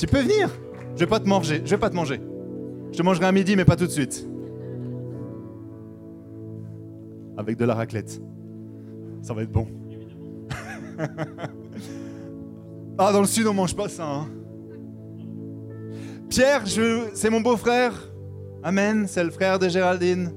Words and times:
Tu 0.00 0.06
peux 0.06 0.22
venir. 0.22 0.48
Je 0.94 1.00
vais 1.00 1.06
pas 1.06 1.20
te 1.20 1.28
manger. 1.28 1.60
Je 1.62 1.70
vais 1.72 1.76
pas 1.76 1.90
te 1.90 1.94
manger. 1.94 2.22
Je 2.90 2.96
te 2.96 3.02
mangerai 3.02 3.26
à 3.26 3.32
midi, 3.32 3.54
mais 3.54 3.66
pas 3.66 3.76
tout 3.76 3.84
de 3.84 3.90
suite. 3.90 4.26
Avec 7.36 7.58
de 7.58 7.66
la 7.66 7.74
raclette. 7.74 8.18
Ça 9.20 9.34
va 9.34 9.42
être 9.42 9.52
bon. 9.52 9.68
ah, 12.98 13.12
dans 13.12 13.20
le 13.20 13.26
sud, 13.26 13.46
on 13.46 13.52
mange 13.52 13.76
pas 13.76 13.90
ça. 13.90 14.06
Hein. 14.06 14.28
Pierre, 16.30 16.62
c'est 17.12 17.28
mon 17.28 17.42
beau-frère. 17.42 17.92
Amen. 18.62 19.04
C'est 19.06 19.22
le 19.22 19.30
frère 19.30 19.58
de 19.58 19.68
Géraldine. 19.68 20.32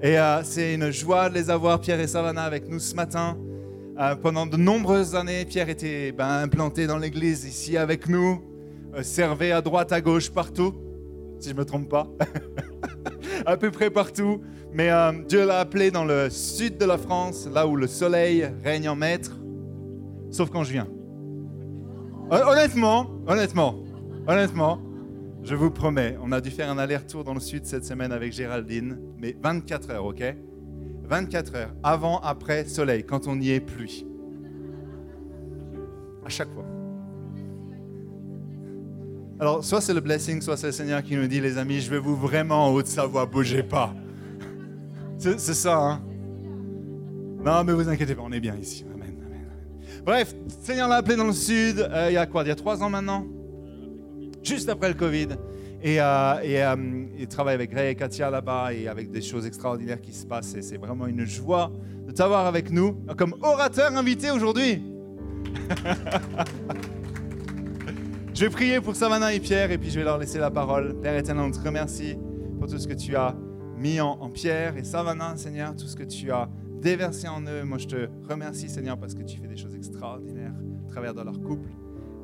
Et 0.00 0.20
euh, 0.20 0.44
c'est 0.44 0.74
une 0.74 0.92
joie 0.92 1.28
de 1.28 1.34
les 1.34 1.50
avoir, 1.50 1.80
Pierre 1.80 1.98
et 1.98 2.06
Savannah, 2.06 2.44
avec 2.44 2.68
nous 2.68 2.78
ce 2.78 2.94
matin. 2.94 3.36
Euh, 3.98 4.14
pendant 4.14 4.46
de 4.46 4.56
nombreuses 4.56 5.16
années, 5.16 5.44
Pierre 5.46 5.68
était 5.68 6.12
ben, 6.12 6.42
implanté 6.42 6.86
dans 6.86 6.98
l'église 6.98 7.44
ici 7.44 7.76
avec 7.76 8.08
nous, 8.08 8.40
servait 9.02 9.52
à 9.52 9.62
droite, 9.62 9.92
à 9.92 10.00
gauche, 10.00 10.30
partout, 10.30 10.74
si 11.38 11.48
je 11.48 11.54
ne 11.54 11.58
me 11.58 11.64
trompe 11.64 11.88
pas. 11.88 12.08
à 13.46 13.56
peu 13.56 13.70
près 13.70 13.90
partout. 13.90 14.40
Mais 14.72 14.90
Dieu 15.28 15.46
l'a 15.46 15.58
appelé 15.58 15.90
dans 15.90 16.04
le 16.04 16.30
sud 16.30 16.78
de 16.78 16.84
la 16.84 16.98
France, 16.98 17.48
là 17.52 17.66
où 17.66 17.76
le 17.76 17.86
soleil 17.86 18.48
règne 18.62 18.88
en 18.88 18.96
maître, 18.96 19.40
sauf 20.30 20.50
quand 20.50 20.62
je 20.62 20.72
viens. 20.72 20.88
Honnêtement, 22.30 23.10
honnêtement, 23.26 23.82
honnêtement, 24.28 24.80
je 25.42 25.54
vous 25.56 25.70
promets, 25.70 26.16
on 26.22 26.30
a 26.30 26.40
dû 26.40 26.50
faire 26.50 26.70
un 26.70 26.78
aller-retour 26.78 27.24
dans 27.24 27.34
le 27.34 27.40
sud 27.40 27.64
cette 27.64 27.84
semaine 27.84 28.12
avec 28.12 28.32
Géraldine, 28.32 29.00
mais 29.18 29.34
24 29.42 29.90
heures, 29.90 30.04
ok? 30.04 30.22
24 31.02 31.56
heures, 31.56 31.74
avant, 31.82 32.20
après, 32.20 32.64
soleil, 32.66 33.02
quand 33.02 33.26
on 33.26 33.36
n'y 33.36 33.50
est 33.50 33.60
plus. 33.60 34.04
À 36.24 36.28
chaque 36.28 36.52
fois. 36.52 36.69
Alors, 39.40 39.64
soit 39.64 39.80
c'est 39.80 39.94
le 39.94 40.00
blessing, 40.00 40.42
soit 40.42 40.58
c'est 40.58 40.66
le 40.66 40.72
Seigneur 40.72 41.02
qui 41.02 41.16
nous 41.16 41.26
dit, 41.26 41.40
les 41.40 41.56
amis, 41.56 41.80
je 41.80 41.88
vais 41.90 41.98
vous 41.98 42.14
vraiment 42.14 42.66
en 42.66 42.74
Haute-Savoie, 42.74 43.24
bougez 43.24 43.62
pas. 43.62 43.94
C'est 45.18 45.38
ça, 45.38 45.78
hein 45.78 46.02
Non, 47.42 47.64
mais 47.64 47.72
vous 47.72 47.88
inquiétez 47.88 48.14
pas, 48.14 48.20
on 48.22 48.32
est 48.32 48.40
bien 48.40 48.54
ici. 48.56 48.84
Amen, 48.94 49.16
amen. 49.24 49.46
Bref, 50.04 50.34
Seigneur 50.60 50.88
l'a 50.88 50.96
appelé 50.96 51.16
dans 51.16 51.26
le 51.26 51.32
sud, 51.32 51.78
euh, 51.78 52.10
il 52.10 52.14
y 52.14 52.18
a 52.18 52.26
quoi 52.26 52.42
Il 52.42 52.48
y 52.48 52.50
a 52.50 52.54
trois 52.54 52.82
ans 52.82 52.90
maintenant? 52.90 53.24
Juste 54.42 54.68
après 54.68 54.88
le 54.88 54.94
Covid. 54.94 55.28
Et, 55.82 56.02
euh, 56.02 56.34
euh, 56.44 57.06
il 57.18 57.26
travaille 57.26 57.54
avec 57.54 57.72
Ray 57.72 57.92
et 57.92 57.94
Katia 57.94 58.28
là-bas 58.28 58.74
et 58.74 58.88
avec 58.88 59.10
des 59.10 59.22
choses 59.22 59.46
extraordinaires 59.46 60.02
qui 60.02 60.12
se 60.12 60.26
passent. 60.26 60.54
Et 60.54 60.60
c'est 60.60 60.76
vraiment 60.76 61.06
une 61.06 61.24
joie 61.24 61.72
de 62.06 62.12
t'avoir 62.12 62.46
avec 62.46 62.70
nous 62.70 62.92
comme 63.16 63.34
orateur 63.40 63.96
invité 63.96 64.30
aujourd'hui. 64.30 64.82
je 68.40 68.46
vais 68.46 68.50
prier 68.50 68.80
pour 68.80 68.96
Savannah 68.96 69.34
et 69.34 69.38
Pierre 69.38 69.70
et 69.70 69.76
puis 69.76 69.90
je 69.90 69.98
vais 69.98 70.04
leur 70.04 70.16
laisser 70.16 70.38
la 70.38 70.50
parole. 70.50 70.98
Père 70.98 71.14
éternel, 71.14 71.44
on 71.44 71.50
te 71.50 71.60
remercie 71.62 72.16
pour 72.58 72.68
tout 72.68 72.78
ce 72.78 72.88
que 72.88 72.94
tu 72.94 73.14
as 73.14 73.36
mis 73.76 74.00
en, 74.00 74.30
Pierre 74.30 74.78
et 74.78 74.82
Savannah, 74.82 75.36
Seigneur, 75.36 75.76
tout 75.76 75.84
ce 75.84 75.94
que 75.94 76.04
tu 76.04 76.32
as 76.32 76.48
déversé 76.80 77.28
en 77.28 77.42
eux. 77.42 77.64
Moi, 77.64 77.76
je 77.76 77.86
te 77.86 78.08
remercie, 78.26 78.70
Seigneur, 78.70 78.96
parce 78.96 79.12
que 79.12 79.22
tu 79.22 79.36
fais 79.36 79.46
des 79.46 79.58
choses 79.58 79.74
extraordinaires 79.74 80.54
à 80.86 80.88
travers 80.90 81.12
de 81.12 81.20
leur 81.20 81.38
couple. 81.42 81.68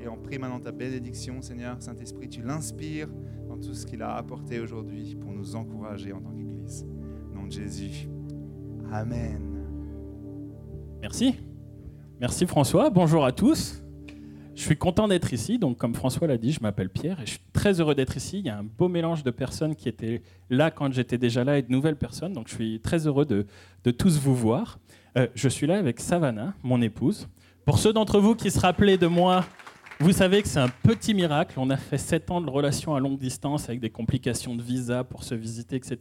Et 0.01 0.09
on 0.09 0.17
prie 0.17 0.39
maintenant 0.39 0.59
ta 0.59 0.73
bénédiction, 0.73 1.43
Seigneur. 1.43 1.77
Saint-Esprit, 1.81 2.31
tu 2.31 2.41
l'inspires 2.41 3.09
dans 3.47 3.59
tout 3.59 3.75
ce 3.75 3.85
qu'il 3.85 4.01
a 4.01 4.15
apporté 4.15 4.59
aujourd'hui 4.59 5.17
pour 5.17 5.33
nous 5.33 5.55
encourager 5.55 6.15
en 6.15 6.23
tant 6.23 6.31
qu'Église. 6.31 6.87
Au 7.31 7.35
nom 7.37 7.47
de 7.47 7.53
Jésus. 7.53 8.09
Amen. 8.91 9.43
Merci. 11.03 11.35
Merci 12.19 12.47
François. 12.47 12.89
Bonjour 12.89 13.27
à 13.27 13.33
tous. 13.33 13.86
Je 14.57 14.63
suis 14.63 14.77
content 14.79 15.07
d'être 15.07 15.35
ici. 15.35 15.59
Donc, 15.59 15.77
comme 15.77 15.95
François 15.95 16.27
l'a 16.27 16.39
dit, 16.39 16.51
je 16.51 16.61
m'appelle 16.61 16.89
Pierre 16.89 17.21
et 17.21 17.27
je 17.27 17.33
suis 17.33 17.41
très 17.53 17.79
heureux 17.79 17.95
d'être 17.95 18.17
ici. 18.17 18.39
Il 18.39 18.47
y 18.47 18.49
a 18.49 18.59
un 18.59 18.65
beau 18.65 18.89
mélange 18.89 19.23
de 19.23 19.31
personnes 19.31 19.77
qui 19.77 19.87
étaient 19.87 20.23
là 20.49 20.71
quand 20.71 20.91
j'étais 20.95 21.19
déjà 21.19 21.45
là 21.45 21.59
et 21.59 21.63
de 21.63 21.71
nouvelles 21.71 21.97
personnes. 21.97 22.33
Donc, 22.33 22.49
je 22.49 22.55
suis 22.55 22.81
très 22.81 23.07
heureux 23.07 23.27
de, 23.27 23.47
tous 23.93 24.19
vous 24.19 24.35
voir. 24.35 24.79
Euh, 25.19 25.27
je 25.35 25.49
suis 25.51 25.67
là 25.67 25.77
avec 25.79 26.01
Savannah, 26.01 26.55
mon 26.63 26.81
épouse. 26.81 27.29
Pour 27.67 27.79
ceux 27.79 27.93
d'entre 27.93 28.19
vous 28.19 28.35
qui 28.35 28.51
se 28.51 28.59
rappelaient 28.59 28.97
de 28.97 29.07
moi 29.07 29.45
vous 29.99 30.13
savez 30.13 30.43
que 30.43 30.49
c'est 30.49 30.61
un 30.61 30.69
petit 30.69 31.15
miracle. 31.15 31.59
On 31.59 31.71
a 31.71 31.77
fait 31.79 31.97
sept 31.97 32.31
ans 32.31 32.43
de 32.43 32.51
relation 32.51 32.95
à 32.95 33.01
longue 33.01 33.19
distance 33.19 33.69
avec 33.69 33.81
des 33.81 33.89
complications 33.89 34.55
de 34.55 34.61
visa 34.61 35.05
pour 35.05 35.25
se 35.25 35.35
visiter, 35.35 35.77
etc. 35.77 35.97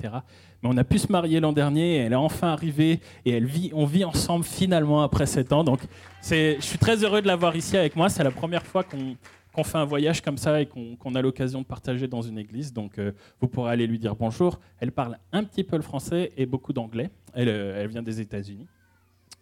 Mais 0.62 0.70
on 0.70 0.76
a 0.76 0.84
pu 0.84 1.00
se 1.00 1.10
marier 1.10 1.40
l'an 1.40 1.54
dernier 1.54 1.96
et 1.96 1.98
elle 2.00 2.12
est 2.12 2.18
enfin 2.18 2.50
arrivée 2.50 3.00
et 3.24 3.32
elle 3.32 3.46
vit, 3.46 3.72
on 3.74 3.86
vit 3.86 4.04
ensemble 4.04 4.44
finalement 4.44 5.02
après 5.02 5.26
sept 5.26 5.54
ans. 5.54 5.64
Donc 5.64 5.80
je 6.30 6.58
suis 6.60 6.78
très 6.78 7.06
heureux 7.06 7.22
de 7.22 7.28
l'avoir 7.28 7.56
ici 7.56 7.78
avec 7.78 7.96
moi. 7.96 8.10
C'est 8.10 8.24
la 8.24 8.32
première 8.32 8.66
fois 8.66 8.84
qu'on 8.84 9.64
fait 9.64 9.78
un 9.78 9.86
voyage 9.86 10.22
comme 10.22 10.38
ça 10.38 10.60
et 10.60 10.66
qu'on 10.66 11.16
a 11.16 11.22
l'occasion 11.22 11.62
de 11.62 11.66
partager 11.66 12.10
dans 12.10 12.22
une 12.22 12.38
église. 12.38 12.74
Donc 12.74 13.00
euh, 13.00 13.14
vous 13.40 13.48
pourrez 13.48 13.72
aller 13.72 13.88
lui 13.88 13.98
dire 13.98 14.16
bonjour. 14.16 14.60
Elle 14.80 14.92
parle 14.92 15.18
un 15.32 15.46
petit 15.46 15.64
peu 15.64 15.78
le 15.78 15.84
français 15.84 16.34
et 16.36 16.46
beaucoup 16.46 16.74
d'anglais. 16.74 17.12
Elle, 17.34 17.48
euh, 17.48 17.82
elle, 17.82 17.88
vient 17.88 18.04
des 18.04 18.20
États-Unis. 18.20 18.68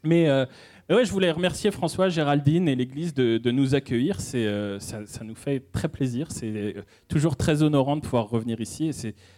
Mais 0.03 0.27
euh, 0.27 0.45
ouais, 0.89 1.05
je 1.05 1.11
voulais 1.11 1.31
remercier 1.31 1.71
François, 1.71 2.09
Géraldine 2.09 2.67
et 2.67 2.75
l'Église 2.75 3.13
de, 3.13 3.51
nous 3.51 3.73
accueillir. 3.73 4.17
Euh, 4.35 4.79
ça, 4.79 5.23
nous 5.23 5.35
fait 5.35 5.61
très 5.71 5.87
plaisir. 5.87 6.29
C'est 6.29 6.47
euh, 6.47 6.81
toujours 7.07 7.37
très 7.37 7.63
honorant 7.63 7.95
de 7.95 8.01
pouvoir 8.01 8.29
revenir 8.29 8.59
ici. 8.59 8.91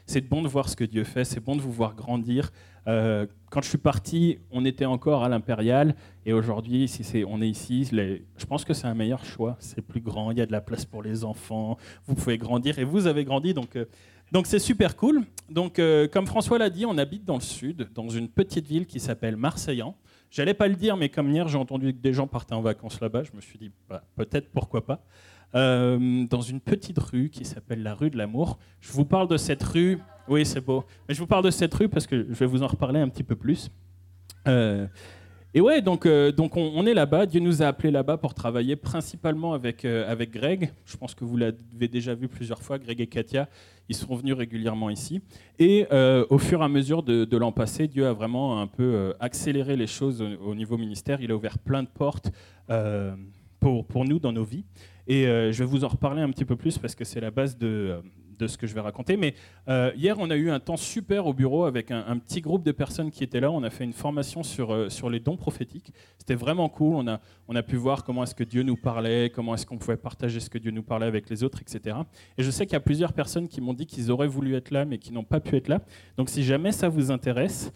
C'est, 0.07 0.21
bon 0.27 0.41
de 0.41 0.47
voir 0.47 0.67
ce 0.67 0.75
que 0.75 0.83
Dieu 0.83 1.03
fait. 1.03 1.23
C'est 1.23 1.39
bon 1.39 1.55
de 1.55 1.61
vous 1.61 1.71
voir 1.71 1.95
grandir. 1.95 2.51
quand 2.85 3.61
je 3.61 3.69
suis 3.69 3.77
parti, 3.77 4.39
on 4.51 4.65
était 4.65 4.85
encore 4.85 5.23
à 5.23 5.29
l'Impérial. 5.29 5.95
Et 6.25 6.33
aujourd'hui, 6.33 6.87
si 6.87 7.23
on 7.27 7.41
est 7.43 7.49
ici. 7.49 7.87
je 7.91 8.45
pense 8.47 8.65
que 8.65 8.73
c'est 8.73 8.87
un 8.87 8.95
meilleur 8.95 9.23
choix. 9.23 9.55
C'est 9.59 9.81
plus 9.81 10.01
grand. 10.01 10.31
Il 10.31 10.39
y 10.39 10.41
a 10.41 10.47
de 10.47 10.51
la 10.51 10.61
place 10.61 10.85
pour 10.85 11.03
les 11.03 11.23
enfants. 11.23 11.77
Vous 12.07 12.15
pouvez 12.15 12.39
grandir. 12.39 12.79
Et 12.79 12.83
vous 12.85 13.05
avez 13.05 13.23
grandi. 13.23 13.53
Donc. 13.53 13.77
donc 14.31 14.47
c'est 14.47 14.57
super 14.57 14.95
cool. 14.95 15.21
Donc 15.47 15.79
comme 16.11 16.25
François 16.25 16.57
l'a 16.57 16.71
dit, 16.71 16.87
on 16.87 16.97
habite 16.97 17.23
dans 17.23 17.35
le 17.35 17.41
sud, 17.41 17.87
dans 17.93 18.09
une 18.09 18.29
petite 18.29 18.65
ville 18.65 18.87
qui 18.87 18.99
s'appelle 18.99 19.35
Marseillan. 19.35 19.95
J'allais 20.31 20.53
pas 20.53 20.67
le 20.67 20.75
dire, 20.75 20.97
mais 20.97 21.09
comme 21.09 21.29
hier, 21.29 21.47
j'ai 21.47 21.57
entendu 21.57 21.93
que 21.93 21.99
des 21.99 22.13
gens 22.13 22.27
partaient 22.27 22.55
en 22.55 22.61
vacances 22.61 22.99
là-bas. 22.99 23.23
Je 23.23 23.31
me 23.35 23.41
suis 23.41 23.57
dit, 23.57 23.71
bah, 23.89 24.03
peut-être, 24.15 24.49
pourquoi 24.51 24.85
pas. 24.85 25.03
Euh, 25.55 26.25
dans 26.25 26.41
une 26.41 26.59
petite 26.59 26.99
rue 26.99 27.29
qui 27.29 27.45
s'appelle 27.45 27.81
la 27.81 27.93
rue 27.93 28.09
de 28.09 28.17
l'amour. 28.17 28.59
Je 28.81 28.91
vous 28.91 29.05
parle 29.05 29.27
de 29.27 29.37
cette 29.37 29.63
rue. 29.63 29.99
Oui, 30.27 30.45
c'est 30.45 30.59
beau. 30.59 30.83
Mais 31.07 31.15
je 31.15 31.19
vous 31.19 31.27
parle 31.27 31.45
de 31.45 31.51
cette 31.51 31.73
rue 31.73 31.87
parce 31.87 32.07
que 32.07 32.25
je 32.27 32.33
vais 32.33 32.45
vous 32.45 32.63
en 32.63 32.67
reparler 32.67 32.99
un 32.99 33.07
petit 33.07 33.23
peu 33.23 33.35
plus. 33.35 33.71
Euh, 34.47 34.87
et 35.55 35.61
ouais, 35.61 35.81
donc, 35.81 36.05
euh, 36.05 36.31
donc 36.31 36.55
on, 36.55 36.85
est 36.85 36.93
là-bas. 36.93 37.25
Dieu 37.25 37.39
nous 37.39 37.63
a 37.63 37.67
appelés 37.67 37.89
là-bas 37.89 38.17
pour 38.17 38.35
travailler 38.35 38.75
principalement 38.75 39.53
avec, 39.53 39.85
avec 39.85 40.29
Greg. 40.29 40.71
Je 40.85 40.95
pense 40.97 41.15
que 41.15 41.25
vous 41.25 41.37
l'avez 41.37 41.87
déjà 41.87 42.13
vu 42.13 42.27
plusieurs 42.27 42.61
fois, 42.61 42.77
Greg 42.77 43.01
et 43.01 43.07
Katia. 43.07 43.49
Ils 43.87 43.95
sont 43.95 44.15
venus 44.15 44.33
régulièrement 44.33 44.89
ici. 44.89 45.21
Et 45.59 45.85
euh, 45.91 46.25
au 46.29 46.37
fur 46.37 46.61
et 46.61 46.63
à 46.63 46.67
mesure 46.67 47.03
de, 47.03 47.37
l'an 47.37 47.51
passé, 47.51 47.87
Dieu 47.87 48.07
a 48.07 48.13
vraiment 48.13 48.61
un 48.61 48.67
peu 48.67 48.83
euh, 48.83 49.13
accéléré 49.19 49.75
les 49.75 49.87
choses 49.87 50.21
au, 50.21 50.55
niveau 50.55 50.77
ministère. 50.77 51.21
Il 51.21 51.31
a 51.31 51.35
ouvert 51.35 51.59
plein 51.59 51.83
de 51.83 51.87
portes 51.87 52.31
euh, 52.69 53.15
pour, 53.59 53.85
pour 53.85 54.05
nous 54.05 54.19
dans 54.19 54.31
nos 54.31 54.43
vies. 54.43 54.65
Et 55.07 55.25
je 55.25 55.59
vais 55.59 55.65
vous 55.65 55.83
en 55.83 55.87
reparler 55.87 56.23
un 56.23 56.31
petit 56.31 56.45
peu 56.45 56.55
plus 56.55 56.79
parce 56.79 56.95
que 56.95 57.03
c'est 57.03 57.19
la 57.19 57.29
base 57.29 57.59
de, 57.59 58.01
de 58.37 58.47
ce 58.47 58.57
que 58.57 58.67
je 58.67 58.73
vais 58.73 58.81
raconter. 58.81 59.17
Mais 59.17 59.33
euh, 59.67 59.91
hier, 59.95 60.17
on 60.19 60.29
a 60.29 60.35
eu 60.35 60.49
un 60.49 60.59
temps 60.59 60.77
super 60.77 61.27
au 61.27 61.33
bureau 61.33 61.65
avec 61.65 61.91
un, 61.91 62.17
petit 62.17 62.41
groupe 62.41 62.63
de 62.63 62.71
personnes 62.71 63.11
qui 63.11 63.23
étaient 63.23 63.39
là. 63.39 63.51
On 63.51 63.63
a 63.63 63.69
fait 63.69 63.83
une 63.83 63.93
formation 63.93 64.43
sur, 64.43 64.73
euh, 64.73 64.89
sur 64.89 65.09
les 65.09 65.19
dons 65.19 65.37
prophétiques. 65.37 65.93
C'était 66.17 66.35
vraiment 66.35 66.69
cool. 66.69 66.95
On 66.95 67.07
a, 67.07 67.19
on 67.47 67.55
a 67.55 67.63
pu 67.63 67.75
voir 67.75 68.03
comment 68.03 68.23
est-ce 68.23 68.35
que 68.35 68.43
Dieu 68.43 68.63
nous 68.63 68.77
parlait, 68.77 69.31
comment 69.33 69.53
est-ce 69.53 69.65
qu'on 69.65 69.77
pouvait 69.77 69.97
partager 69.97 70.39
ce 70.39 70.49
que 70.49 70.57
Dieu 70.57 70.71
nous 70.71 70.83
parlait 70.83 71.07
avec 71.07 71.29
les 71.29 71.43
autres, 71.43 71.61
etc. 71.61 71.97
Et 72.37 72.43
je 72.43 72.51
sais 72.51 72.65
qu'il 72.65 72.73
y 72.73 72.77
a 72.77 72.81
plusieurs 72.81 73.13
personnes 73.13 73.47
qui 73.47 73.61
m'ont 73.61 73.73
dit 73.73 73.85
qu'ils 73.85 74.11
auraient 74.11 74.27
voulu 74.27 74.55
être 74.55 74.71
là, 74.71 74.85
mais 74.85 74.97
qui 74.97 75.13
n'ont 75.13 75.23
pas 75.23 75.39
pu 75.39 75.55
être 75.55 75.67
là. 75.67 75.81
Donc 76.17 76.29
si 76.29 76.43
jamais 76.43 76.71
ça 76.71 76.89
vous 76.89 77.11
intéresse, 77.11 77.71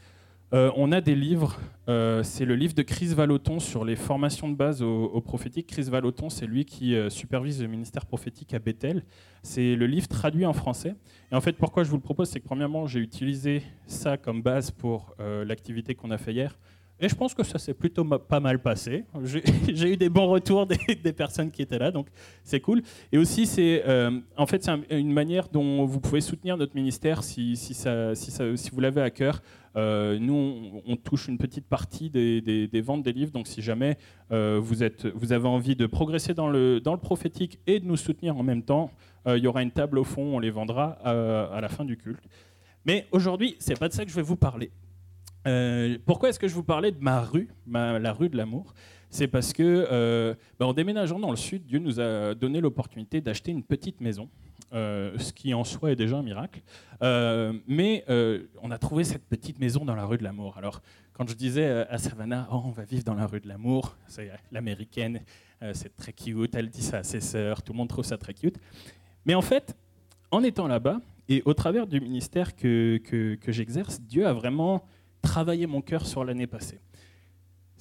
euh, 0.51 0.71
on 0.75 0.91
a 0.91 1.01
des 1.01 1.15
livres. 1.15 1.57
Euh, 1.87 2.23
c'est 2.23 2.45
le 2.45 2.55
livre 2.55 2.73
de 2.73 2.81
Chris 2.81 3.07
Valoton 3.07 3.59
sur 3.59 3.85
les 3.85 3.95
formations 3.95 4.49
de 4.49 4.55
base 4.55 4.81
au, 4.81 5.21
prophétique. 5.21 5.67
Chris 5.67 5.83
Valoton, 5.83 6.29
c'est 6.29 6.47
lui 6.47 6.65
qui 6.65 6.95
euh, 6.95 7.09
supervise 7.09 7.61
le 7.61 7.67
ministère 7.67 8.05
prophétique 8.05 8.53
à 8.53 8.59
Bethel. 8.59 9.03
C'est 9.43 9.75
le 9.75 9.85
livre 9.85 10.07
traduit 10.07 10.45
en 10.45 10.53
français. 10.53 10.95
Et 11.31 11.35
en 11.35 11.41
fait, 11.41 11.53
pourquoi 11.53 11.83
je 11.83 11.89
vous 11.89 11.97
le 11.97 12.01
propose, 12.01 12.29
c'est 12.29 12.39
que 12.39 12.45
premièrement, 12.45 12.87
j'ai 12.87 12.99
utilisé 12.99 13.61
ça 13.85 14.17
comme 14.17 14.41
base 14.41 14.71
pour 14.71 15.15
l'activité 15.19 15.95
qu'on 15.95 16.11
a 16.11 16.17
fait 16.17 16.33
hier. 16.33 16.57
Et 16.99 17.07
je 17.07 17.15
pense 17.15 17.33
que 17.33 17.43
ça 17.43 17.57
s'est 17.57 17.73
plutôt 17.73 18.03
pas 18.03 18.41
mal 18.41 18.59
passé. 18.59 19.05
J'ai 19.73 19.93
eu 19.93 19.95
des 19.95 20.09
bons 20.09 20.27
retours 20.27 20.67
des, 21.03 21.13
personnes 21.13 21.49
qui 21.49 21.61
étaient 21.61 21.79
là, 21.79 21.91
donc 21.91 22.07
c'est 22.43 22.59
cool. 22.59 22.81
Et 23.13 23.17
aussi, 23.17 23.45
c'est 23.45 23.81
en 24.35 24.45
fait 24.45 24.69
une 24.89 25.13
manière 25.13 25.47
dont 25.47 25.85
vous 25.85 26.01
pouvez 26.01 26.19
soutenir 26.19 26.57
notre 26.57 26.75
ministère 26.75 27.23
si, 27.23 27.55
si 27.55 28.69
vous 28.73 28.79
l'avez 28.81 29.01
à 29.01 29.09
cœur. 29.09 29.41
Euh, 29.75 30.17
nous, 30.19 30.81
on, 30.85 30.95
touche 30.95 31.27
une 31.27 31.37
petite 31.37 31.65
partie 31.65 32.09
des, 32.09 32.81
ventes 32.81 33.03
des 33.03 33.13
livres, 33.13 33.31
donc 33.31 33.47
si 33.47 33.61
jamais 33.61 33.97
euh, 34.31 34.59
vous, 34.61 34.83
êtes, 34.83 35.05
vous, 35.07 35.31
avez 35.31 35.47
envie 35.47 35.75
de 35.75 35.85
progresser 35.85 36.33
dans 36.33 36.49
le, 36.49 36.79
dans 36.79 36.93
le, 36.93 36.99
prophétique 36.99 37.59
et 37.67 37.79
de 37.79 37.85
nous 37.85 37.97
soutenir 37.97 38.37
en 38.37 38.43
même 38.43 38.63
temps, 38.63 38.91
euh, 39.27 39.37
il 39.37 39.43
y 39.43 39.47
aura 39.47 39.61
une 39.61 39.71
table 39.71 39.99
au 39.99 40.03
fond, 40.03 40.35
on 40.35 40.39
les 40.39 40.49
vendra 40.49 40.91
à, 41.03 41.61
la 41.61 41.69
fin 41.69 41.85
du 41.85 41.97
culte. 41.97 42.23
Mais 42.85 43.07
aujourd'hui, 43.11 43.55
c'est 43.59 43.77
pas 43.77 43.87
de 43.87 43.93
ça 43.93 44.05
que 44.05 44.11
je 44.11 44.15
vais 44.15 44.21
vous 44.21 44.37
parler. 44.37 44.71
pourquoi 46.05 46.29
est-ce 46.29 46.39
que 46.39 46.47
je 46.47 46.55
vous 46.55 46.63
parlais 46.63 46.91
de 46.91 46.99
ma 46.99 47.21
rue, 47.21 47.49
la 47.67 48.13
rue 48.13 48.29
de 48.29 48.37
l'amour? 48.37 48.73
C'est 49.11 49.27
parce 49.27 49.53
que, 49.53 50.35
bah, 50.59 50.65
en 50.65 50.73
déménageant 50.73 51.19
dans 51.19 51.31
le 51.31 51.37
sud, 51.37 51.65
Dieu 51.65 51.79
nous 51.79 51.99
a 51.99 52.33
donné 52.33 52.61
l'opportunité 52.61 53.21
d'acheter 53.21 53.51
une 53.51 53.63
petite 53.63 54.01
maison, 54.01 54.29
euh, 54.73 55.17
ce 55.17 55.33
qui 55.33 55.53
en 55.53 55.63
soi 55.63 55.91
est 55.91 55.95
déjà 55.95 56.17
un 56.17 56.23
miracle. 56.23 56.61
Euh, 57.01 57.53
mais 57.67 58.05
on 58.61 58.71
a 58.71 58.77
trouvé 58.77 59.03
cette 59.03 59.25
petite 59.25 59.59
maison 59.59 59.85
dans 59.85 59.95
la 59.95 60.05
rue 60.05 60.17
de 60.17 60.23
l'amour. 60.23 60.57
Alors, 60.57 60.81
quand 61.13 61.27
je 61.27 61.35
disais 61.35 61.65
à 61.89 61.97
Savannah, 61.97 62.47
oh, 62.51 62.61
on 62.65 62.71
va 62.71 62.83
vivre 62.83 63.03
dans 63.03 63.15
la 63.15 63.27
rue 63.27 63.39
de 63.39 63.47
l'amour, 63.47 63.97
c'est 64.07 64.31
l'américaine, 64.51 65.21
c'est 65.73 65.95
très 65.95 66.13
cute, 66.13 66.55
elle 66.55 66.69
dit 66.69 66.81
ça 66.81 66.99
à 66.99 67.03
ses 67.03 67.19
sœurs, 67.19 67.61
tout 67.61 67.73
le 67.73 67.77
monde 67.77 67.89
trouve 67.89 68.05
ça 68.05 68.17
très 68.17 68.33
cute. 68.33 68.57
Mais 69.25 69.35
en 69.35 69.41
fait, 69.41 69.75
en 70.31 70.43
étant 70.43 70.67
là-bas, 70.67 71.01
et 71.27 71.43
au 71.45 71.53
travers 71.53 71.85
du 71.85 72.01
ministère 72.01 72.55
que, 72.55 72.97
que, 72.97 73.35
que 73.35 73.51
j'exerce, 73.51 74.01
Dieu 74.01 74.25
a 74.25 74.33
vraiment 74.33 74.83
travaillé 75.21 75.67
mon 75.67 75.81
cœur 75.81 76.05
sur 76.05 76.23
l'année 76.23 76.47
passée. 76.47 76.79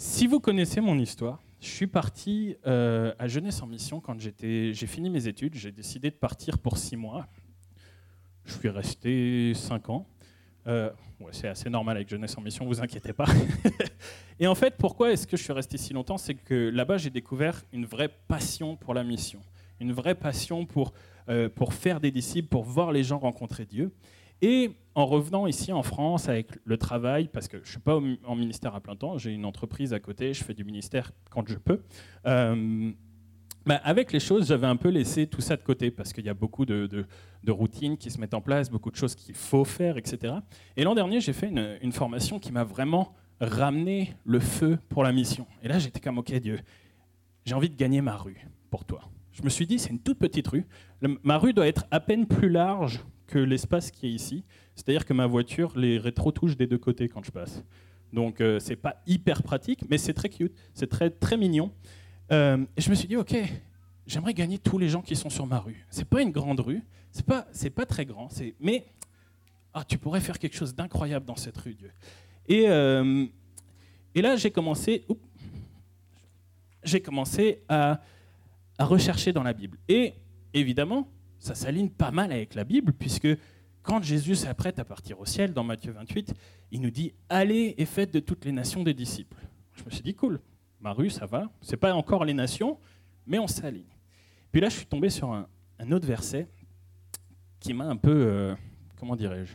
Si 0.00 0.28
vous 0.28 0.38
connaissez 0.38 0.80
mon 0.80 0.96
histoire, 0.96 1.42
je 1.60 1.66
suis 1.66 1.88
parti 1.88 2.54
euh, 2.68 3.12
à 3.18 3.26
Jeunesse 3.26 3.60
en 3.62 3.66
Mission 3.66 3.98
quand 3.98 4.16
j'ai 4.20 4.86
fini 4.86 5.10
mes 5.10 5.26
études. 5.26 5.56
J'ai 5.56 5.72
décidé 5.72 6.08
de 6.10 6.14
partir 6.14 6.58
pour 6.58 6.78
six 6.78 6.96
mois. 6.96 7.26
Je 8.44 8.52
suis 8.52 8.68
resté 8.68 9.54
cinq 9.56 9.88
ans. 9.88 10.06
Euh, 10.68 10.92
c'est 11.32 11.48
assez 11.48 11.68
normal 11.68 11.96
avec 11.96 12.08
Jeunesse 12.08 12.38
en 12.38 12.42
Mission, 12.42 12.64
vous 12.64 12.80
inquiétez 12.80 13.12
pas. 13.12 13.24
et 14.38 14.46
en 14.46 14.54
fait, 14.54 14.76
pourquoi 14.78 15.10
est-ce 15.10 15.26
que 15.26 15.36
je 15.36 15.42
suis 15.42 15.52
resté 15.52 15.78
si 15.78 15.92
longtemps? 15.92 16.16
C'est 16.16 16.34
que 16.34 16.70
là-bas, 16.72 16.98
j'ai 16.98 17.10
découvert 17.10 17.64
une 17.72 17.84
vraie 17.84 18.08
passion 18.28 18.76
pour 18.76 18.94
la 18.94 19.02
mission, 19.02 19.40
une 19.80 19.92
vraie 19.92 20.14
passion 20.14 20.64
pour, 20.64 20.92
euh, 21.28 21.48
pour 21.48 21.74
faire 21.74 21.98
des 21.98 22.12
disciples, 22.12 22.46
pour 22.46 22.62
voir 22.62 22.92
les 22.92 23.02
gens 23.02 23.18
rencontrer 23.18 23.66
Dieu. 23.66 23.90
Et 24.42 24.70
en 24.94 25.06
revenant 25.06 25.46
ici 25.46 25.72
en 25.72 25.82
France 25.82 26.28
avec 26.28 26.48
le 26.64 26.76
travail, 26.76 27.28
parce 27.32 27.48
que 27.48 27.58
je 27.58 27.62
ne 27.62 27.68
suis 27.68 27.78
pas 27.78 28.00
en 28.24 28.36
ministère 28.36 28.74
à 28.74 28.80
plein 28.80 28.96
temps, 28.96 29.18
j'ai 29.18 29.32
une 29.32 29.44
entreprise 29.44 29.92
à 29.92 30.00
côté, 30.00 30.34
je 30.34 30.42
fais 30.42 30.54
du 30.54 30.64
ministère 30.64 31.12
quand 31.30 31.48
je 31.48 31.56
peux. 31.56 31.80
Euh, 32.26 32.92
bah, 33.66 33.80
avec 33.84 34.12
les 34.12 34.20
choses, 34.20 34.48
j'avais 34.48 34.66
un 34.66 34.76
peu 34.76 34.88
laissé 34.88 35.26
tout 35.26 35.40
ça 35.40 35.56
de 35.56 35.62
côté 35.62 35.90
parce 35.90 36.12
qu'il 36.12 36.24
y 36.24 36.28
a 36.28 36.34
beaucoup 36.34 36.64
de, 36.64 37.06
routines 37.48 37.96
qui 37.96 38.10
se 38.10 38.18
mettent 38.18 38.34
en 38.34 38.40
place, 38.40 38.70
beaucoup 38.70 38.90
de 38.90 38.96
choses 38.96 39.14
qu'il 39.14 39.34
faut 39.34 39.64
faire, 39.64 39.98
etc. 39.98 40.34
Et 40.76 40.84
l'an 40.84 40.94
dernier, 40.94 41.20
j'ai 41.20 41.32
fait 41.32 41.52
une, 41.80 41.92
formation 41.92 42.38
qui 42.38 42.50
m'a 42.50 42.64
vraiment 42.64 43.14
ramené 43.40 44.14
le 44.24 44.40
feu 44.40 44.78
pour 44.88 45.04
la 45.04 45.12
mission. 45.12 45.46
Et 45.62 45.68
là, 45.68 45.78
j'étais 45.78 46.00
comme, 46.00 46.18
ok 46.18 46.32
Dieu, 46.40 46.58
j'ai 47.44 47.54
envie 47.54 47.70
de 47.70 47.76
gagner 47.76 48.00
ma 48.00 48.16
rue 48.16 48.40
pour 48.70 48.84
toi. 48.84 49.02
Je 49.32 49.42
me 49.42 49.48
suis 49.48 49.66
dit, 49.66 49.78
c'est 49.78 49.90
une 49.90 50.00
toute 50.00 50.18
petite 50.18 50.48
rue. 50.48 50.66
ma 51.22 51.38
rue 51.38 51.52
doit 51.52 51.66
être 51.66 51.84
à 51.90 52.00
peine 52.00 52.26
plus 52.26 52.48
large 52.48 53.00
que 53.28 53.38
l'espace 53.38 53.92
qui 53.92 54.06
est 54.08 54.10
ici. 54.10 54.42
C'est-à-dire 54.74 55.04
que 55.04 55.12
ma 55.12 55.26
voiture, 55.26 55.78
les 55.78 55.98
rétro 55.98 56.32
touchent 56.32 56.56
des 56.56 56.66
deux 56.66 56.78
côtés 56.78 57.08
quand 57.08 57.22
je 57.22 57.30
passe. 57.30 57.62
Donc 58.12 58.40
euh, 58.40 58.58
c'est 58.58 58.76
pas 58.76 59.02
hyper 59.06 59.42
pratique, 59.42 59.80
mais 59.88 59.98
c'est 59.98 60.14
très 60.14 60.28
cute, 60.28 60.52
c'est 60.74 60.88
très 60.88 61.10
très 61.10 61.36
mignon. 61.36 61.70
Euh, 62.32 62.64
et 62.76 62.80
je 62.80 62.90
me 62.90 62.94
suis 62.94 63.06
dit 63.06 63.16
ok, 63.16 63.36
j'aimerais 64.06 64.34
gagner 64.34 64.58
tous 64.58 64.78
les 64.78 64.88
gens 64.88 65.02
qui 65.02 65.14
sont 65.14 65.30
sur 65.30 65.46
ma 65.46 65.58
rue. 65.58 65.86
C'est 65.90 66.08
pas 66.08 66.22
une 66.22 66.30
grande 66.30 66.60
rue, 66.60 66.82
c'est 67.12 67.24
pas 67.24 67.46
c'est 67.52 67.70
pas 67.70 67.86
très 67.86 68.06
grand, 68.06 68.28
mais 68.60 68.86
ah 69.74 69.84
tu 69.86 69.98
pourrais 69.98 70.20
faire 70.20 70.38
quelque 70.38 70.56
chose 70.56 70.74
d'incroyable 70.74 71.26
dans 71.26 71.36
cette 71.36 71.56
rue, 71.58 71.74
Dieu. 71.74 71.92
Et 72.46 72.68
euh, 72.68 73.26
et 74.14 74.22
là 74.22 74.36
j'ai 74.36 74.50
commencé 74.50 75.04
j'ai 76.82 77.00
commencé 77.00 77.62
à 77.68 78.00
rechercher 78.78 79.32
dans 79.32 79.42
la 79.42 79.52
Bible. 79.52 79.76
Et 79.88 80.14
évidemment, 80.54 81.08
ça 81.38 81.54
s'aligne 81.54 81.90
pas 81.90 82.10
mal 82.10 82.32
avec 82.32 82.54
la 82.54 82.64
Bible, 82.64 82.92
puisque 82.92 83.28
quand 83.82 84.02
Jésus 84.02 84.34
s'apprête 84.34 84.78
à 84.78 84.84
partir 84.84 85.18
au 85.20 85.24
ciel, 85.24 85.52
dans 85.52 85.64
Matthieu 85.64 85.92
28, 85.92 86.34
il 86.72 86.80
nous 86.80 86.90
dit 86.90 87.14
Allez 87.28 87.74
et 87.78 87.86
faites 87.86 88.12
de 88.12 88.20
toutes 88.20 88.44
les 88.44 88.52
nations 88.52 88.82
des 88.82 88.94
disciples. 88.94 89.38
Je 89.72 89.84
me 89.84 89.90
suis 89.90 90.02
dit 90.02 90.14
Cool, 90.14 90.40
ma 90.80 90.92
rue, 90.92 91.10
ça 91.10 91.26
va. 91.26 91.50
C'est 91.60 91.76
pas 91.76 91.94
encore 91.94 92.24
les 92.24 92.34
nations, 92.34 92.78
mais 93.26 93.38
on 93.38 93.46
s'aligne. 93.46 93.96
Puis 94.52 94.60
là, 94.60 94.68
je 94.68 94.76
suis 94.76 94.86
tombé 94.86 95.10
sur 95.10 95.32
un, 95.32 95.46
autre 95.92 96.06
verset 96.06 96.48
qui 97.60 97.72
m'a 97.72 97.84
un 97.84 97.96
peu, 97.96 98.10
euh, 98.26 98.54
comment 98.96 99.16
dirais-je, 99.16 99.52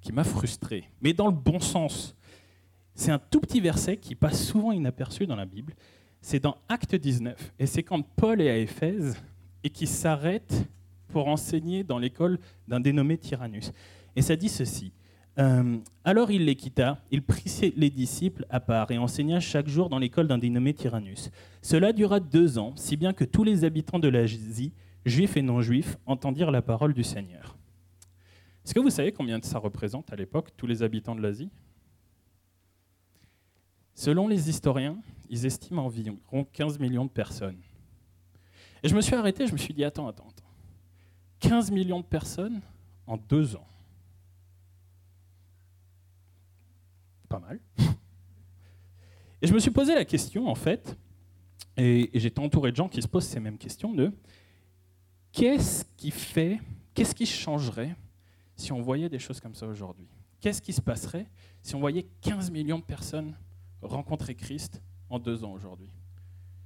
qui 0.00 0.12
m'a 0.12 0.24
frustré, 0.24 0.84
mais 1.00 1.12
dans 1.12 1.26
le 1.26 1.32
bon 1.32 1.60
sens. 1.60 2.14
C'est 2.94 3.12
un 3.12 3.18
tout 3.18 3.40
petit 3.40 3.60
verset 3.60 3.96
qui 3.96 4.14
passe 4.14 4.44
souvent 4.44 4.72
inaperçu 4.72 5.26
dans 5.26 5.36
la 5.36 5.46
Bible. 5.46 5.74
C'est 6.20 6.40
dans 6.40 6.58
Acte 6.68 6.96
19, 6.96 7.54
et 7.58 7.66
c'est 7.66 7.82
quand 7.82 8.02
Paul 8.02 8.40
est 8.40 8.50
à 8.50 8.56
Éphèse 8.56 9.16
et 9.62 9.70
qui 9.70 9.86
s'arrête 9.86 10.68
pour 11.08 11.28
enseigner 11.28 11.84
dans 11.84 11.98
l'école 11.98 12.38
d'un 12.66 12.80
dénommé 12.80 13.18
Tyrannus. 13.18 13.72
Et 14.16 14.22
ça 14.22 14.36
dit 14.36 14.48
ceci. 14.48 14.92
Euh, 15.38 15.78
alors 16.04 16.32
il 16.32 16.46
les 16.46 16.56
quitta, 16.56 17.00
il 17.12 17.22
prit 17.22 17.72
les 17.76 17.90
disciples 17.90 18.44
à 18.50 18.58
part 18.58 18.90
et 18.90 18.98
enseigna 18.98 19.38
chaque 19.38 19.68
jour 19.68 19.88
dans 19.88 19.98
l'école 19.98 20.26
d'un 20.26 20.38
dénommé 20.38 20.74
Tyrannus. 20.74 21.30
Cela 21.62 21.92
dura 21.92 22.18
deux 22.18 22.58
ans, 22.58 22.72
si 22.76 22.96
bien 22.96 23.12
que 23.12 23.24
tous 23.24 23.44
les 23.44 23.64
habitants 23.64 24.00
de 24.00 24.08
l'Asie, 24.08 24.72
juifs 25.04 25.36
et 25.36 25.42
non-juifs, 25.42 25.96
entendirent 26.06 26.50
la 26.50 26.62
parole 26.62 26.92
du 26.92 27.04
Seigneur. 27.04 27.56
Est-ce 28.64 28.74
que 28.74 28.80
vous 28.80 28.90
savez 28.90 29.12
combien 29.12 29.40
ça 29.40 29.58
représente 29.58 30.12
à 30.12 30.16
l'époque, 30.16 30.50
tous 30.56 30.66
les 30.66 30.82
habitants 30.82 31.14
de 31.14 31.22
l'Asie? 31.22 31.50
Selon 33.94 34.28
les 34.28 34.50
historiens, 34.50 34.98
ils 35.30 35.46
estiment 35.46 35.86
environ 35.86 36.18
15 36.52 36.78
millions 36.78 37.04
de 37.04 37.10
personnes. 37.10 37.60
Et 38.82 38.88
je 38.88 38.94
me 38.94 39.00
suis 39.00 39.14
arrêté, 39.14 39.46
je 39.46 39.52
me 39.52 39.58
suis 39.58 39.74
dit, 39.74 39.84
attends, 39.84 40.08
attends. 40.08 40.26
15 41.40 41.70
millions 41.70 42.00
de 42.00 42.04
personnes 42.04 42.60
en 43.06 43.16
deux 43.16 43.56
ans. 43.56 43.66
Pas 47.28 47.38
mal. 47.38 47.60
Et 49.40 49.46
je 49.46 49.54
me 49.54 49.58
suis 49.58 49.70
posé 49.70 49.94
la 49.94 50.04
question, 50.04 50.48
en 50.48 50.54
fait, 50.54 50.96
et, 51.76 52.10
j'étais 52.14 52.40
entouré 52.40 52.72
de 52.72 52.76
gens 52.76 52.88
qui 52.88 53.00
se 53.00 53.08
posent 53.08 53.26
ces 53.26 53.40
mêmes 53.40 53.58
questions 53.58 53.92
de 53.92 54.12
qu'est-ce 55.32 55.84
qui 55.96 56.10
fait, 56.10 56.60
qu'est-ce 56.94 57.14
qui 57.14 57.26
changerait 57.26 57.94
si 58.56 58.72
on 58.72 58.82
voyait 58.82 59.08
des 59.08 59.20
choses 59.20 59.40
comme 59.40 59.54
ça 59.54 59.66
aujourd'hui? 59.66 60.08
Qu'est-ce 60.40 60.60
qui 60.60 60.72
se 60.72 60.80
passerait 60.80 61.26
si 61.62 61.74
on 61.74 61.80
voyait 61.80 62.06
15 62.22 62.50
millions 62.50 62.78
de 62.78 62.84
personnes 62.84 63.36
rencontrer 63.80 64.34
Christ 64.34 64.82
en 65.08 65.20
deux 65.20 65.44
ans 65.44 65.52
aujourd'hui? 65.52 65.90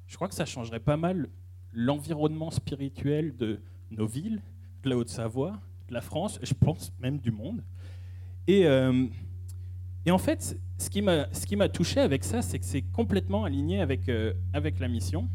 Je 0.07 0.17
crois 0.17 0.29
que 0.29 0.35
ça 0.35 0.47
changerait 0.47 0.81
pas 0.81 0.97
mal 0.97 1.29
l'environnement 1.73 2.51
spirituel 2.51 3.37
de 3.37 3.61
nos 3.91 4.07
villes 4.07 4.43
de 4.83 4.91
la 4.91 4.97
Haute-Savoie, 4.97 5.61
de 5.89 5.95
la 5.95 6.01
France, 6.01 6.39
je 6.43 6.55
pense 6.55 6.93
même 7.01 7.19
du 7.19 7.31
monde. 7.31 7.63
Et, 8.47 8.67
euh, 8.67 9.07
et 10.05 10.11
en 10.11 10.19
fait, 10.19 10.59
ce 10.79 10.91
qui 10.91 11.03
m'a 11.57 11.69
touché 11.69 12.01
avec 12.01 12.25
ça, 12.25 12.43
c'est 12.43 12.59
que 12.59 12.65
c'est 12.65 12.83
complètement 12.83 13.45
aligné 13.45 13.81
avec, 13.81 14.09
euh, 14.09 14.33
avec 14.53 14.81
la 14.81 14.89
mission. 14.89 15.29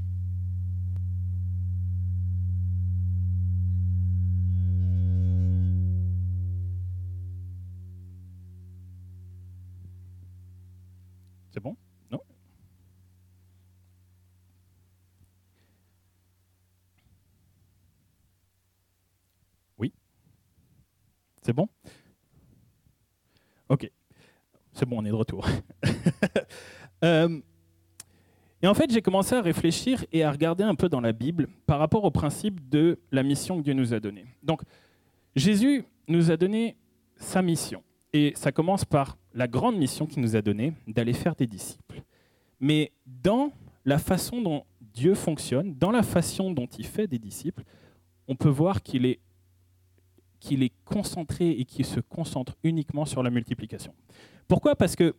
C'est 11.51 11.63
bon? 11.63 11.75
C'est 21.47 21.53
bon? 21.53 21.69
Ok. 23.69 23.89
C'est 24.73 24.85
bon, 24.85 24.97
on 24.99 25.05
est 25.05 25.09
de 25.09 25.15
retour. 25.15 25.47
Euh, 27.03 27.39
et 28.63 28.65
en 28.65 28.73
fait, 28.73 28.91
j'ai 28.91 29.03
commencé 29.03 29.35
à 29.35 29.41
réfléchir 29.43 30.03
et 30.11 30.23
à 30.23 30.31
regarder 30.31 30.63
un 30.63 30.73
peu 30.73 30.89
dans 30.89 30.99
la 30.99 31.11
Bible 31.11 31.47
par 31.67 31.77
rapport 31.77 32.03
au 32.05 32.09
principe 32.09 32.67
de 32.69 32.99
la 33.11 33.21
mission 33.21 33.59
que 33.59 33.61
Dieu 33.61 33.75
nous 33.75 33.93
a 33.93 33.99
donnée. 33.99 34.25
Donc, 34.41 34.63
Jésus 35.35 35.85
nous 36.07 36.31
a 36.31 36.37
donné 36.37 36.75
sa 37.17 37.43
mission. 37.43 37.83
Et 38.13 38.33
ça 38.35 38.51
commence 38.51 38.83
par 38.83 39.19
la 39.35 39.47
grande 39.47 39.77
mission 39.77 40.07
qu'il 40.07 40.23
nous 40.23 40.35
a 40.35 40.41
donnée, 40.41 40.73
d'aller 40.87 41.13
faire 41.13 41.35
des 41.35 41.45
disciples. 41.45 42.01
Mais 42.59 42.91
dans 43.05 43.51
la 43.85 43.99
façon 43.99 44.41
dont 44.41 44.63
Dieu 44.81 45.13
fonctionne, 45.13 45.75
dans 45.75 45.91
la 45.91 46.01
façon 46.01 46.49
dont 46.49 46.65
il 46.79 46.87
fait 46.87 47.05
des 47.05 47.19
disciples, 47.19 47.61
on 48.27 48.35
peut 48.35 48.49
voir 48.49 48.81
qu'il 48.81 49.05
est 49.05 49.19
qu'il 50.39 50.63
est 50.63 50.73
concentré 50.85 51.51
et 51.51 51.65
qu'il 51.65 51.85
se 51.85 51.99
concentre 51.99 52.55
uniquement 52.63 53.05
sur 53.05 53.23
la 53.23 53.29
multiplication. 53.29 53.93
Pourquoi? 54.47 54.75
Parce 54.75 54.95
que 54.95 55.15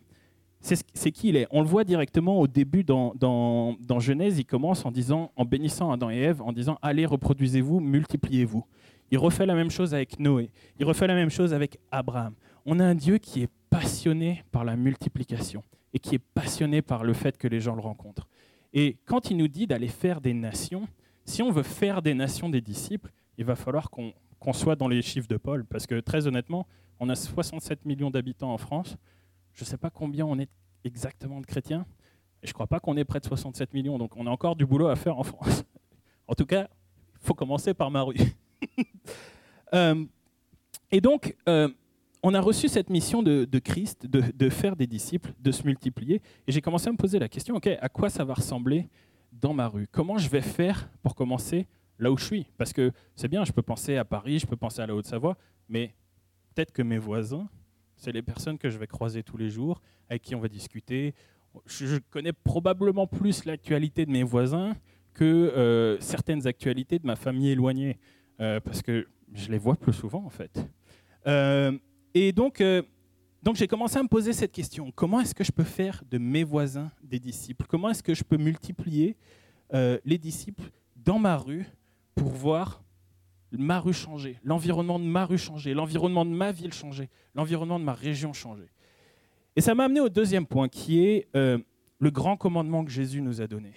c'est 0.61 1.13
qui 1.13 1.29
il 1.29 1.37
est. 1.37 1.47
On 1.51 1.63
le 1.63 1.69
voit 1.69 1.85
directement 1.85 2.41
au 2.41 2.47
début 2.47 2.83
dans, 2.85 3.77
Genèse, 3.99 4.39
il 4.39 4.45
commence 4.45 4.85
en 4.85 4.91
disant, 4.91 5.31
en 5.37 5.45
bénissant 5.45 5.93
Adam 5.93 6.11
et 6.11 6.19
Ève, 6.19 6.43
en 6.43 6.53
disant 6.53 6.79
allez 6.83 7.07
reproduisez-vous, 7.07 7.81
multipliez-vous. 7.81 8.65
Il 9.11 9.19
refait 9.19 9.47
la 9.47 9.55
même 9.55 9.71
chose 9.71 9.95
avec 9.95 10.19
Noé. 10.19 10.51
Il 10.79 10.85
refait 10.85 11.07
la 11.07 11.15
même 11.15 11.31
chose 11.31 11.55
avec 11.55 11.79
Abraham. 11.91 12.35
On 12.67 12.79
a 12.81 12.85
un 12.85 12.95
Dieu 12.95 13.19
qui 13.19 13.43
est 13.43 13.49
passionné 13.71 14.45
par 14.51 14.65
la 14.65 14.77
multiplication 14.77 15.63
et 15.95 15.99
qui 15.99 16.17
est 16.17 16.23
passionné 16.35 16.83
par 16.83 17.05
le 17.05 17.15
fait 17.15 17.39
que 17.39 17.49
les 17.49 17.61
gens 17.61 17.75
le 17.75 17.81
rencontrent. 17.81 18.29
Et 18.75 18.99
quand 19.07 19.31
il 19.31 19.39
nous 19.39 19.49
dit 19.49 19.67
d'aller 19.67 19.89
faire 19.89 20.21
des 20.21 20.35
nations, 20.35 20.87
si 21.25 21.43
on 21.43 21.51
veut 21.51 21.63
faire 21.63 22.03
des 22.03 22.15
nations 22.15 22.51
des 22.51 22.61
disciples, 22.61 23.11
il 23.39 23.45
va 23.45 23.57
falloir 23.57 23.89
qu'on 23.91 24.13
qu'on 24.38 24.52
soit 24.52 24.76
dans 24.76 24.88
les 24.88 25.02
chiffres 25.02 25.28
de 25.28 25.37
Paul, 25.37 25.64
parce 25.64 25.87
que 25.87 26.00
très 26.00 26.26
honnêtement, 26.26 26.66
on 27.00 27.09
a 27.09 27.14
67 27.14 27.85
millions 27.85 28.11
d'habitants 28.11 28.52
en 28.52 28.59
France. 28.59 28.97
Je 29.54 29.62
ne 29.62 29.66
sais 29.66 29.76
pas 29.76 29.90
combien 29.90 30.26
on 30.26 30.38
est 30.38 30.50
exactement 30.85 31.40
de 31.40 31.47
chrétiens. 31.47 31.87
Et 32.42 32.47
je 32.47 32.50
ne 32.50 32.54
crois 32.54 32.66
pas 32.66 32.80
qu'on 32.80 32.97
est 32.97 33.04
près 33.04 33.21
de 33.21 33.26
67 33.26 33.75
millions, 33.75 33.99
donc 33.99 34.16
on 34.16 34.26
a 34.26 34.30
encore 34.30 34.57
du 34.57 34.64
boulot 34.64 34.88
à 34.88 34.97
faire 34.97 35.18
en 35.18 35.25
France. 35.25 35.64
en 36.28 36.35
tout 36.35 36.47
cas, 36.47 36.68
il 37.21 37.26
faut 37.26 37.35
commencer 37.35 37.75
par 37.75 37.90
ma 37.90 38.02
rue. 38.02 38.16
Euh, 39.75 40.07
et 40.90 41.02
donc, 41.02 41.37
euh, 41.47 41.68
on 42.23 42.33
a 42.33 42.40
reçu 42.40 42.68
cette 42.68 42.88
mission 42.88 43.23
de, 43.23 43.59
Christ, 43.59 44.07
de, 44.07 44.49
faire 44.49 44.76
des 44.76 44.87
disciples, 44.87 45.35
de 45.38 45.52
se 45.52 45.62
multiplier. 45.64 46.23
Et 46.47 46.52
j'ai 46.52 46.62
commencé 46.62 46.88
à 46.88 46.92
me 46.92 46.97
poser 46.97 47.18
la 47.18 47.28
question, 47.28 47.57
OK, 47.57 47.66
à 47.66 47.88
quoi 47.90 48.09
ça 48.09 48.25
va 48.25 48.33
ressembler 48.33 48.88
dans 49.30 49.52
ma 49.52 49.68
rue? 49.68 49.87
Comment 49.92 50.16
je 50.16 50.30
vais 50.30 50.40
faire 50.40 50.88
pour 51.02 51.14
commencer 51.14 51.66
là 51.99 52.11
où 52.11 52.17
je 52.17 52.25
suis 52.25 52.47
Parce 52.57 52.73
que 52.73 52.93
c'est 53.14 53.28
bien, 53.28 53.45
je 53.45 53.52
peux 53.52 53.62
penser 53.62 53.97
à 53.97 54.05
Paris, 54.05 54.38
je 54.38 54.47
peux 54.47 54.57
penser 54.57 54.81
à 54.81 54.87
la 54.87 54.95
Haute-Savoie, 54.95 55.37
mais 55.69 55.95
peut-être 56.55 56.73
que 56.73 56.83
mes 56.83 56.99
voisins, 56.99 57.49
c'est 57.97 58.12
les 58.12 58.23
personnes 58.23 58.59
que 58.59 58.71
je 58.71 58.78
vais 58.78 58.87
croiser 58.87 59.23
tous 59.23 59.37
les 59.37 59.50
jours, 59.50 59.81
avec 60.09 60.23
qui 60.23 60.35
on 60.35 60.40
va 60.40 60.49
discuter. 60.49 61.14
Je 61.67 61.99
connais 62.11 62.33
probablement 62.33 63.07
plus 63.07 63.45
l'actualité 63.45 64.07
de 64.07 64.11
mes 64.11 64.23
voisins 64.23 64.75
que 65.14 65.25
euh, 65.25 65.99
certaines 66.00 66.47
actualités 66.47 66.99
de 66.99 67.07
ma 67.07 67.17
famille 67.17 67.50
éloignée, 67.50 67.99
euh, 68.40 68.61
parce 68.61 68.83
que 68.83 69.09
je 69.35 69.50
les 69.50 69.59
vois 69.59 69.75
plus 69.75 69.93
souvent 69.93 70.25
en 70.25 70.31
fait. 70.31 70.64
Euh, 71.26 71.76
et 72.14 72.33
donc, 72.33 72.62
donc 73.43 73.57
j'ai 73.57 73.67
commencé 73.67 73.99
à 73.99 74.02
me 74.02 74.09
poser 74.09 74.33
cette 74.33 74.52
question 74.52 74.90
comment 74.93 75.21
est-ce 75.21 75.35
que 75.35 75.45
je 75.45 75.52
peux 75.52 75.64
faire 75.64 76.02
de 76.09 76.19
mes 76.19 76.45
voisins 76.45 76.90
des 77.02 77.19
disciples? 77.19 77.67
Comment 77.69 77.90
est-ce 77.90 78.02
que 78.02 78.14
je 78.14 78.25
peux 78.25 78.38
multiplier 78.38 79.17
les 79.73 80.19
disciples 80.19 80.71
dans 80.97 81.19
ma 81.19 81.37
rue 81.37 81.67
pour 82.19 82.31
voir 82.31 82.83
ma 83.53 83.81
rue 83.81 83.95
changer, 83.95 84.39
l'environnement 84.45 84.99
de 84.99 85.05
ma 85.05 85.25
rue 85.25 85.39
changer, 85.39 85.73
l'environnement 85.73 86.27
de 86.27 86.31
ma 86.31 86.53
ville 86.53 86.73
changer, 86.73 87.09
l'environnement 87.35 87.79
de 87.79 87.85
ma 87.85 87.95
région 87.95 88.33
changer 88.33 88.69
Et 89.57 89.63
ça 89.63 89.75
m'a 89.75 89.85
amené 89.85 90.01
au 90.01 90.11
deuxième 90.11 90.47
point 90.47 90.69
qui 90.69 91.01
est 91.01 91.29
le 91.35 92.11
grand 92.11 92.37
commandement 92.37 92.85
que 92.85 92.91
Jésus 92.91 93.23
nous 93.23 93.41
a 93.41 93.47
donné. 93.47 93.73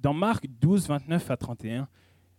Dans 0.00 0.14
Marc 0.14 0.46
12, 0.60 0.88
29 0.88 1.30
à 1.30 1.36
31, 1.36 1.88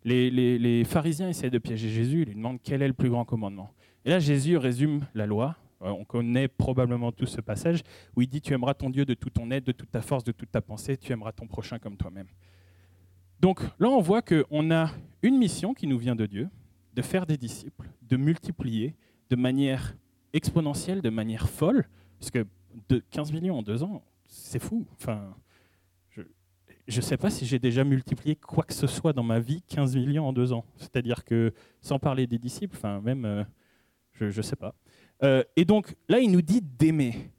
les, 0.06 0.84
pharisiens 0.86 1.30
essaient 1.30 1.50
de 1.50 1.58
piéger 1.58 1.90
Jésus, 1.90 2.22
ils 2.22 2.28
lui 2.30 2.36
demandent 2.36 2.62
quel 2.62 2.82
est 2.82 2.88
le 2.88 2.94
plus 2.94 3.10
grand 3.10 3.26
commandement. 3.26 3.74
Et 4.06 4.10
là, 4.10 4.20
Jésus 4.20 4.58
résume 4.58 5.06
la 5.14 5.26
loi. 5.26 5.56
Euh, 5.82 5.90
on 5.90 6.04
connaît 6.04 6.48
probablement 6.48 7.12
tout 7.12 7.26
ce 7.26 7.42
passage 7.42 7.84
où 8.16 8.22
il 8.22 8.28
dit 8.28 8.42
Tu 8.42 8.54
aimeras 8.54 8.74
ton 8.74 8.90
Dieu 8.90 9.06
de 9.06 9.14
toute 9.14 9.34
ton 9.34 9.50
aide, 9.52 9.64
de 9.64 9.72
toute 9.72 9.92
ta 9.92 10.02
force, 10.02 10.24
de 10.24 10.32
toute 10.32 10.52
ta 10.52 10.62
pensée, 10.62 10.98
tu 10.98 11.12
aimeras 11.12 11.32
ton 11.32 11.48
prochain 11.48 11.80
comme 11.80 11.96
toi-même. 11.96 12.28
Donc 13.40 13.62
là, 13.80 13.90
on 13.90 14.02
voit 14.02 14.22
qu'on 14.22 14.72
a 14.72 14.92
une 15.22 15.38
mission 15.38 15.74
qui 15.74 15.88
nous 15.88 15.98
vient 15.98 16.16
de 16.16 16.26
Dieu, 16.26 16.50
de 16.94 17.02
faire 17.02 17.26
des 17.26 17.38
disciples, 17.38 17.90
de 18.02 18.18
multiplier 18.18 18.96
de 19.30 19.36
manière 19.36 19.96
exponentielle, 20.34 21.02
de 21.02 21.10
manière 21.10 21.50
folle, 21.50 21.88
parce 22.20 22.32
que 22.32 22.46
de 22.90 23.02
15 23.12 23.32
millions 23.32 23.60
en 23.60 23.62
deux 23.62 23.84
ans, 23.84 24.04
c'est 24.26 24.60
fou. 24.60 24.86
Je 26.88 26.98
ne 26.98 27.02
sais 27.02 27.18
pas 27.18 27.30
si 27.30 27.46
j'ai 27.46 27.60
déjà 27.60 27.84
multiplié 27.84 28.36
quoi 28.36 28.64
que 28.64 28.74
ce 28.74 28.88
soit 28.88 29.14
dans 29.14 29.24
ma 29.24 29.40
vie 29.40 29.62
15 29.68 29.96
millions 29.96 30.28
en 30.28 30.34
deux 30.34 30.54
ans. 30.54 30.66
C'est-à-dire 30.78 31.24
que, 31.24 31.54
sans 31.82 32.00
parler 32.00 32.26
des 32.26 32.40
disciples, 32.40 32.76
enfin 32.76 33.00
même, 33.00 33.26
euh, 33.26 33.44
je 34.14 34.26
ne 34.26 34.42
sais 34.42 34.56
pas. 34.56 34.74
Euh, 35.24 35.44
et 35.56 35.66
donc 35.66 35.96
là, 36.08 36.20
il 36.20 36.32
nous 36.32 36.42
dit 36.42 36.62
d'aimer 36.62 37.30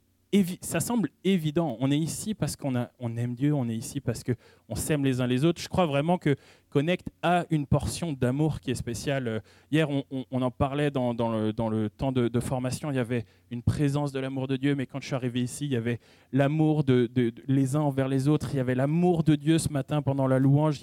ça 0.61 0.79
semble 0.79 1.09
évident. 1.25 1.77
On 1.81 1.91
est 1.91 1.97
ici 1.97 2.33
parce 2.33 2.55
qu'on 2.55 2.87
on 2.99 3.17
aime 3.17 3.35
Dieu, 3.35 3.53
on 3.53 3.67
est 3.67 3.75
ici 3.75 3.99
parce 3.99 4.23
qu'on 4.23 4.75
s'aime 4.75 5.03
les 5.03 5.19
uns 5.19 5.27
les 5.27 5.43
autres. 5.43 5.61
Je 5.61 5.67
crois 5.67 5.85
vraiment 5.85 6.17
que 6.17 6.35
Connect 6.69 7.07
a 7.21 7.45
une 7.49 7.67
portion 7.67 8.13
d'amour 8.13 8.61
qui 8.61 8.71
est 8.71 8.75
spéciale. 8.75 9.43
Hier, 9.71 9.89
on, 9.89 10.41
en 10.41 10.51
parlait 10.51 10.89
dans, 10.89 11.11
le, 11.11 11.89
temps 11.89 12.13
de, 12.13 12.39
formation, 12.39 12.91
il 12.91 12.95
y 12.95 12.99
avait 12.99 13.25
une 13.51 13.61
présence 13.61 14.13
de 14.13 14.21
l'amour 14.21 14.47
de 14.47 14.55
Dieu, 14.55 14.73
mais 14.73 14.85
quand 14.85 15.01
je 15.01 15.07
suis 15.07 15.15
arrivé 15.15 15.41
ici, 15.41 15.65
il 15.65 15.71
y 15.71 15.75
avait 15.75 15.99
l'amour 16.31 16.85
de, 16.85 17.09
les 17.47 17.75
uns 17.75 17.81
envers 17.81 18.07
les 18.07 18.29
autres, 18.29 18.49
il 18.53 18.57
y 18.57 18.61
avait 18.61 18.75
l'amour 18.75 19.23
de 19.23 19.35
Dieu 19.35 19.57
ce 19.57 19.67
matin 19.69 20.01
pendant 20.01 20.27
la 20.27 20.39
louange. 20.39 20.79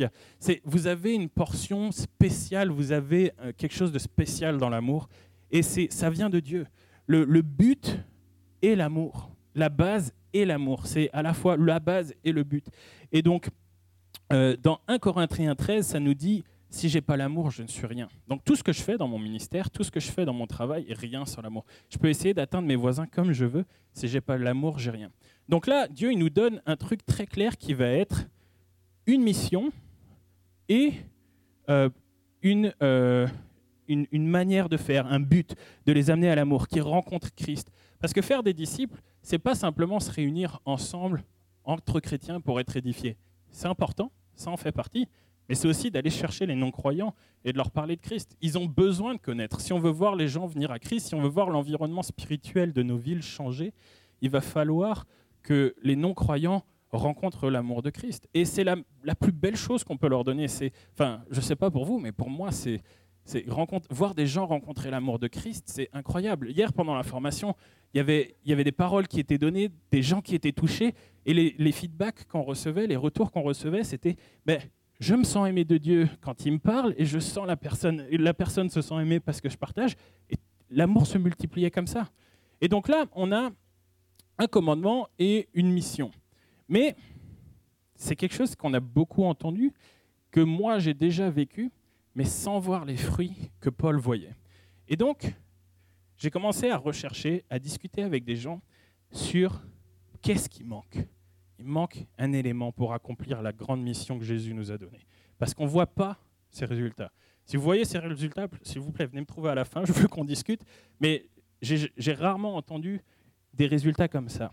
vous 0.64 0.86
avez 0.86 1.14
une 1.14 1.30
portion 1.30 1.90
spéciale, 1.90 2.68
vous 2.68 2.92
avez 2.92 3.32
euh, 3.40 3.52
quelque 3.56 3.74
chose 3.74 3.92
de 3.92 3.98
spécial 3.98 4.58
dans 4.58 4.68
l'amour, 4.68 5.08
et 5.50 5.62
ça 5.62 6.10
vient 6.10 6.28
de 6.28 6.40
Dieu. 6.40 6.66
le 7.06 7.40
but 7.40 7.98
est 8.60 8.74
l'amour 8.74 9.30
la 9.58 9.68
base 9.68 10.12
et 10.32 10.44
l'amour. 10.44 10.86
C'est 10.86 11.10
à 11.12 11.22
la 11.22 11.34
fois 11.34 11.56
la 11.56 11.80
base 11.80 12.14
et 12.24 12.32
le 12.32 12.44
but. 12.44 12.66
Et 13.12 13.22
donc, 13.22 13.48
euh, 14.32 14.56
dans 14.62 14.80
1 14.88 14.98
Corinthiens 14.98 15.54
13, 15.54 15.86
ça 15.86 16.00
nous 16.00 16.14
dit 16.14 16.44
si 16.70 16.88
j'ai 16.88 17.00
pas 17.00 17.16
l'amour, 17.16 17.50
je 17.50 17.62
ne 17.62 17.66
suis 17.66 17.86
rien. 17.86 18.08
Donc 18.26 18.44
tout 18.44 18.54
ce 18.54 18.62
que 18.62 18.72
je 18.72 18.82
fais 18.82 18.98
dans 18.98 19.08
mon 19.08 19.18
ministère, 19.18 19.70
tout 19.70 19.82
ce 19.82 19.90
que 19.90 20.00
je 20.00 20.10
fais 20.10 20.24
dans 20.26 20.34
mon 20.34 20.46
travail 20.46 20.86
rien 20.92 21.24
sans 21.24 21.40
l'amour. 21.40 21.64
Je 21.88 21.96
peux 21.96 22.08
essayer 22.08 22.34
d'atteindre 22.34 22.68
mes 22.68 22.76
voisins 22.76 23.06
comme 23.06 23.32
je 23.32 23.46
veux. 23.46 23.64
Si 23.94 24.06
j'ai 24.06 24.20
pas 24.20 24.36
l'amour, 24.36 24.78
j'ai 24.78 24.90
rien. 24.90 25.10
Donc 25.48 25.66
là, 25.66 25.88
Dieu 25.88 26.12
il 26.12 26.18
nous 26.18 26.30
donne 26.30 26.60
un 26.66 26.76
truc 26.76 27.04
très 27.06 27.26
clair 27.26 27.56
qui 27.56 27.72
va 27.72 27.86
être 27.86 28.26
une 29.06 29.22
mission 29.22 29.70
et 30.68 30.92
euh, 31.70 31.88
une, 32.42 32.74
euh, 32.82 33.26
une, 33.88 34.06
une 34.12 34.28
manière 34.28 34.68
de 34.68 34.76
faire, 34.76 35.06
un 35.06 35.20
but, 35.20 35.54
de 35.86 35.92
les 35.92 36.10
amener 36.10 36.28
à 36.28 36.34
l'amour, 36.34 36.68
qui 36.68 36.80
rencontre 36.80 37.34
Christ. 37.34 37.72
Parce 37.98 38.12
que 38.12 38.20
faire 38.20 38.42
des 38.42 38.52
disciples, 38.52 39.00
c'est 39.28 39.38
pas 39.38 39.54
simplement 39.54 40.00
se 40.00 40.10
réunir 40.10 40.58
ensemble 40.64 41.22
entre 41.62 42.00
chrétiens 42.00 42.40
pour 42.40 42.60
être 42.60 42.78
édifiés. 42.78 43.18
C'est 43.50 43.68
important, 43.68 44.10
ça 44.34 44.50
en 44.50 44.56
fait 44.56 44.72
partie, 44.72 45.06
mais 45.46 45.54
c'est 45.54 45.68
aussi 45.68 45.90
d'aller 45.90 46.08
chercher 46.08 46.46
les 46.46 46.54
non-croyants 46.54 47.14
et 47.44 47.52
de 47.52 47.58
leur 47.58 47.70
parler 47.70 47.96
de 47.96 48.00
Christ. 48.00 48.38
Ils 48.40 48.56
ont 48.56 48.64
besoin 48.64 49.12
de 49.12 49.18
connaître. 49.18 49.60
Si 49.60 49.74
on 49.74 49.80
veut 49.80 49.90
voir 49.90 50.16
les 50.16 50.28
gens 50.28 50.46
venir 50.46 50.70
à 50.70 50.78
Christ, 50.78 51.08
si 51.08 51.14
on 51.14 51.20
veut 51.20 51.28
voir 51.28 51.50
l'environnement 51.50 52.02
spirituel 52.02 52.72
de 52.72 52.82
nos 52.82 52.96
villes 52.96 53.20
changer, 53.20 53.74
il 54.22 54.30
va 54.30 54.40
falloir 54.40 55.04
que 55.42 55.74
les 55.82 55.94
non-croyants 55.94 56.64
rencontrent 56.90 57.50
l'amour 57.50 57.82
de 57.82 57.90
Christ. 57.90 58.30
Et 58.32 58.46
c'est 58.46 58.64
la, 58.64 58.76
la, 59.04 59.14
plus 59.14 59.32
belle 59.32 59.56
chose 59.56 59.84
qu'on 59.84 59.98
peut 59.98 60.08
leur 60.08 60.24
donner. 60.24 60.46
Enfin, 60.94 61.20
je 61.30 61.36
ne 61.36 61.42
sais 61.42 61.56
pas 61.56 61.70
pour 61.70 61.84
vous, 61.84 61.98
mais 61.98 62.12
pour 62.12 62.30
moi, 62.30 62.50
c'est, 62.50 62.80
c'est 63.28 63.44
voir 63.90 64.14
des 64.14 64.26
gens 64.26 64.46
rencontrer 64.46 64.90
l'amour 64.90 65.18
de 65.18 65.26
Christ, 65.26 65.64
c'est 65.66 65.90
incroyable. 65.92 66.50
Hier, 66.50 66.72
pendant 66.72 66.94
la 66.94 67.02
formation, 67.02 67.54
il 67.92 67.98
y, 67.98 68.00
avait, 68.00 68.64
des 68.64 68.72
paroles 68.72 69.06
qui 69.06 69.20
étaient 69.20 69.36
données, 69.36 69.68
des 69.90 70.02
gens 70.02 70.22
qui 70.22 70.34
étaient 70.34 70.52
touchés, 70.52 70.94
et 71.26 71.34
les, 71.34 71.72
feedbacks 71.72 72.26
qu'on 72.26 72.40
recevait, 72.40 72.86
les 72.86 72.96
retours 72.96 73.30
qu'on 73.30 73.42
recevait, 73.42 73.84
c'était 73.84 74.16
ben, 74.46 74.58
je 74.98 75.14
me 75.14 75.24
sens 75.24 75.46
aimé 75.46 75.66
de 75.66 75.76
Dieu 75.76 76.08
quand 76.22 76.46
il 76.46 76.52
me 76.52 76.58
parle, 76.58 76.94
et 76.96 77.04
je 77.04 77.18
sens 77.18 77.46
la 77.46 77.56
personne, 77.56 78.06
la 78.10 78.32
personne 78.32 78.70
se 78.70 78.80
sent 78.80 78.94
aimée 78.94 79.20
parce 79.20 79.42
que 79.42 79.50
je 79.50 79.58
partage, 79.58 79.96
et 80.30 80.36
l'amour 80.70 81.06
se 81.06 81.18
multipliait 81.18 81.70
comme 81.70 81.86
ça. 81.86 82.08
Et 82.62 82.68
donc 82.68 82.88
là, 82.88 83.04
on 83.12 83.30
a 83.30 83.50
un 84.38 84.46
commandement 84.46 85.06
et 85.18 85.48
une 85.52 85.70
mission. 85.70 86.10
Mais 86.66 86.96
c'est 87.94 88.16
quelque 88.16 88.34
chose 88.34 88.56
qu'on 88.56 88.72
a 88.72 88.80
beaucoup 88.80 89.24
entendu, 89.24 89.74
que 90.30 90.40
moi 90.40 90.78
j'ai 90.78 90.94
déjà 90.94 91.28
vécu, 91.28 91.70
mais 92.18 92.24
sans 92.24 92.58
voir 92.58 92.84
les 92.84 92.96
fruits 92.96 93.52
que 93.60 93.70
Paul 93.70 93.96
voyait. 93.96 94.34
Et 94.88 94.96
donc, 94.96 95.32
j'ai 96.16 96.30
commencé 96.30 96.68
à 96.68 96.76
rechercher, 96.76 97.44
à 97.48 97.60
discuter 97.60 98.02
avec 98.02 98.24
des 98.24 98.34
gens 98.34 98.60
sur 99.12 99.62
qu'est-ce 100.20 100.48
qui 100.48 100.64
manque. 100.64 100.98
Il 101.60 101.66
manque 101.66 102.06
un 102.18 102.32
élément 102.32 102.72
pour 102.72 102.92
accomplir 102.92 103.40
la 103.40 103.52
grande 103.52 103.84
mission 103.84 104.18
que 104.18 104.24
Jésus 104.24 104.52
nous 104.52 104.72
a 104.72 104.78
donnée. 104.78 105.06
Parce 105.38 105.54
qu'on 105.54 105.66
ne 105.66 105.70
voit 105.70 105.86
pas 105.86 106.18
ces 106.50 106.64
résultats. 106.64 107.12
Si 107.44 107.56
vous 107.56 107.62
voyez 107.62 107.84
ces 107.84 108.00
résultats, 108.00 108.48
s'il 108.62 108.80
vous 108.80 108.90
plaît, 108.90 109.06
venez 109.06 109.20
me 109.20 109.26
trouver 109.26 109.50
à 109.50 109.54
la 109.54 109.64
fin, 109.64 109.84
je 109.86 109.92
veux 109.92 110.08
qu'on 110.08 110.24
discute. 110.24 110.62
Mais 110.98 111.28
j'ai 111.62 112.14
rarement 112.14 112.56
entendu 112.56 113.00
des 113.54 113.68
résultats 113.68 114.08
comme 114.08 114.28
ça. 114.28 114.50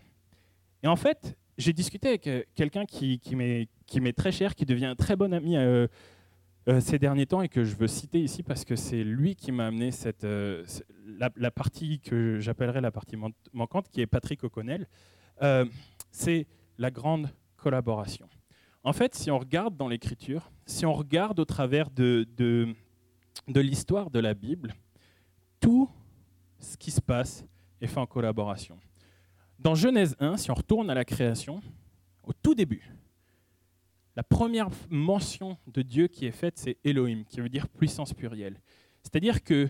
Et 0.84 0.86
en 0.86 0.94
fait, 0.94 1.36
j'ai 1.58 1.72
discuté 1.72 2.10
avec 2.10 2.28
euh, 2.28 2.44
quelqu'un 2.54 2.84
qui, 2.84 3.20
m'est 3.34 4.12
très 4.16 4.30
cher, 4.30 4.54
qui 4.54 4.66
devient 4.66 4.86
un 4.86 4.94
très 4.94 5.16
bon 5.16 5.34
ami 5.34 5.56
euh, 5.56 5.88
euh, 6.68 6.80
ces 6.80 6.98
derniers 6.98 7.26
temps 7.26 7.42
et 7.42 7.48
que 7.48 7.62
je 7.62 7.76
veux 7.76 7.86
citer 7.86 8.20
ici 8.20 8.42
parce 8.42 8.64
que 8.64 8.74
c'est 8.74 9.04
lui 9.04 9.36
qui 9.36 9.52
m'a 9.52 9.68
amené 9.68 9.92
cette, 9.92 10.24
euh, 10.24 10.64
la, 11.06 11.50
partie 11.52 12.00
que 12.00 12.40
j'appellerais 12.40 12.80
la 12.80 12.90
partie 12.90 13.16
manquante, 13.52 13.88
qui 13.88 14.00
est 14.00 14.06
Patrick 14.06 14.42
O'Connell. 14.42 14.88
Euh, 15.42 15.64
c'est 16.10 16.48
la 16.78 16.90
grande 16.90 17.30
collaboration. 17.56 18.28
En 18.82 18.92
fait, 18.92 19.14
si 19.14 19.30
on 19.30 19.38
regarde 19.38 19.76
dans 19.76 19.86
l'Écriture, 19.86 20.50
si 20.64 20.84
on 20.84 20.92
regarde 20.92 21.38
au 21.38 21.44
travers 21.44 21.88
de, 21.90 22.26
de, 22.36 22.74
de 23.46 23.60
l'histoire 23.60 24.10
de 24.10 24.18
la 24.18 24.34
Bible, 24.34 24.74
tout 25.60 25.88
ce 26.58 26.76
qui 26.76 26.90
se 26.90 27.00
passe 27.00 27.44
est 27.80 27.86
fait 27.86 28.00
en 28.00 28.06
collaboration. 28.06 28.76
Dans 29.60 29.76
Genèse 29.76 30.16
1, 30.18 30.36
si 30.36 30.50
on 30.50 30.54
retourne 30.54 30.90
à 30.90 30.94
la 30.94 31.04
création, 31.04 31.60
au 32.24 32.32
tout 32.32 32.56
début, 32.56 32.95
la 34.16 34.22
première 34.22 34.70
mention 34.88 35.58
de 35.66 35.82
Dieu 35.82 36.08
qui 36.08 36.24
est 36.24 36.32
faite, 36.32 36.58
c'est 36.58 36.78
Elohim, 36.84 37.24
qui 37.28 37.40
veut 37.40 37.50
dire 37.50 37.68
puissance 37.68 38.14
plurielle. 38.14 38.60
C'est-à-dire 39.02 39.44
que 39.44 39.68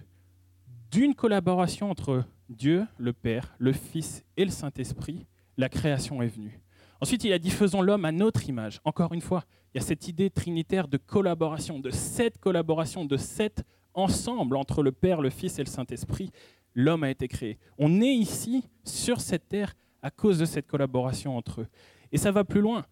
d'une 0.91 1.15
collaboration 1.15 1.91
entre 1.91 2.25
Dieu, 2.49 2.87
le 2.97 3.13
Père, 3.13 3.57
le 3.59 3.73
Fils 3.73 4.25
et 4.37 4.45
le 4.45 4.53
Saint-Esprit, 4.53 5.27
la 5.57 5.69
création 5.69 6.23
est 6.23 6.29
venue. 6.29 6.61
Ensuite, 7.01 7.25
il 7.25 7.33
a 7.33 7.39
dit 7.39 7.51
faisons 7.51 7.83
l'homme 7.83 8.05
à 8.05 8.13
notre 8.13 8.49
image. 8.49 8.81
Encore 8.85 9.13
une 9.13 9.21
fois, 9.21 9.45
il 9.75 9.79
y 9.79 9.85
a 9.85 9.87
cette 9.87 10.07
idée 10.09 10.31
trinitaire 10.31 10.87
de 10.87 10.97
collaboration, 10.97 11.81
de 11.81 11.91
cette 11.91 12.39
collaboration, 12.39 13.05
de 13.05 13.17
cet 13.17 13.65
ensemble 13.95 14.57
entre 14.57 14.83
le 14.83 14.93
Père, 14.93 15.21
le 15.21 15.31
Fils 15.31 15.59
et 15.59 15.65
le 15.65 15.69
Saint-Esprit. 15.69 16.31
L'homme 16.75 17.03
a 17.03 17.11
été 17.11 17.27
créé. 17.27 17.59
On 17.79 18.01
est 18.01 18.15
ici, 18.15 18.65
sur 18.85 19.21
cette 19.21 19.49
terre, 19.49 19.75
à 20.03 20.11
cause 20.11 20.39
de 20.39 20.45
cette 20.45 20.67
collaboration 20.67 21.37
entre 21.37 21.63
eux. 21.63 21.67
Et 22.13 22.19
ça 22.19 22.31
va 22.31 22.45
plus 22.45 22.61
loin. 22.61 22.87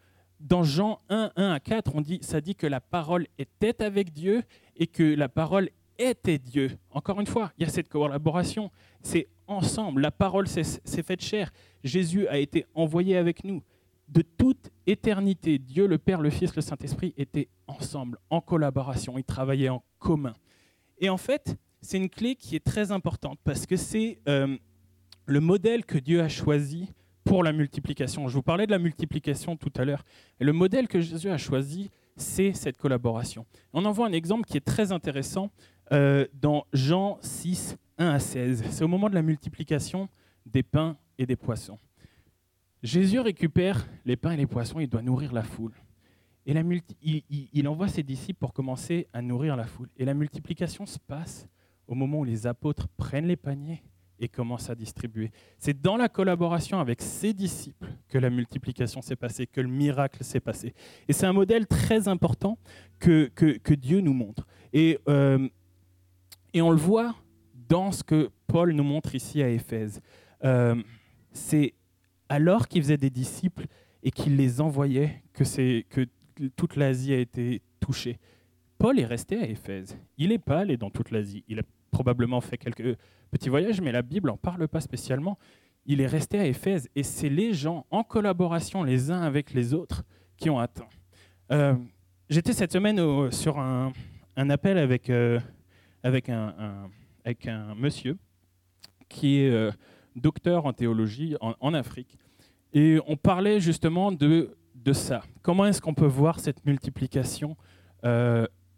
Dans 0.44 0.62
Jean 0.62 1.00
1, 1.08 1.32
1 1.36 1.52
à 1.52 1.58
4, 1.58 1.94
on 1.94 2.02
dit, 2.02 2.18
ça 2.20 2.42
dit 2.42 2.54
que 2.54 2.66
la 2.66 2.82
parole 2.82 3.26
était 3.38 3.82
avec 3.82 4.12
Dieu 4.12 4.42
et 4.76 4.86
que 4.86 5.02
la 5.02 5.30
parole 5.30 5.70
était 5.98 6.36
Dieu. 6.36 6.72
Encore 6.90 7.18
une 7.18 7.26
fois, 7.26 7.50
il 7.56 7.64
y 7.64 7.66
a 7.66 7.70
cette 7.70 7.88
collaboration. 7.88 8.70
C'est 9.00 9.28
ensemble. 9.46 10.02
La 10.02 10.10
parole 10.10 10.46
s'est 10.46 11.02
faite 11.02 11.22
chair. 11.22 11.50
Jésus 11.82 12.28
a 12.28 12.36
été 12.36 12.66
envoyé 12.74 13.16
avec 13.16 13.42
nous. 13.42 13.62
De 14.08 14.20
toute 14.20 14.70
éternité, 14.86 15.58
Dieu, 15.58 15.86
le 15.86 15.96
Père, 15.96 16.20
le 16.20 16.28
Fils, 16.28 16.54
le 16.54 16.60
Saint-Esprit 16.60 17.14
étaient 17.16 17.48
ensemble, 17.66 18.18
en 18.28 18.42
collaboration. 18.42 19.16
Ils 19.16 19.24
travaillaient 19.24 19.70
en 19.70 19.82
commun. 19.98 20.34
Et 20.98 21.08
en 21.08 21.16
fait, 21.16 21.56
c'est 21.80 21.96
une 21.96 22.10
clé 22.10 22.36
qui 22.36 22.54
est 22.54 22.64
très 22.64 22.92
importante 22.92 23.38
parce 23.44 23.64
que 23.64 23.76
c'est 23.76 24.18
euh, 24.28 24.58
le 25.24 25.40
modèle 25.40 25.86
que 25.86 25.96
Dieu 25.96 26.20
a 26.20 26.28
choisi 26.28 26.92
pour 27.24 27.42
la 27.42 27.52
multiplication. 27.52 28.28
Je 28.28 28.34
vous 28.34 28.42
parlais 28.42 28.66
de 28.66 28.70
la 28.70 28.78
multiplication 28.78 29.56
tout 29.56 29.72
à 29.76 29.84
l'heure. 29.84 30.04
Le 30.38 30.52
modèle 30.52 30.88
que 30.88 31.00
Jésus 31.00 31.30
a 31.30 31.38
choisi, 31.38 31.90
c'est 32.16 32.52
cette 32.52 32.76
collaboration. 32.76 33.46
On 33.72 33.84
en 33.84 33.92
voit 33.92 34.06
un 34.06 34.12
exemple 34.12 34.44
qui 34.44 34.56
est 34.56 34.64
très 34.64 34.92
intéressant 34.92 35.50
euh, 35.92 36.26
dans 36.34 36.66
Jean 36.72 37.18
6, 37.22 37.76
1 37.98 38.08
à 38.08 38.18
16. 38.18 38.64
C'est 38.70 38.84
au 38.84 38.88
moment 38.88 39.08
de 39.08 39.14
la 39.14 39.22
multiplication 39.22 40.08
des 40.46 40.62
pains 40.62 40.96
et 41.18 41.26
des 41.26 41.36
poissons. 41.36 41.78
Jésus 42.82 43.18
récupère 43.18 43.86
les 44.04 44.16
pains 44.16 44.32
et 44.32 44.36
les 44.36 44.46
poissons, 44.46 44.78
il 44.78 44.88
doit 44.88 45.02
nourrir 45.02 45.32
la 45.32 45.42
foule. 45.42 45.72
Et 46.46 46.52
la 46.52 46.62
il, 47.02 47.68
envoie 47.68 47.88
ses 47.88 48.02
disciples 48.02 48.38
pour 48.38 48.52
commencer 48.52 49.08
à 49.14 49.22
nourrir 49.22 49.56
la 49.56 49.66
foule. 49.66 49.88
Et 49.96 50.04
la 50.04 50.12
multiplication 50.12 50.84
se 50.84 50.98
passe 50.98 51.48
au 51.86 51.94
moment 51.94 52.18
où 52.18 52.24
les 52.24 52.46
apôtres 52.46 52.88
prennent 52.88 53.26
les 53.26 53.36
paniers 53.36 53.82
et 54.18 54.28
commencent 54.28 54.71
à 54.71 54.75
distribuer. 54.75 55.30
C'est 55.59 55.80
dans 55.80 55.97
la 55.97 56.09
collaboration 56.09 56.80
avec 56.80 57.02
ses 57.02 57.33
disciples 57.33 57.88
que 58.09 58.18
la 58.18 58.30
multiplication 58.30 59.02
s'est 59.02 59.16
passée, 59.16 59.47
que 59.47 59.61
le 59.61 59.68
miracle 59.68 60.23
s'est 60.25 60.40
passé. 60.40 60.75
Et 61.09 61.12
c'est 61.12 61.26
un 61.26 61.33
modèle 61.33 61.66
très 61.66 62.09
important 62.09 62.59
que, 62.99 63.30
que, 63.35 63.75
Dieu 63.75 64.00
nous 64.00 64.14
montre. 64.14 64.47
Et, 64.73 64.99
euh, 65.09 65.49
et 66.52 66.62
on 66.62 66.71
le 66.71 66.76
voit 66.76 67.14
dans 67.68 67.92
ce 67.92 68.04
que 68.04 68.30
Paul 68.47 68.73
nous 68.73 68.85
montre 68.85 69.14
ici 69.14 69.42
à 69.42 69.49
Éphèse. 69.49 70.00
Euh, 70.44 70.80
c'est 71.33 71.75
alors 72.28 72.68
qu'il 72.68 72.83
faisait 72.83 72.97
des 72.97 73.11
disciples 73.11 73.66
et 74.02 74.11
qu'il 74.11 74.37
les 74.37 74.61
envoyait 74.61 75.23
que, 75.33 75.44
que 75.83 76.06
toute 76.56 76.76
l'Asie 76.76 77.12
a 77.12 77.18
été 77.18 77.62
touchée. 77.80 78.18
Paul 78.78 78.99
est 78.99 79.06
resté 79.06 79.38
à 79.38 79.47
Éphèse. 79.47 79.97
Il 80.18 80.28
n'est 80.30 80.38
pas 80.38 80.61
allé 80.61 80.76
dans 80.76 80.90
toute 80.90 81.11
l'Asie. 81.11 81.44
Il 81.49 81.59
a 81.59 81.62
probablement 81.94 82.40
fait 82.40 82.58
quelques 82.58 82.98
petits 83.30 83.48
voyages, 83.48 83.80
mais 83.80 83.92
la 83.92 84.02
Bible 84.02 84.28
n'en 84.28 84.36
parle 84.36 84.66
pas 84.66 84.80
spécialement. 84.80 85.38
Il 85.86 86.00
est 86.00 86.08
resté 86.08 86.40
à 86.40 86.46
Éphèse 86.46 86.88
et 86.96 87.04
c'est 87.04 87.28
les 87.28 87.54
gens 87.54 87.86
en 87.92 88.02
collaboration 88.02 88.82
les 88.82 89.12
uns 89.12 89.22
avec 89.22 89.54
les 89.54 89.72
autres 89.74 90.02
qui 90.36 90.50
ont 90.50 90.58
atteint. 90.58 90.88
Euh, 91.52 91.74
j'étais 92.28 92.52
cette 92.52 92.72
semaine 92.72 93.30
sur 93.30 93.60
un, 93.60 93.92
appel 94.36 94.76
avec, 94.76 95.08
euh, 95.08 95.38
avec, 96.02 96.28
un, 96.28 96.90
avec 97.24 97.46
un 97.46 97.76
monsieur 97.76 98.18
qui 99.08 99.38
est 99.38 99.50
euh, 99.50 99.70
docteur 100.16 100.66
en 100.66 100.72
théologie 100.72 101.36
en, 101.40 101.74
Afrique. 101.74 102.18
Et 102.72 102.98
on 103.06 103.16
parlait 103.16 103.60
justement 103.60 104.10
de, 104.10 104.56
de 104.74 104.92
ça. 104.92 105.22
Comment 105.42 105.66
est-ce 105.66 105.80
qu'on 105.80 105.94
peut 105.94 106.06
voir 106.06 106.40
cette 106.40 106.66
multiplication 106.66 107.56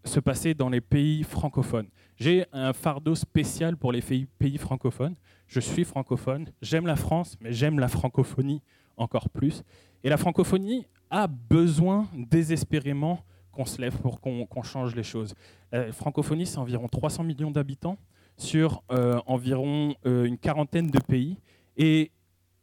se 0.08 0.20
passer 0.20 0.54
dans 0.54 0.68
les 0.68 0.80
pays 0.80 1.22
francophones. 1.22 1.88
J'ai 2.16 2.44
un 2.52 2.72
fardeau 2.72 3.14
spécial 3.14 3.76
pour 3.76 3.92
les 3.92 4.02
pays, 4.02 4.58
francophones. 4.58 5.14
Je 5.46 5.60
suis 5.60 5.84
francophone, 5.84 6.50
j'aime 6.62 6.86
la 6.86 6.96
France, 6.96 7.36
mais 7.40 7.52
j'aime 7.52 7.78
la 7.78 7.88
francophonie 7.88 8.62
encore 8.96 9.28
plus. 9.28 9.62
Et 10.02 10.08
la 10.08 10.16
francophonie 10.16 10.86
a 11.10 11.26
besoin 11.26 12.08
désespérément 12.14 13.20
qu'on 13.52 13.64
se 13.64 13.80
lève 13.80 13.96
pour 13.98 14.20
qu'on 14.20 14.62
change 14.62 14.94
les 14.94 15.02
choses. 15.02 15.34
La 15.72 15.92
francophonie, 15.92 16.46
c'est 16.46 16.58
environ 16.58 16.88
300 16.88 17.24
millions 17.24 17.50
d'habitants 17.50 17.98
sur 18.36 18.82
euh, 18.90 19.18
environ 19.26 19.94
euh, 20.04 20.24
une 20.24 20.38
quarantaine 20.38 20.90
de 20.90 20.98
pays. 20.98 21.38
Et 21.76 22.12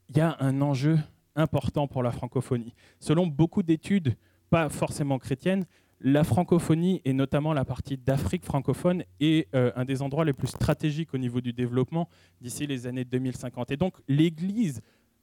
il 0.10 0.18
y 0.18 0.22
a 0.22 0.38
un 0.39 0.62
enjeu 0.62 1.00
important 1.36 1.88
pour 1.88 2.04
la 2.04 2.12
francophonie. 2.12 2.74
Selon 3.00 3.28
beaucoup 3.28 3.63
d'études, 3.63 4.15
pas 4.50 4.70
forcément 4.70 5.18
chrétiennes, 5.18 5.65
la 6.04 6.26
francophonie, 6.26 7.02
et 7.06 7.13
notamment 7.13 7.54
la 7.54 7.63
partie 7.63 7.98
d'Afrique 7.98 8.44
francophone, 8.44 9.06
est 9.22 9.48
euh, 9.56 9.72
un 9.78 9.86
des 9.86 10.02
endroits 10.02 10.26
les 10.26 10.34
plus 10.34 10.50
stratégiques 10.50 11.13
au 11.13 11.18
niveau 11.18 11.39
du 11.39 11.54
développement 11.54 12.10
d'ici 12.42 12.68
les 12.68 12.88
années 12.88 13.06
2050. 13.06 13.72
Et 13.72 13.78
donc 13.78 13.96
l'Église, 14.10 14.82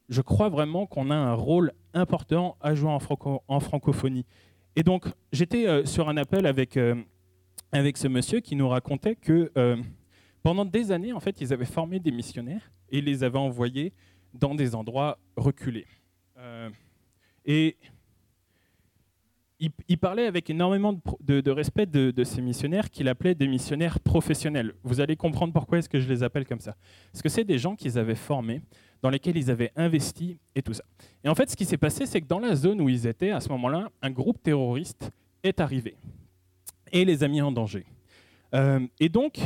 je 0.09 0.21
crois 0.21 0.49
vraiment 0.49 0.87
qu'on 0.87 1.11
a 1.11 1.15
un 1.15 1.35
rôle 1.35 1.71
important 1.93 2.57
à 2.61 2.73
jouer 2.73 2.89
en, 2.89 3.59
francophonie. 3.59 4.25
Et 4.75 4.81
donc 4.81 5.05
j'étais 5.31 5.67
euh, 5.67 5.85
sur 5.85 6.09
un 6.09 6.17
appel 6.17 6.47
avec, 6.47 6.75
euh, 6.77 6.95
avec 7.71 7.95
ce 7.97 8.07
monsieur 8.07 8.39
qui 8.39 8.55
nous 8.55 8.67
racontait 8.67 9.15
que 9.15 9.51
pendant 10.41 10.65
des 10.65 10.91
années, 10.91 11.13
en 11.13 11.19
fait, 11.19 11.39
ils 11.41 11.53
avaient 11.53 11.65
formé 11.65 11.99
des 11.99 12.11
missionnaires 12.11 12.71
et 12.89 12.99
les 13.01 13.23
avaient 13.23 13.37
envoyés 13.37 13.93
dans 14.33 14.55
des 14.55 14.73
endroits 14.73 15.19
reculés. 15.37 15.85
et 17.45 17.77
il, 19.87 19.97
parlait 19.99 20.25
avec 20.25 20.49
énormément 20.49 20.99
de, 21.19 21.51
respect 21.51 21.85
de, 21.85 22.23
ces 22.23 22.41
missionnaires 22.41 22.89
qu'il 22.89 23.07
appelait 23.07 23.35
des 23.35 23.47
missionnaires 23.47 23.99
professionnels. 23.99 24.73
Vous 24.83 25.01
allez 25.01 25.15
comprendre 25.15 25.53
pourquoi 25.53 25.77
est-ce 25.77 25.89
que 25.89 25.99
je 25.99 26.09
les 26.09 26.23
appelle 26.23 26.47
comme 26.47 26.59
ça. 26.59 26.75
Parce 27.11 27.21
que 27.21 27.29
c'est 27.29 27.43
des 27.43 27.59
gens 27.59 27.75
qu'ils 27.75 27.99
avaient 27.99 28.15
formés, 28.15 28.61
dans 29.03 29.09
lesquels 29.09 29.37
ils 29.37 29.51
avaient 29.51 29.71
investi 29.75 30.37
et 30.55 30.61
tout 30.61 30.73
ça. 30.73 30.83
Et 31.23 31.29
en 31.29 31.35
fait, 31.35 31.49
ce 31.49 31.55
qui 31.55 31.65
s'est 31.65 31.77
passé, 31.77 32.05
c'est 32.05 32.21
que 32.21 32.27
dans 32.27 32.39
la 32.39 32.55
zone 32.55 32.81
où 32.81 32.89
ils 32.89 33.05
étaient, 33.05 33.31
à 33.31 33.39
ce 33.39 33.49
moment-là, 33.49 33.91
un 34.01 34.09
groupe 34.09 34.41
terroriste 34.41 35.11
est 35.43 35.59
arrivé 35.59 35.95
et 36.91 37.05
les 37.05 37.23
a 37.23 37.27
mis 37.27 37.41
en 37.41 37.51
danger. 37.51 37.85
Euh, 38.55 38.85
et 38.99 39.09
donc, 39.09 39.39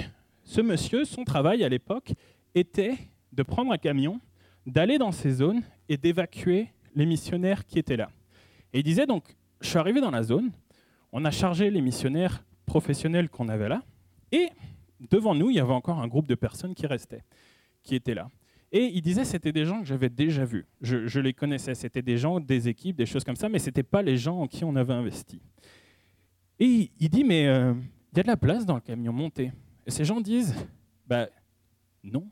ce 0.43 0.62
monsieur, 0.62 1.04
son 1.04 1.25
travail 1.25 1.63
à 1.63 1.69
l'époque 1.69 2.13
était 2.54 2.95
de 3.34 3.43
prendre 3.43 3.71
un 3.71 3.78
camion, 3.78 4.19
d'aller 4.65 4.97
dans 4.97 5.12
ces 5.12 5.32
zones 5.32 5.62
et 5.89 5.97
d'évacuer 5.97 6.69
les 6.95 7.06
missionnaires 7.06 7.65
qui 7.65 7.80
étaient 7.80 7.97
là. 7.97 8.10
Et 8.73 8.80
il 8.80 8.84
disait 8.84 9.06
donc, 9.06 9.36
je 9.65 9.71
suis 9.71 9.80
arrivé 9.80 9.99
dans 9.99 10.12
la 10.12 10.23
zone, 10.23 10.51
on 11.12 11.25
a 11.25 11.32
chargé 11.32 11.69
les 11.69 11.82
missionnaires 11.82 12.43
professionnels 12.65 13.30
qu'on 13.30 13.49
avait 13.49 13.67
là, 13.67 13.84
et 14.32 14.49
devant 15.10 15.36
nous, 15.36 15.49
il 15.49 15.56
y 15.56 15.60
avait 15.60 15.73
encore 15.73 15.99
un 15.99 16.08
groupe 16.08 16.28
de 16.28 16.36
personnes 16.36 16.75
qui 16.75 16.88
restaient, 16.88 17.23
qui 17.84 17.95
étaient 17.95 18.13
là. 18.13 18.30
Et 18.71 18.91
il 18.93 19.01
disait 19.01 19.25
c'était 19.25 19.51
des 19.51 19.65
gens 19.65 19.80
que 19.80 19.86
j'avais 19.86 20.10
déjà 20.10 20.45
vus. 20.45 20.65
Je, 20.82 21.19
les 21.19 21.34
connaissais, 21.34 21.75
c'était 21.75 22.01
des 22.01 22.17
gens, 22.17 22.39
des 22.39 22.67
équipes, 22.67 22.95
des 22.95 23.06
choses 23.06 23.23
comme 23.23 23.36
ça, 23.36 23.49
mais 23.49 23.60
ce 23.60 23.67
n'étaient 23.67 23.84
pas 23.84 24.01
les 24.01 24.17
gens 24.17 24.39
en 24.39 24.47
qui 24.47 24.63
on 24.63 24.75
avait 24.75 24.93
investi. 24.93 25.41
Et 26.60 26.91
il 26.99 27.10
dit 27.10 27.23
mais 27.23 27.47
euh, 27.47 27.73
il 28.12 28.17
y 28.17 28.19
a 28.19 28.23
de 28.23 28.28
la 28.28 28.38
place 28.38 28.65
dans 28.65 28.75
le 28.75 28.82
camion 28.82 29.13
monté. 29.13 29.51
Et 29.86 29.91
ces 29.91 30.06
gens 30.06 30.21
disent 30.21 30.56
bah 31.08 31.28
non. 32.04 32.30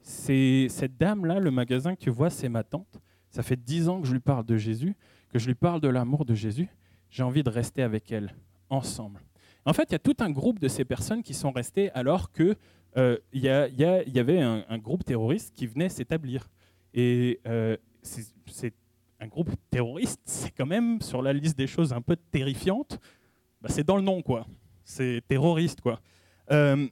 C'est 0.00 0.66
cette 0.68 0.96
dame-là, 0.98 1.40
le 1.40 1.50
magasin 1.50 1.94
que 1.94 2.00
tu 2.00 2.10
vois, 2.10 2.28
c'est 2.28 2.48
ma 2.48 2.62
tante. 2.62 3.00
Ça 3.30 3.42
fait 3.42 3.56
dix 3.56 3.88
ans 3.88 4.00
que 4.00 4.06
je 4.06 4.12
lui 4.12 4.20
parle 4.20 4.44
de 4.44 4.56
Jésus 4.56 4.94
que 5.34 5.40
je 5.40 5.48
lui 5.48 5.56
parle 5.56 5.80
de 5.80 5.88
l'amour 5.88 6.24
de 6.24 6.32
Jésus, 6.32 6.68
j'ai 7.10 7.24
envie 7.24 7.42
de 7.42 7.50
rester 7.50 7.82
avec 7.82 8.12
elle, 8.12 8.36
ensemble. 8.70 9.20
En 9.64 9.72
fait, 9.72 9.90
il 9.90 9.92
y 9.92 9.94
a 9.96 9.98
tout 9.98 10.14
un 10.20 10.30
groupe 10.30 10.60
de 10.60 10.68
ces 10.68 10.84
personnes 10.84 11.24
qui 11.24 11.34
sont 11.34 11.50
restées 11.50 11.90
alors 11.90 12.30
qu'il 12.30 12.56
euh, 12.96 13.18
y, 13.32 13.48
y, 13.48 14.18
avait 14.20 14.40
un, 14.40 14.78
groupe 14.78 15.04
terroriste 15.04 15.52
qui 15.52 15.66
venait 15.66 15.88
s'établir. 15.88 16.48
Et 16.92 17.40
euh, 17.48 17.76
c'est 18.02 18.74
un 19.18 19.26
groupe 19.26 19.50
terroriste, 19.70 20.20
c'est 20.24 20.52
quand 20.52 20.66
même 20.66 21.00
sur 21.00 21.20
la 21.20 21.32
liste 21.32 21.58
des 21.58 21.66
choses 21.66 21.92
un 21.92 22.00
peu 22.00 22.14
terrifiantes. 22.30 23.00
Bah, 23.60 23.70
c'est 23.72 23.84
dans 23.84 23.96
le 23.96 24.02
nom, 24.02 24.22
quoi. 24.22 24.46
C'est 24.84 25.20
terroriste, 25.26 25.80
quoi. 25.80 25.98
Euh, 26.52 26.86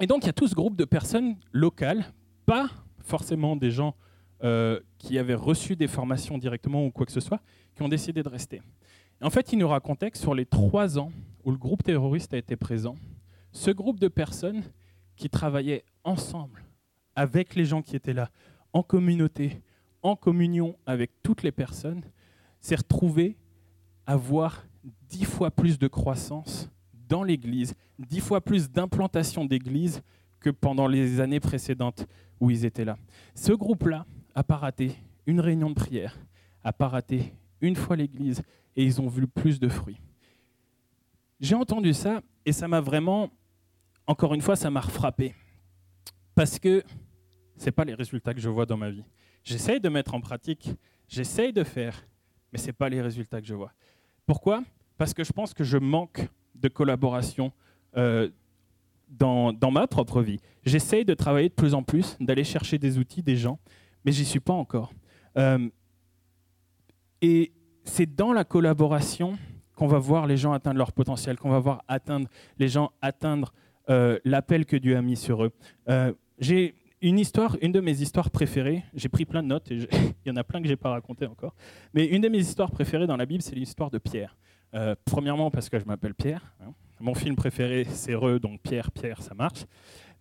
et 0.00 0.06
donc, 0.06 0.22
il 0.22 0.26
y 0.28 0.30
a 0.30 0.32
tout 0.32 0.48
ce 0.48 0.54
groupe 0.54 0.76
de 0.76 0.86
personnes 0.86 1.36
locales, 1.52 2.06
pas 2.46 2.70
forcément 3.04 3.56
des 3.56 3.70
gens 3.70 3.94
euh, 4.44 4.80
qui 4.98 5.18
avaient 5.18 5.34
reçu 5.34 5.76
des 5.76 5.88
formations 5.88 6.38
directement 6.38 6.84
ou 6.84 6.90
quoi 6.90 7.06
que 7.06 7.12
ce 7.12 7.20
soit, 7.20 7.40
qui 7.74 7.82
ont 7.82 7.88
décidé 7.88 8.22
de 8.22 8.28
rester. 8.28 8.62
en 9.20 9.30
fait, 9.30 9.52
il 9.52 9.58
nous 9.58 9.68
racontait 9.68 10.10
que 10.10 10.18
sur 10.18 10.34
les 10.34 10.46
trois 10.46 10.98
ans 10.98 11.10
où 11.44 11.50
le 11.50 11.56
groupe 11.56 11.82
terroriste 11.82 12.34
a 12.34 12.36
été 12.36 12.56
présent, 12.56 12.96
ce 13.52 13.70
groupe 13.70 13.98
de 13.98 14.08
personnes 14.08 14.62
qui 15.16 15.28
travaillaient 15.28 15.84
ensemble 16.04 16.64
avec 17.16 17.56
les 17.56 17.64
gens 17.64 17.82
qui 17.82 17.96
étaient 17.96 18.12
là, 18.12 18.30
en 18.72 18.82
communauté, 18.82 19.60
en 20.02 20.14
communion 20.14 20.76
avec 20.86 21.10
toutes 21.22 21.42
les 21.42 21.50
personnes, 21.50 22.02
s'est 22.60 22.76
retrouvé 22.76 23.36
à 24.06 24.16
voir 24.16 24.64
dix 25.08 25.24
fois 25.24 25.50
plus 25.50 25.78
de 25.78 25.88
croissance 25.88 26.70
dans 27.08 27.24
l'Église, 27.24 27.74
dix 27.98 28.20
fois 28.20 28.40
plus 28.40 28.70
d'implantation 28.70 29.44
d'Église 29.44 30.02
que 30.40 30.50
pendant 30.50 30.86
les 30.86 31.20
années 31.20 31.40
précédentes 31.40 32.06
où 32.40 32.50
ils 32.50 32.64
étaient 32.64 32.84
là. 32.84 32.96
Ce 33.34 33.52
groupe-là, 33.52 34.06
a 34.38 34.44
pas 34.44 34.56
raté 34.56 34.92
une 35.26 35.40
réunion 35.40 35.68
de 35.68 35.74
prière, 35.74 36.16
a 36.62 36.72
pas 36.72 36.86
raté 36.86 37.32
une 37.60 37.74
fois 37.74 37.96
l'église, 37.96 38.42
et 38.76 38.84
ils 38.84 39.00
ont 39.00 39.08
vu 39.08 39.26
plus 39.26 39.58
de 39.58 39.68
fruits. 39.68 40.00
J'ai 41.40 41.56
entendu 41.56 41.92
ça, 41.92 42.22
et 42.46 42.52
ça 42.52 42.68
m'a 42.68 42.80
vraiment, 42.80 43.30
encore 44.06 44.34
une 44.34 44.40
fois, 44.40 44.54
ça 44.54 44.70
m'a 44.70 44.80
refrappé. 44.80 45.34
Parce 46.36 46.60
que 46.60 46.84
ce 47.56 47.70
pas 47.70 47.84
les 47.84 47.94
résultats 47.94 48.32
que 48.32 48.40
je 48.40 48.48
vois 48.48 48.64
dans 48.64 48.76
ma 48.76 48.90
vie. 48.90 49.04
J'essaye 49.42 49.80
de 49.80 49.88
mettre 49.88 50.14
en 50.14 50.20
pratique 50.20 50.70
J'essaye 51.08 51.52
de 51.54 51.64
faire, 51.64 52.06
mais 52.52 52.58
ce 52.58 52.66
n'est 52.66 52.72
pas 52.74 52.88
les 52.88 53.00
résultats 53.00 53.40
que 53.40 53.46
je 53.46 53.54
vois. 53.54 53.72
Pourquoi? 54.26 54.62
Parce 54.98 55.14
que 55.14 55.24
je 55.24 55.32
pense 55.32 55.54
que 55.54 55.64
je 55.64 55.78
manque 55.78 56.28
de 56.54 56.68
collaboration 56.68 57.50
euh, 57.96 58.28
dans, 59.08 59.52
ma 59.72 59.86
propre 59.86 60.20
vie. 60.20 60.38
J'essaye 60.64 61.06
de 61.06 61.14
travailler 61.14 61.48
de 61.48 61.54
plus 61.54 61.72
en 61.72 61.82
plus, 61.82 62.16
d'aller 62.20 62.44
chercher 62.44 62.78
des 62.78 62.98
outils, 62.98 63.22
des 63.22 63.36
gens, 63.36 63.58
mais 64.04 64.12
j'y 64.12 64.24
suis 64.24 64.40
pas 64.40 64.52
encore. 64.52 64.92
Euh, 65.36 65.68
et 67.20 67.52
c'est 67.84 68.14
dans 68.14 68.32
la 68.32 68.44
collaboration 68.44 69.38
qu'on 69.74 69.86
va 69.86 69.98
voir 69.98 70.26
les 70.26 70.36
gens 70.36 70.52
atteindre 70.52 70.78
leur 70.78 70.92
potentiel, 70.92 71.38
qu'on 71.38 71.50
va 71.50 71.58
voir 71.58 71.84
atteindre 71.88 72.28
les 72.58 72.68
gens 72.68 72.90
atteindre 73.00 73.52
euh, 73.90 74.18
l'appel 74.24 74.66
que 74.66 74.76
Dieu 74.76 74.96
a 74.96 75.02
mis 75.02 75.16
sur 75.16 75.44
eux. 75.44 75.52
J'ai 76.38 76.74
une 77.00 77.18
histoire, 77.18 77.56
une 77.62 77.72
de 77.72 77.80
mes 77.80 78.00
histoires 78.00 78.30
préférées, 78.30 78.84
j'ai 78.94 79.08
pris 79.08 79.24
plein 79.24 79.42
de 79.42 79.48
notes, 79.48 79.70
et 79.70 79.76
il 80.24 80.28
y 80.28 80.30
en 80.30 80.36
a 80.36 80.44
plein 80.44 80.60
que 80.60 80.66
je 80.66 80.72
n'ai 80.72 80.76
pas 80.76 80.90
raconté 80.90 81.26
encore, 81.26 81.54
mais 81.94 82.06
une 82.06 82.22
de 82.22 82.28
mes 82.28 82.38
histoires 82.38 82.70
préférées 82.70 83.06
dans 83.06 83.16
la 83.16 83.26
Bible, 83.26 83.42
c'est 83.42 83.54
l'histoire 83.54 83.90
de 83.90 83.98
Pierre. 83.98 84.36
Euh, 84.74 84.94
premièrement 85.04 85.50
parce 85.50 85.68
que 85.68 85.78
je 85.78 85.84
m'appelle 85.84 86.14
Pierre, 86.14 86.54
hein. 86.60 86.72
mon 87.00 87.14
film 87.14 87.36
préféré 87.36 87.84
c'est 87.84 88.14
Re, 88.14 88.38
donc 88.38 88.60
Pierre, 88.60 88.90
Pierre, 88.90 89.22
ça 89.22 89.34
marche, 89.34 89.64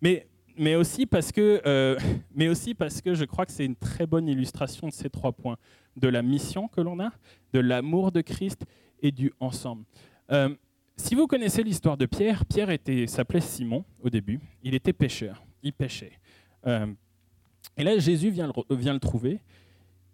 mais, 0.01 0.27
mais, 0.57 0.75
aussi 0.75 1.05
parce 1.05 1.31
que, 1.31 1.61
euh, 1.65 1.97
mais 2.35 2.47
aussi 2.47 2.73
parce 2.73 3.01
que 3.01 3.13
je 3.13 3.25
crois 3.25 3.45
que 3.45 3.51
c'est 3.51 3.65
une 3.65 3.75
très 3.75 4.05
bonne 4.05 4.27
illustration 4.27 4.87
de 4.87 4.93
ces 4.93 5.09
trois 5.09 5.31
points, 5.31 5.57
de 5.95 6.07
la 6.07 6.21
mission 6.21 6.67
que 6.67 6.81
l'on 6.81 6.99
a, 6.99 7.11
de 7.53 7.59
l'amour 7.59 8.11
de 8.11 8.21
Christ 8.21 8.65
et 9.01 9.11
du 9.11 9.31
ensemble. 9.39 9.83
Euh, 10.31 10.53
si 10.95 11.15
vous 11.15 11.27
connaissez 11.27 11.63
l'histoire 11.63 11.97
de 11.97 12.05
Pierre, 12.05 12.45
Pierre 12.45 12.69
s'appelait 13.07 13.41
Simon 13.41 13.85
au 14.01 14.09
début, 14.09 14.39
il 14.63 14.73
était 14.73 14.93
pêcheur, 14.93 15.43
il 15.63 15.73
pêchait. 15.73 16.13
Euh, 16.65 16.87
et 17.77 17.83
là, 17.83 17.97
Jésus 17.99 18.31
vient 18.31 18.47
le, 18.47 18.99
trouver. 18.99 19.39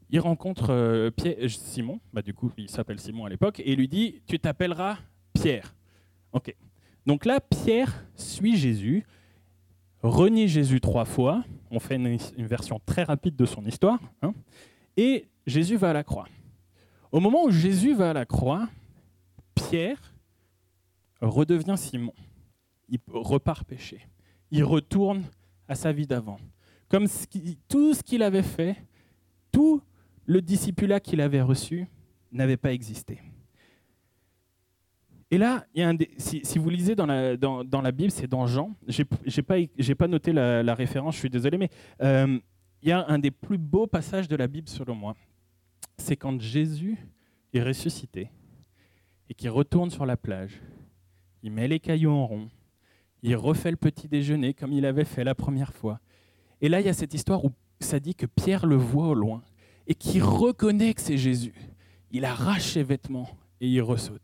Il 0.10 0.20
rencontre 0.20 1.12
Simon, 1.48 2.00
bah, 2.12 2.22
du 2.22 2.34
coup, 2.34 2.52
il 2.58 2.70
s'appelle 2.70 3.00
Simon 3.00 3.26
à 3.26 3.30
l'époque, 3.30 3.62
et 3.64 3.76
lui 3.76 3.88
dit 3.88 4.22
Tu 4.28 4.38
t'appelleras 4.40 4.98
Pierre. 5.34 5.74
Ok. 6.34 6.54
Donc 7.06 7.26
là, 7.26 7.40
Pierre 7.40 8.06
suit 8.16 8.58
Jésus, 8.58 9.06
renie 10.04 10.48
Jésus 10.48 10.82
trois 10.82 11.06
fois. 11.06 11.44
On 11.72 11.80
fait 11.80 11.96
une, 11.96 12.18
version 12.46 12.80
très 12.86 13.04
rapide 13.04 13.36
de 13.36 13.46
son 13.46 13.66
histoire. 13.66 14.00
Hein, 14.22 14.34
et 14.96 15.26
Jésus 15.48 15.78
va 15.78 15.90
à 15.90 15.94
la 15.94 16.04
croix. 16.04 16.28
Au 17.12 17.20
moment 17.20 17.46
où 17.46 17.52
Jésus 17.52 17.96
va 17.96 18.12
à 18.12 18.14
la 18.14 18.26
croix, 18.26 18.70
Pierre 19.56 20.14
redevient 21.22 21.76
Simon. 21.78 22.14
Il 22.90 23.00
repart 23.12 23.66
pécher. 23.66 24.08
Il 24.52 24.64
retourne 24.64 25.24
à 25.68 25.76
sa 25.76 25.92
vie 25.92 26.06
d'avant. 26.06 26.38
Comme 26.90 27.08
tout 27.68 27.94
ce 27.94 28.04
qu'il 28.04 28.22
avait 28.22 28.44
fait, 28.44 28.76
tout 29.52 29.82
le 30.26 30.42
discipulat 30.42 31.00
qu'il 31.00 31.22
avait 31.22 31.42
reçu 31.42 31.88
n'avait 32.32 32.58
pas 32.58 32.74
existé. 32.74 33.20
Et 35.32 35.38
là, 35.38 35.66
y 35.74 35.82
a 35.82 35.90
un 35.90 35.98
si, 36.18 36.44
vous 36.58 36.70
lisez 36.70 36.96
dans 36.96 37.06
la, 37.06 37.38
dans, 37.38 37.82
la 37.82 37.92
Bible, 37.92 38.12
c'est 38.12 38.28
dans 38.28 38.46
Jean. 38.46 38.76
Je 38.88 39.04
n'ai 39.04 39.44
pas, 39.44 39.56
pas 39.98 40.08
noté 40.08 40.32
la, 40.32 40.76
référence, 40.76 41.16
je 41.16 41.20
suis 41.20 41.30
désolé, 41.30 41.58
mais 41.58 41.70
euh, 42.02 42.40
il 42.82 42.90
y 42.90 42.92
a 42.92 43.06
un 43.08 43.20
des 43.20 43.32
plus 43.32 43.58
beaux 43.58 43.88
passages 43.88 44.28
de 44.28 44.36
la 44.36 44.48
Bible, 44.48 44.70
selon 44.70 44.96
moi. 44.96 45.16
C'est 45.98 46.16
quand 46.16 46.40
Jésus 46.40 46.98
est 47.54 47.64
ressuscité 47.64 48.30
et 49.30 49.34
qu'il 49.34 49.50
retourne 49.50 49.90
sur 49.90 50.06
la 50.06 50.18
plage. 50.18 50.60
Il 51.42 51.52
met 51.52 51.68
les 51.68 51.80
cailloux 51.80 52.12
en 52.12 52.26
rond 52.26 52.50
il 53.24 53.38
refait 53.38 53.72
le 53.72 53.78
petit 53.78 54.08
déjeuner 54.08 54.54
comme 54.54 54.74
il 54.74 54.86
avait 54.86 55.06
fait 55.06 55.24
la 55.24 55.34
première 55.34 55.74
fois. 55.74 56.00
Et 56.62 56.70
là, 56.70 56.82
il 56.82 56.86
y 56.86 56.90
a 56.90 56.94
cette 56.94 57.14
histoire 57.14 57.44
où 57.44 57.52
ça 57.80 58.00
dit 58.00 58.16
que 58.16 58.26
Pierre 58.26 58.66
le 58.66 58.76
voit 58.76 59.08
au 59.08 59.14
loin 59.14 59.42
et 59.88 59.96
qui 59.96 60.20
reconnaît 60.20 60.94
que 60.94 61.02
c'est 61.02 61.18
Jésus. 61.18 61.56
Il 62.12 62.26
arrache 62.26 62.74
ses 62.74 62.84
vêtements 62.84 63.30
et 63.62 63.68
il 63.68 63.82
ressaute. 63.82 64.22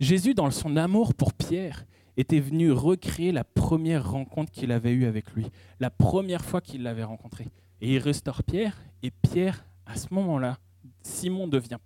Jésus, 0.00 0.34
dans 0.34 0.50
son 0.50 0.76
amour 0.76 1.14
pour 1.14 1.32
Pierre, 1.32 1.84
était 2.16 2.40
venu 2.40 2.72
recréer 2.72 3.32
la 3.32 3.44
première 3.44 4.10
rencontre 4.10 4.50
qu'il 4.52 4.72
avait 4.72 4.92
eue 4.92 5.06
avec 5.06 5.32
lui, 5.32 5.46
la 5.80 5.90
première 5.90 6.44
fois 6.44 6.60
qu'il 6.60 6.82
l'avait 6.82 7.04
rencontré. 7.04 7.46
Et 7.80 7.94
il 7.94 7.98
restaure 7.98 8.42
Pierre, 8.42 8.76
et 9.02 9.10
Pierre, 9.10 9.64
à 9.86 9.96
ce 9.96 10.12
moment-là, 10.12 10.58
Simon 11.02 11.46
devient 11.46 11.78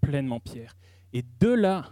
pleinement 0.00 0.40
Pierre. 0.40 0.76
Et 1.12 1.24
de 1.40 1.48
là, 1.48 1.90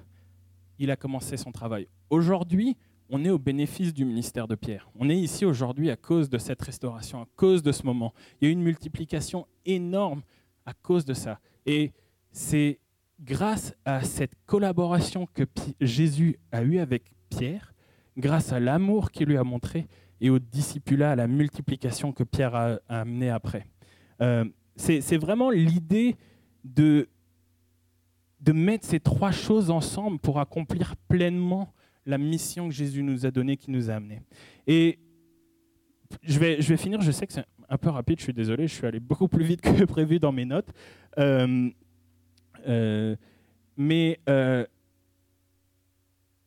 il 0.78 0.90
a 0.90 0.96
commencé 0.96 1.36
son 1.36 1.50
travail. 1.50 1.88
Aujourd'hui, 2.10 2.76
on 3.10 3.24
est 3.24 3.30
au 3.30 3.38
bénéfice 3.38 3.92
du 3.92 4.04
ministère 4.04 4.46
de 4.46 4.54
Pierre. 4.54 4.90
On 4.94 5.08
est 5.08 5.16
ici 5.16 5.44
aujourd'hui 5.44 5.90
à 5.90 5.96
cause 5.96 6.28
de 6.28 6.38
cette 6.38 6.60
restauration, 6.62 7.22
à 7.22 7.26
cause 7.36 7.62
de 7.62 7.72
ce 7.72 7.84
moment. 7.84 8.12
Il 8.40 8.44
y 8.44 8.48
a 8.48 8.50
eu 8.50 8.52
une 8.52 8.62
multiplication 8.62 9.46
énorme 9.64 10.22
à 10.66 10.74
cause 10.74 11.04
de 11.04 11.14
ça. 11.14 11.40
Et 11.66 11.92
c'est 12.30 12.78
grâce 13.20 13.74
à 13.84 14.02
cette 14.02 14.34
collaboration 14.46 15.26
que 15.34 15.42
Jésus 15.80 16.38
a 16.52 16.62
eue 16.62 16.78
avec 16.78 17.10
Pierre, 17.28 17.74
grâce 18.16 18.52
à 18.52 18.60
l'amour 18.60 19.10
qu'il 19.10 19.28
lui 19.28 19.36
a 19.36 19.44
montré 19.44 19.86
et 20.20 20.30
au 20.30 20.38
discipulat, 20.38 21.12
à 21.12 21.16
la 21.16 21.26
multiplication 21.28 22.12
que 22.12 22.24
Pierre 22.24 22.54
a, 22.54 22.78
amené 22.88 23.30
après. 23.30 23.66
Euh, 24.20 24.44
c'est 24.76 25.16
vraiment 25.16 25.50
l'idée 25.50 26.16
de, 26.64 27.08
de 28.40 28.52
mettre 28.52 28.86
ces 28.86 29.00
trois 29.00 29.32
choses 29.32 29.70
ensemble 29.70 30.18
pour 30.18 30.38
accomplir 30.38 30.94
pleinement 31.08 31.72
la 32.06 32.18
mission 32.18 32.68
que 32.68 32.74
Jésus 32.74 33.02
nous 33.02 33.26
a 33.26 33.30
donnée, 33.30 33.56
qui 33.56 33.70
nous 33.70 33.90
a 33.90 33.94
amenés. 33.94 34.22
Et 34.66 34.98
je 36.22 36.38
vais, 36.38 36.62
je 36.62 36.68
vais 36.68 36.76
finir, 36.76 37.00
je 37.00 37.10
sais 37.10 37.26
que 37.26 37.32
c'est 37.32 37.44
un 37.68 37.76
peu 37.76 37.90
rapide, 37.90 38.18
je 38.18 38.24
suis 38.24 38.32
désolé, 38.32 38.66
je 38.66 38.74
suis 38.74 38.86
allé 38.86 39.00
beaucoup 39.00 39.28
plus 39.28 39.44
vite 39.44 39.60
que 39.60 39.84
prévu 39.84 40.18
dans 40.18 40.32
mes 40.32 40.44
notes. 40.44 40.72
Euh, 41.18 41.70
mais 43.76 44.20
euh, 44.28 44.66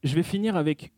je 0.04 0.16
vais 0.16 0.24
finir 0.24 0.56
avec 0.56 0.92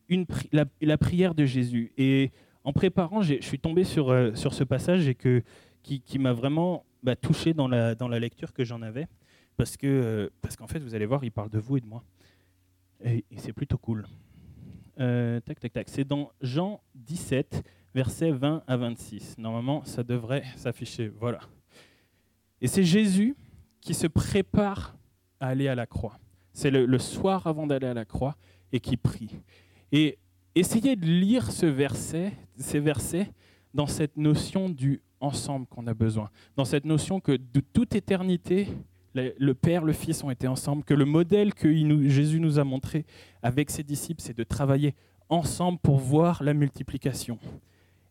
la, 0.82 0.98
prière 0.98 1.36
de 1.36 1.46
Jésus. 1.46 1.92
Et 1.98 2.32
en 2.64 2.74
préparant, 2.74 3.22
je 3.22 3.42
suis 3.42 3.60
tombé 3.60 3.84
sur, 3.84 4.38
sur 4.38 4.54
ce 4.54 4.64
passage 4.64 5.08
et 5.08 5.16
que, 5.16 5.44
qui, 5.82 6.20
m'a 6.20 6.34
vraiment 6.34 6.86
bah, 7.04 7.16
touché 7.16 7.54
dans 7.54 7.68
la, 7.68 7.96
dans 7.96 8.08
la 8.08 8.20
lecture 8.20 8.54
que 8.54 8.64
j'en 8.64 8.82
avais. 8.82 9.08
Parce 9.58 9.78
qu'en 9.78 10.28
parce 10.42 10.56
qu'en 10.56 10.68
fait, 10.68 10.80
vous 10.80 10.96
allez 10.96 11.06
voir, 11.06 11.24
il 11.24 11.32
parle 11.32 11.50
de 11.50 11.60
vous 11.60 11.78
et 11.78 11.82
de 11.82 11.86
moi. 11.86 12.04
et 13.04 13.24
c'est 13.38 13.54
plutôt 13.54 13.78
cool. 13.78 14.06
Euh, 15.00 15.40
tac, 15.40 15.60
tac, 15.60 15.74
tac. 15.74 15.90
C'est 15.90 16.04
dans 16.08 16.32
Jean 16.42 16.82
17, 16.96 17.64
versets 17.96 18.32
20 18.32 18.64
à 18.68 18.78
26. 18.78 19.38
Normalement, 19.38 19.84
ça 19.86 20.04
devrait 20.04 20.44
s'afficher. 20.56 21.12
Voilà. 21.20 21.40
Et 22.62 22.68
c'est 22.68 22.84
Jésus 22.84 23.36
qui 23.82 23.94
se 23.94 24.08
prépare 24.08 24.96
aller 25.48 25.68
à 25.68 25.76
la 25.76 25.86
croix. 25.86 26.20
C'est 26.54 26.72
le, 26.72 27.00
soir 27.00 27.48
avant 27.48 27.68
d'aller 27.68 27.88
à 27.88 27.94
la 27.94 28.06
croix 28.06 28.36
et 28.72 28.80
qui 28.80 28.98
prie. 28.98 29.30
Et 29.92 30.18
essayez 30.56 30.96
de 30.96 31.06
lire 31.06 31.52
ce 31.52 31.66
verset, 31.66 32.34
ces 32.58 32.80
versets 32.80 33.32
dans 33.74 33.88
cette 33.88 34.18
notion 34.18 34.70
du 34.70 35.02
ensemble 35.20 35.66
qu'on 35.68 35.88
a 35.88 35.94
besoin, 35.94 36.30
dans 36.58 36.66
cette 36.66 36.86
notion 36.86 37.20
que 37.20 37.32
de 37.32 37.62
toute 37.62 37.96
éternité, 37.96 38.68
le 39.16 39.54
Père, 39.54 39.84
le 39.84 39.94
Fils 39.94 40.24
ont 40.24 40.30
été 40.30 40.48
ensemble, 40.48 40.84
que 40.84 40.94
le 40.94 41.06
modèle 41.06 41.54
que 41.54 41.72
Jésus 42.10 42.40
nous 42.40 42.60
a 42.60 42.64
montré 42.64 43.06
avec 43.42 43.70
ses 43.70 43.84
disciples, 43.84 44.22
c'est 44.22 44.38
de 44.38 44.44
travailler 44.44 44.96
ensemble 45.30 45.80
pour 45.80 45.98
voir 45.98 46.44
la 46.44 46.54
multiplication. 46.54 47.40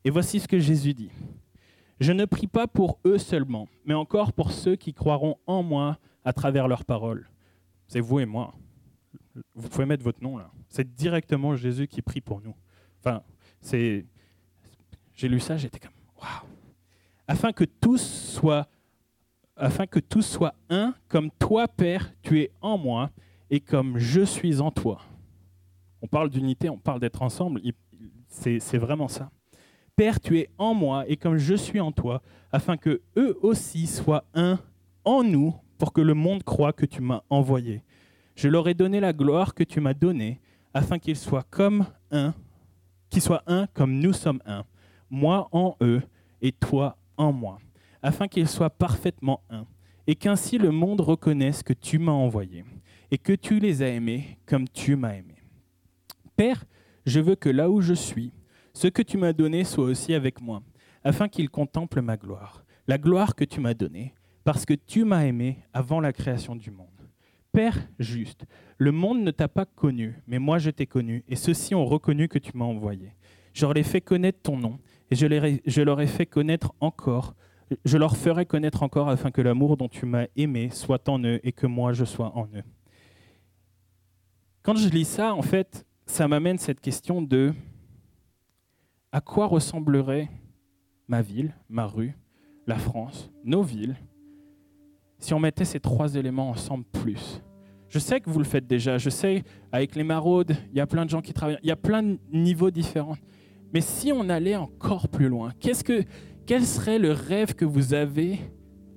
Et 0.05 0.11
voici 0.11 0.41
ce 0.41 0.49
que 0.49 0.59
Jésus 0.59 0.95
dit. 0.95 1.11
Je 2.01 2.13
ne 2.13 2.25
prie 2.25 2.49
pas 2.49 2.67
pour 2.67 2.99
eux 3.05 3.19
seulement, 3.19 3.69
mais 3.85 3.95
encore 3.95 4.33
pour 4.33 4.51
ceux 4.51 4.75
qui 4.75 4.93
croiront 4.93 5.37
en 5.47 5.63
moi 5.63 5.99
à 6.25 6.33
travers 6.33 6.69
leurs 6.69 6.85
paroles. 6.85 7.29
C'est 7.87 8.01
vous 8.01 8.21
et 8.21 8.27
moi. 8.27 8.55
Vous 9.55 9.69
pouvez 9.69 9.87
mettre 9.87 10.05
votre 10.05 10.23
nom 10.23 10.37
là. 10.37 10.51
C'est 10.69 10.95
directement 10.95 11.55
Jésus 11.57 11.87
qui 11.87 12.03
prie 12.03 12.21
pour 12.21 12.41
nous. 12.41 12.55
Enfin, 13.01 13.23
c'est. 13.61 14.07
J'ai 15.15 15.29
lu 15.29 15.41
ça, 15.41 15.57
j'étais 15.57 15.79
comme 15.79 15.93
waouh. 16.21 16.49
Afin 17.27 17.53
que 17.53 17.65
tous 17.65 18.03
soient 18.03 18.69
afin 19.57 19.87
que 19.87 20.01
tous 20.01 20.23
soient 20.23 20.55
un, 20.71 20.95
comme 21.09 21.31
toi, 21.31 21.69
Père, 21.69 22.13
tu 22.23 22.41
es 22.41 22.51
en 22.61 22.79
moi, 22.79 23.11
et 23.51 23.61
comme 23.61 23.99
je 23.99 24.23
suis 24.23 24.61
en 24.61 24.71
toi. 24.71 25.01
On 26.01 26.09
parle 26.09 26.31
d'unité, 26.31 26.69
on 26.69 26.79
parle 26.79 27.01
d'être 27.01 27.23
ensemble, 27.23 27.61
c'est 28.29 28.79
vraiment 28.79 29.09
ça. 29.09 29.31
Père, 29.95 30.21
tu 30.21 30.39
es 30.39 30.49
en 30.59 30.75
moi, 30.75 31.05
et 31.07 31.17
comme 31.17 31.37
je 31.37 31.55
suis 31.55 31.81
en 31.81 31.93
toi, 31.93 32.23
afin 32.51 32.77
que 32.77 33.03
eux 33.17 33.39
aussi 33.43 33.87
soient 33.87 34.25
un 34.35 34.59
en 35.05 35.23
nous, 35.23 35.55
pour 35.79 35.93
que 35.93 36.01
le 36.01 36.15
monde 36.15 36.43
croit 36.43 36.73
que 36.73 36.87
tu 36.87 37.01
m'as 37.01 37.23
envoyé. 37.31 37.83
Je 38.35 38.49
leur 38.49 38.69
ai 38.69 38.75
donné 38.75 39.01
la 39.01 39.13
gloire 39.13 39.55
que 39.55 39.65
tu 39.65 39.81
m'as 39.81 39.95
donnée, 39.95 40.41
afin 40.75 40.99
qu'ils 40.99 41.17
soient 41.17 41.47
comme 41.51 41.87
un, 42.11 42.35
qu'ils 43.11 43.23
soient 43.23 43.43
un 43.47 43.67
comme 43.69 43.99
nous 43.99 44.13
sommes 44.13 44.41
un, 44.47 44.65
moi 45.11 45.49
en 45.53 45.77
eux 45.83 46.03
et 46.41 46.53
toi 46.53 46.97
en 47.17 47.33
moi 47.33 47.59
afin 48.03 48.29
qu'ils 48.29 48.49
soient 48.49 48.71
parfaitement 48.71 49.43
un, 49.49 49.65
et 50.07 50.17
qu'ainsi 50.17 50.59
le 50.59 50.71
monde 50.71 51.01
reconnaisse 51.01 51.63
que 51.63 51.73
tu 51.73 51.99
m'as 51.99 52.13
envoyé, 52.13 52.65
et 53.11 53.19
que 53.19 53.33
tu 53.33 53.61
les 53.61 53.83
as 53.83 53.89
aimés 53.89 54.39
comme 54.45 54.69
tu 54.69 54.97
m'as 54.97 55.15
aimé. 55.15 55.37
Père, 56.37 56.65
je 57.07 57.21
veux 57.21 57.37
que 57.37 57.49
là 57.49 57.71
où 57.71 57.81
je 57.81 57.95
suis, 57.95 58.33
ce 58.75 58.89
que 58.89 59.03
tu 59.03 59.17
m'as 59.17 59.33
donné 59.33 59.65
soit 59.65 59.85
aussi 59.85 60.15
avec 60.15 60.41
moi, 60.41 60.63
afin 61.05 61.29
qu'ils 61.29 61.51
contemplent 61.51 62.03
ma 62.03 62.17
gloire, 62.17 62.65
la 62.89 62.99
gloire 62.99 63.35
que 63.35 63.45
tu 63.45 63.61
m'as 63.61 63.75
donnée, 63.75 64.15
parce 64.45 64.65
que 64.65 64.75
tu 64.75 65.05
m'as 65.05 65.25
aimé 65.25 65.59
avant 65.73 66.01
la 66.01 66.13
création 66.13 66.57
du 66.57 66.71
monde. 66.71 66.89
Père 67.53 67.79
juste, 67.99 68.47
le 68.79 68.93
monde 68.93 69.23
ne 69.23 69.31
t'a 69.31 69.49
pas 69.49 69.67
connu, 69.67 70.23
mais 70.27 70.39
moi 70.39 70.59
je 70.59 70.71
t'ai 70.71 70.87
connu, 70.87 71.23
et 71.29 71.37
ceux-ci 71.37 71.75
ont 71.75 71.85
reconnu 71.85 72.29
que 72.29 72.39
tu 72.39 72.57
m'as 72.57 72.65
envoyé. 72.65 73.15
Je 73.53 73.67
leur 73.67 73.77
ai 73.77 73.83
fait 73.83 74.01
connaître 74.01 74.41
ton 74.43 74.57
nom, 74.57 74.79
et 75.11 75.15
je, 75.15 75.83
leur 75.83 76.01
ai 76.01 76.07
fait 76.07 76.25
connaître 76.25 76.73
encore, 76.81 77.35
je 77.85 77.99
leur 77.99 78.17
ferai 78.17 78.47
connaître 78.47 78.83
encore 78.83 79.11
afin 79.11 79.31
que 79.31 79.43
l'amour 79.43 79.77
dont 79.77 79.89
tu 79.89 80.07
m'as 80.07 80.27
aimé 80.37 80.71
soit 80.71 81.07
en 81.11 81.23
eux 81.23 81.39
et 81.43 81.53
que 81.53 81.67
moi 81.67 81.93
je 81.93 82.07
sois 82.07 82.35
en 82.37 82.47
eux. 82.55 82.65
Quand 84.63 84.77
je 84.77 84.89
lis 84.89 85.05
ça, 85.05 85.35
en 85.35 85.43
fait, 85.43 85.87
ça 86.07 86.29
m'amène 86.29 86.57
cette 86.57 86.81
question 86.81 87.21
de 87.21 87.53
à 89.11 89.21
quoi 89.21 89.47
ressemblerait 89.47 90.31
ma 91.09 91.21
ville, 91.21 91.55
ma 91.69 91.87
rue, 91.87 92.17
la 92.67 92.79
France, 92.79 93.31
nos 93.45 93.63
villes, 93.63 93.97
si 95.23 95.33
on 95.35 95.39
mettait 95.39 95.65
ces 95.65 95.79
trois 95.79 96.17
éléments 96.17 96.51
ensemble 96.51 96.85
plus. 96.85 97.41
Je 97.89 97.99
sais 97.99 98.21
que 98.21 98.29
vous 98.29 98.39
le 98.39 98.45
faites 98.45 98.67
déjà, 98.67 98.99
je 98.99 99.09
sais, 99.09 99.45
avec 99.71 99.95
les 99.95 100.03
maraudes, 100.03 100.57
il 100.73 100.79
y 100.79 100.81
a 100.81 100.87
plein 100.87 101.05
de 101.05 101.11
gens 101.11 101.21
qui 101.21 101.33
travaillent, 101.33 101.59
il 101.63 101.69
y 101.69 101.73
a 101.73 101.77
plein 101.77 102.03
de 102.03 102.19
niveaux 102.33 102.71
différents. 102.71 103.17
Mais 103.73 103.81
si 103.81 104.13
on 104.13 104.29
allait 104.29 104.57
encore 104.57 105.09
plus 105.09 105.29
loin, 105.29 105.53
qu'est-ce 105.61 105.85
que, 105.85 106.03
quel 106.45 106.65
serait 106.65 106.99
le 106.99 107.13
rêve 107.13 107.55
que 107.55 107.65
vous 107.65 107.95
avez 107.95 108.41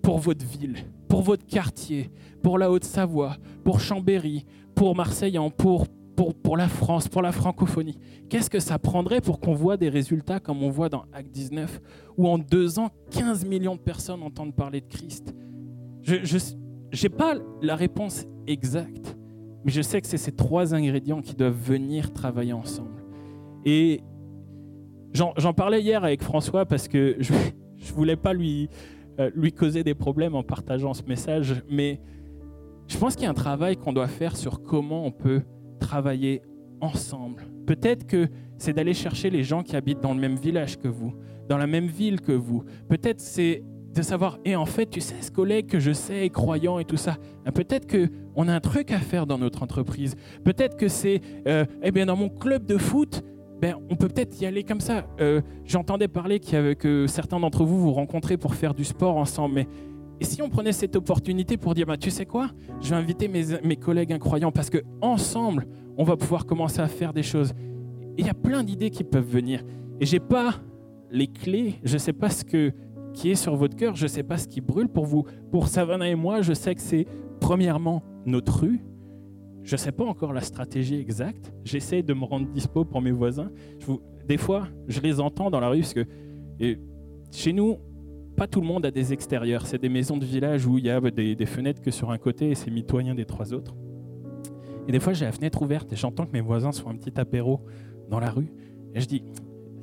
pour 0.01 0.17
votre 0.17 0.45
ville, 0.45 0.77
pour 1.07 1.21
votre 1.21 1.45
quartier, 1.45 2.09
pour 2.41 2.57
la 2.57 2.71
Haute-Savoie, 2.71 3.37
pour 3.63 3.79
Chambéry, 3.79 4.45
pour 4.73 4.95
Marseille, 4.95 5.37
pour, 5.57 6.57
la 6.57 6.67
France, 6.67 7.07
pour 7.07 7.21
la 7.21 7.31
francophonie? 7.31 7.99
Qu'est-ce 8.29 8.49
que 8.49 8.59
ça 8.59 8.79
prendrait 8.79 9.21
pour 9.21 9.39
qu'on 9.39 9.53
voit 9.53 9.77
des 9.77 9.89
résultats 9.89 10.39
comme 10.39 10.63
on 10.63 10.71
voit 10.71 10.89
dans 10.89 11.05
Acte 11.13 11.31
19, 11.31 11.81
où 12.17 12.27
en 12.27 12.39
deux 12.39 12.79
ans, 12.79 12.89
15 13.11 13.45
millions 13.45 13.75
de 13.75 13.81
personnes 13.81 14.23
entendent 14.23 14.55
parler 14.55 14.81
de 14.81 14.87
Christ? 14.87 15.35
Je 16.05 17.03
n'ai 17.03 17.09
pas 17.09 17.35
la 17.61 17.75
réponse 17.75 18.25
exacte, 18.47 19.17
mais 19.63 19.71
je 19.71 19.81
sais 19.81 19.99
que 20.01 20.07
c'est 20.07 20.17
ces 20.17 20.31
trois 20.31 20.75
ingrédients 20.75 21.21
qui 21.21 21.35
doivent 21.35 21.59
venir 21.59 22.13
travailler 22.13 22.53
ensemble. 22.53 23.03
Et 23.65 24.01
j'en 25.13 25.53
parlais 25.53 25.81
hier 25.81 26.03
avec 26.03 26.21
François 26.21 26.65
parce 26.65 26.87
que 26.87 27.15
je 27.19 27.33
ne 27.33 27.95
voulais 27.95 28.15
pas 28.15 28.33
lui, 28.33 28.69
euh, 29.19 29.31
lui 29.35 29.51
causer 29.51 29.83
des 29.83 29.95
problèmes 29.95 30.35
en 30.35 30.43
partageant 30.43 30.93
ce 30.93 31.03
message, 31.03 31.63
mais 31.69 31.99
je 32.87 32.97
pense 32.97 33.15
qu'il 33.15 33.23
y 33.23 33.27
a 33.27 33.31
un 33.31 33.33
travail 33.33 33.75
qu'on 33.75 33.93
doit 33.93 34.07
faire 34.07 34.37
sur 34.37 34.61
comment 34.61 35.05
on 35.05 35.11
peut 35.11 35.41
travailler 35.79 36.43
ensemble. 36.81 37.47
Peut-être 37.65 38.05
que 38.05 38.27
c'est 38.57 38.73
d'aller 38.73 38.93
chercher 38.93 39.31
les 39.31 39.43
gens 39.43 39.63
qui 39.63 39.75
habitent 39.75 40.01
dans 40.01 40.13
le 40.13 40.19
même 40.19 40.35
village 40.35 40.77
que 40.77 40.87
vous, 40.87 41.13
dans 41.49 41.57
la 41.57 41.65
même 41.65 41.87
ville 41.87 42.21
que 42.21 42.31
vous. 42.31 42.63
Peut-être 42.87 43.19
c'est 43.19 43.63
de 43.95 44.01
savoir, 44.01 44.37
et 44.43 44.55
en 44.55 44.65
fait, 44.65 44.87
tu 44.87 44.99
sais, 44.99 45.15
ce 45.21 45.31
collègue 45.31 45.67
que 45.67 45.79
je 45.79 45.93
sais, 45.93 46.29
croyant 46.29 46.79
et 46.79 46.85
tout 46.85 46.97
ça, 46.97 47.15
ben, 47.45 47.51
peut-être 47.51 47.87
qu'on 47.87 48.47
a 48.47 48.53
un 48.53 48.59
truc 48.59 48.91
à 48.91 48.99
faire 48.99 49.25
dans 49.25 49.37
notre 49.37 49.63
entreprise. 49.63 50.15
Peut-être 50.43 50.75
que 50.75 50.89
c'est, 50.89 51.21
euh, 51.47 51.65
eh 51.81 51.91
bien, 51.91 52.05
dans 52.05 52.17
mon 52.17 52.29
club 52.29 52.65
de 52.65 52.77
foot, 52.77 53.23
ben, 53.61 53.75
on 53.89 53.95
peut 53.95 54.09
peut-être 54.09 54.39
y 54.41 54.45
aller 54.45 54.63
comme 54.63 54.81
ça. 54.81 55.07
Euh, 55.21 55.41
j'entendais 55.63 56.09
parler 56.09 56.39
que 56.39 57.07
certains 57.07 57.39
d'entre 57.39 57.63
vous 57.63 57.79
vous 57.79 57.93
rencontrez 57.93 58.35
pour 58.35 58.55
faire 58.55 58.73
du 58.73 58.83
sport 58.83 59.15
ensemble, 59.15 59.55
mais 59.55 59.67
si 60.21 60.41
on 60.41 60.49
prenait 60.49 60.73
cette 60.73 60.95
opportunité 60.97 61.55
pour 61.55 61.73
dire, 61.73 61.85
bah, 61.85 61.97
tu 61.97 62.11
sais 62.11 62.25
quoi, 62.25 62.49
je 62.81 62.89
vais 62.89 62.95
inviter 62.95 63.29
mes, 63.29 63.45
mes 63.63 63.77
collègues 63.77 64.11
incroyants 64.11 64.51
parce 64.51 64.69
que 64.69 64.79
ensemble, 65.01 65.67
on 65.97 66.03
va 66.03 66.17
pouvoir 66.17 66.45
commencer 66.45 66.81
à 66.81 66.87
faire 66.87 67.13
des 67.13 67.23
choses. 67.23 67.53
il 68.17 68.25
y 68.25 68.29
a 68.29 68.33
plein 68.33 68.63
d'idées 68.63 68.89
qui 68.89 69.03
peuvent 69.03 69.29
venir. 69.29 69.63
Et 69.99 70.05
j'ai 70.05 70.19
pas 70.19 70.55
les 71.11 71.27
clés, 71.27 71.75
je 71.83 71.97
sais 71.97 72.13
pas 72.13 72.29
ce 72.29 72.43
que 72.43 72.73
qui 73.15 73.31
est 73.31 73.35
sur 73.35 73.55
votre 73.55 73.75
cœur, 73.75 73.95
je 73.95 74.07
sais 74.07 74.23
pas 74.23 74.37
ce 74.37 74.47
qui 74.47 74.61
brûle 74.61 74.89
pour 74.89 75.05
vous. 75.05 75.25
Pour 75.51 75.67
Savannah 75.67 76.09
et 76.09 76.15
moi, 76.15 76.41
je 76.41 76.53
sais 76.53 76.75
que 76.75 76.81
c'est 76.81 77.07
premièrement 77.39 78.03
notre 78.25 78.61
rue. 78.61 78.81
Je 79.63 79.75
sais 79.75 79.91
pas 79.91 80.03
encore 80.03 80.33
la 80.33 80.41
stratégie 80.41 80.95
exacte. 80.95 81.51
J'essaie 81.63 82.03
de 82.03 82.13
me 82.13 82.23
rendre 82.23 82.47
dispo 82.51 82.85
pour 82.85 83.01
mes 83.01 83.11
voisins. 83.11 83.49
Des 84.27 84.37
fois, 84.37 84.67
je 84.87 84.99
les 84.99 85.19
entends 85.19 85.49
dans 85.49 85.59
la 85.59 85.69
rue 85.69 85.79
parce 85.79 85.93
que 85.93 86.05
et 86.59 86.77
chez 87.31 87.51
nous, 87.51 87.77
pas 88.35 88.47
tout 88.47 88.61
le 88.61 88.67
monde 88.67 88.85
a 88.85 88.91
des 88.91 89.13
extérieurs. 89.13 89.65
C'est 89.65 89.81
des 89.81 89.89
maisons 89.89 90.17
de 90.17 90.25
village 90.25 90.65
où 90.65 90.77
il 90.77 90.85
y 90.85 90.89
a 90.89 90.99
des, 90.99 91.45
fenêtres 91.45 91.81
que 91.81 91.91
sur 91.91 92.11
un 92.11 92.17
côté 92.17 92.51
et 92.51 92.55
c'est 92.55 92.69
mitoyen 92.69 93.15
des 93.15 93.25
trois 93.25 93.53
autres. 93.53 93.75
Et 94.87 94.91
des 94.91 94.99
fois, 94.99 95.13
j'ai 95.13 95.25
la 95.25 95.31
fenêtre 95.31 95.61
ouverte 95.61 95.91
et 95.93 95.95
j'entends 95.95 96.25
que 96.25 96.33
mes 96.33 96.41
voisins 96.41 96.71
font 96.71 96.89
un 96.89 96.95
petit 96.95 97.19
apéro 97.19 97.61
dans 98.09 98.19
la 98.19 98.29
rue. 98.29 98.53
Et 98.93 98.99
je 98.99 99.07
dis, 99.07 99.23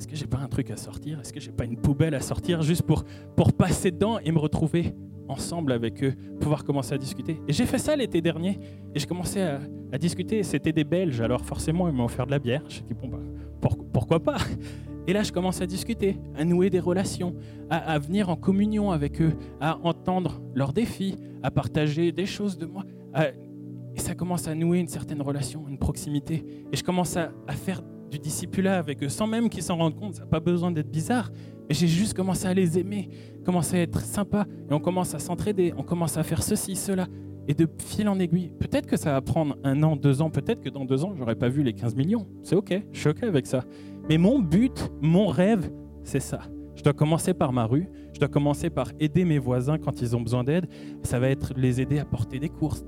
est-ce 0.02 0.08
que 0.08 0.16
j'ai 0.16 0.26
pas 0.26 0.38
un 0.38 0.48
truc 0.48 0.68
à 0.72 0.76
sortir? 0.76 1.20
Est-ce 1.20 1.32
que 1.32 1.38
j'ai 1.38 1.52
pas 1.52 1.64
une 1.64 1.76
poubelle 1.76 2.16
à 2.16 2.20
sortir 2.20 2.60
juste 2.60 2.82
pour, 2.82 3.04
pour 3.36 3.52
passer 3.52 3.92
dedans 3.92 4.18
et 4.18 4.32
me 4.32 4.38
retrouver 4.40 4.96
ensemble 5.28 5.70
avec 5.70 6.02
eux, 6.02 6.12
pouvoir 6.40 6.64
commencer 6.64 6.92
à 6.94 6.98
discuter? 6.98 7.40
Et 7.46 7.52
j'ai 7.52 7.66
fait 7.66 7.78
ça 7.78 7.94
l'été 7.94 8.20
dernier 8.20 8.58
et 8.92 8.98
j'ai 8.98 9.06
commencé 9.06 9.40
à, 9.40 9.60
à 9.92 9.98
discuter. 9.98 10.42
C'était 10.42 10.72
des 10.72 10.82
Belges, 10.82 11.20
alors 11.20 11.44
forcément, 11.44 11.86
ils 11.86 11.94
m'ont 11.94 12.06
offert 12.06 12.26
de 12.26 12.32
la 12.32 12.40
bière. 12.40 12.64
Je 12.68 12.80
dit, 12.80 12.94
bon, 12.94 13.06
bah, 13.06 13.68
pourquoi 13.92 14.18
pas? 14.18 14.38
Et 15.06 15.12
là, 15.12 15.22
je 15.22 15.30
commence 15.30 15.60
à 15.60 15.66
discuter, 15.66 16.18
à 16.36 16.44
nouer 16.44 16.68
des 16.68 16.80
relations, 16.80 17.36
à, 17.70 17.96
venir 18.00 18.28
en 18.28 18.34
communion 18.34 18.90
avec 18.90 19.22
eux, 19.22 19.34
à 19.60 19.78
entendre 19.84 20.42
leurs 20.52 20.72
défis, 20.72 21.16
à 21.44 21.52
partager 21.52 22.10
des 22.10 22.26
choses 22.26 22.58
de 22.58 22.66
moi. 22.66 22.84
et 23.16 24.00
ça 24.00 24.16
commence 24.16 24.48
à 24.48 24.54
nouer 24.56 24.80
une 24.80 24.88
certaine 24.88 25.22
relation, 25.22 25.64
une 25.68 25.78
proximité. 25.78 26.44
Et 26.72 26.76
je 26.76 26.82
commence 26.82 27.16
à, 27.16 27.30
faire 27.48 27.82
du 28.12 28.18
discipulat 28.18 28.78
avec 28.78 29.02
eux, 29.02 29.08
sans 29.08 29.26
même 29.26 29.48
qu'ils 29.48 29.62
s'en 29.62 29.78
rendent 29.78 29.96
compte. 29.96 30.14
Ça 30.14 30.20
n'a 30.20 30.26
pas 30.26 30.38
besoin 30.38 30.70
d'être 30.70 30.90
bizarre. 30.90 31.30
Mais 31.68 31.74
j'ai 31.74 31.88
juste 31.88 32.12
commencé 32.14 32.46
à 32.46 32.52
les 32.52 32.78
aimer, 32.78 33.08
commencé 33.44 33.78
à 33.78 33.80
être 33.80 34.00
sympa. 34.00 34.46
Et 34.70 34.74
on 34.74 34.80
commence 34.80 35.14
à 35.14 35.18
s'entraider, 35.18 35.72
on 35.78 35.82
commence 35.82 36.18
à 36.18 36.22
faire 36.22 36.42
ceci, 36.42 36.76
cela. 36.76 37.06
Et 37.48 37.54
de 37.54 37.66
fil 37.78 38.08
en 38.08 38.18
aiguille, 38.18 38.52
peut-être 38.60 38.86
que 38.86 38.96
ça 38.96 39.12
va 39.12 39.20
prendre 39.22 39.56
un 39.64 39.82
an, 39.82 39.96
deux 39.96 40.22
ans, 40.22 40.30
peut-être 40.30 40.60
que 40.60 40.68
dans 40.68 40.84
deux 40.84 41.04
ans, 41.04 41.14
j'aurais 41.16 41.34
pas 41.34 41.48
vu 41.48 41.62
les 41.62 41.72
15 41.72 41.96
millions. 41.96 42.26
C'est 42.42 42.54
OK, 42.54 42.72
je 42.92 43.00
suis 43.00 43.08
OK 43.08 43.22
avec 43.22 43.46
ça. 43.46 43.64
Mais 44.08 44.18
mon 44.18 44.38
but, 44.38 44.92
mon 45.00 45.26
rêve, 45.26 45.70
c'est 46.04 46.20
ça. 46.20 46.40
Je 46.76 46.82
dois 46.82 46.92
commencer 46.92 47.34
par 47.34 47.52
ma 47.52 47.64
rue, 47.64 47.88
je 48.12 48.18
dois 48.18 48.28
commencer 48.28 48.70
par 48.70 48.92
aider 49.00 49.24
mes 49.24 49.38
voisins 49.38 49.78
quand 49.78 50.02
ils 50.02 50.14
ont 50.14 50.20
besoin 50.20 50.44
d'aide. 50.44 50.68
Ça 51.02 51.18
va 51.18 51.30
être 51.30 51.52
les 51.56 51.80
aider 51.80 51.98
à 51.98 52.04
porter 52.04 52.38
des 52.38 52.48
courses. 52.48 52.84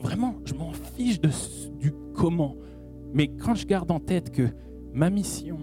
Vraiment, 0.00 0.34
je 0.44 0.54
m'en 0.54 0.72
fiche 0.72 1.20
de, 1.20 1.30
du 1.78 1.92
comment. 2.14 2.56
Mais 3.12 3.28
quand 3.28 3.54
je 3.54 3.66
garde 3.66 3.90
en 3.90 4.00
tête 4.00 4.30
que 4.30 4.48
ma 4.92 5.10
mission, 5.10 5.58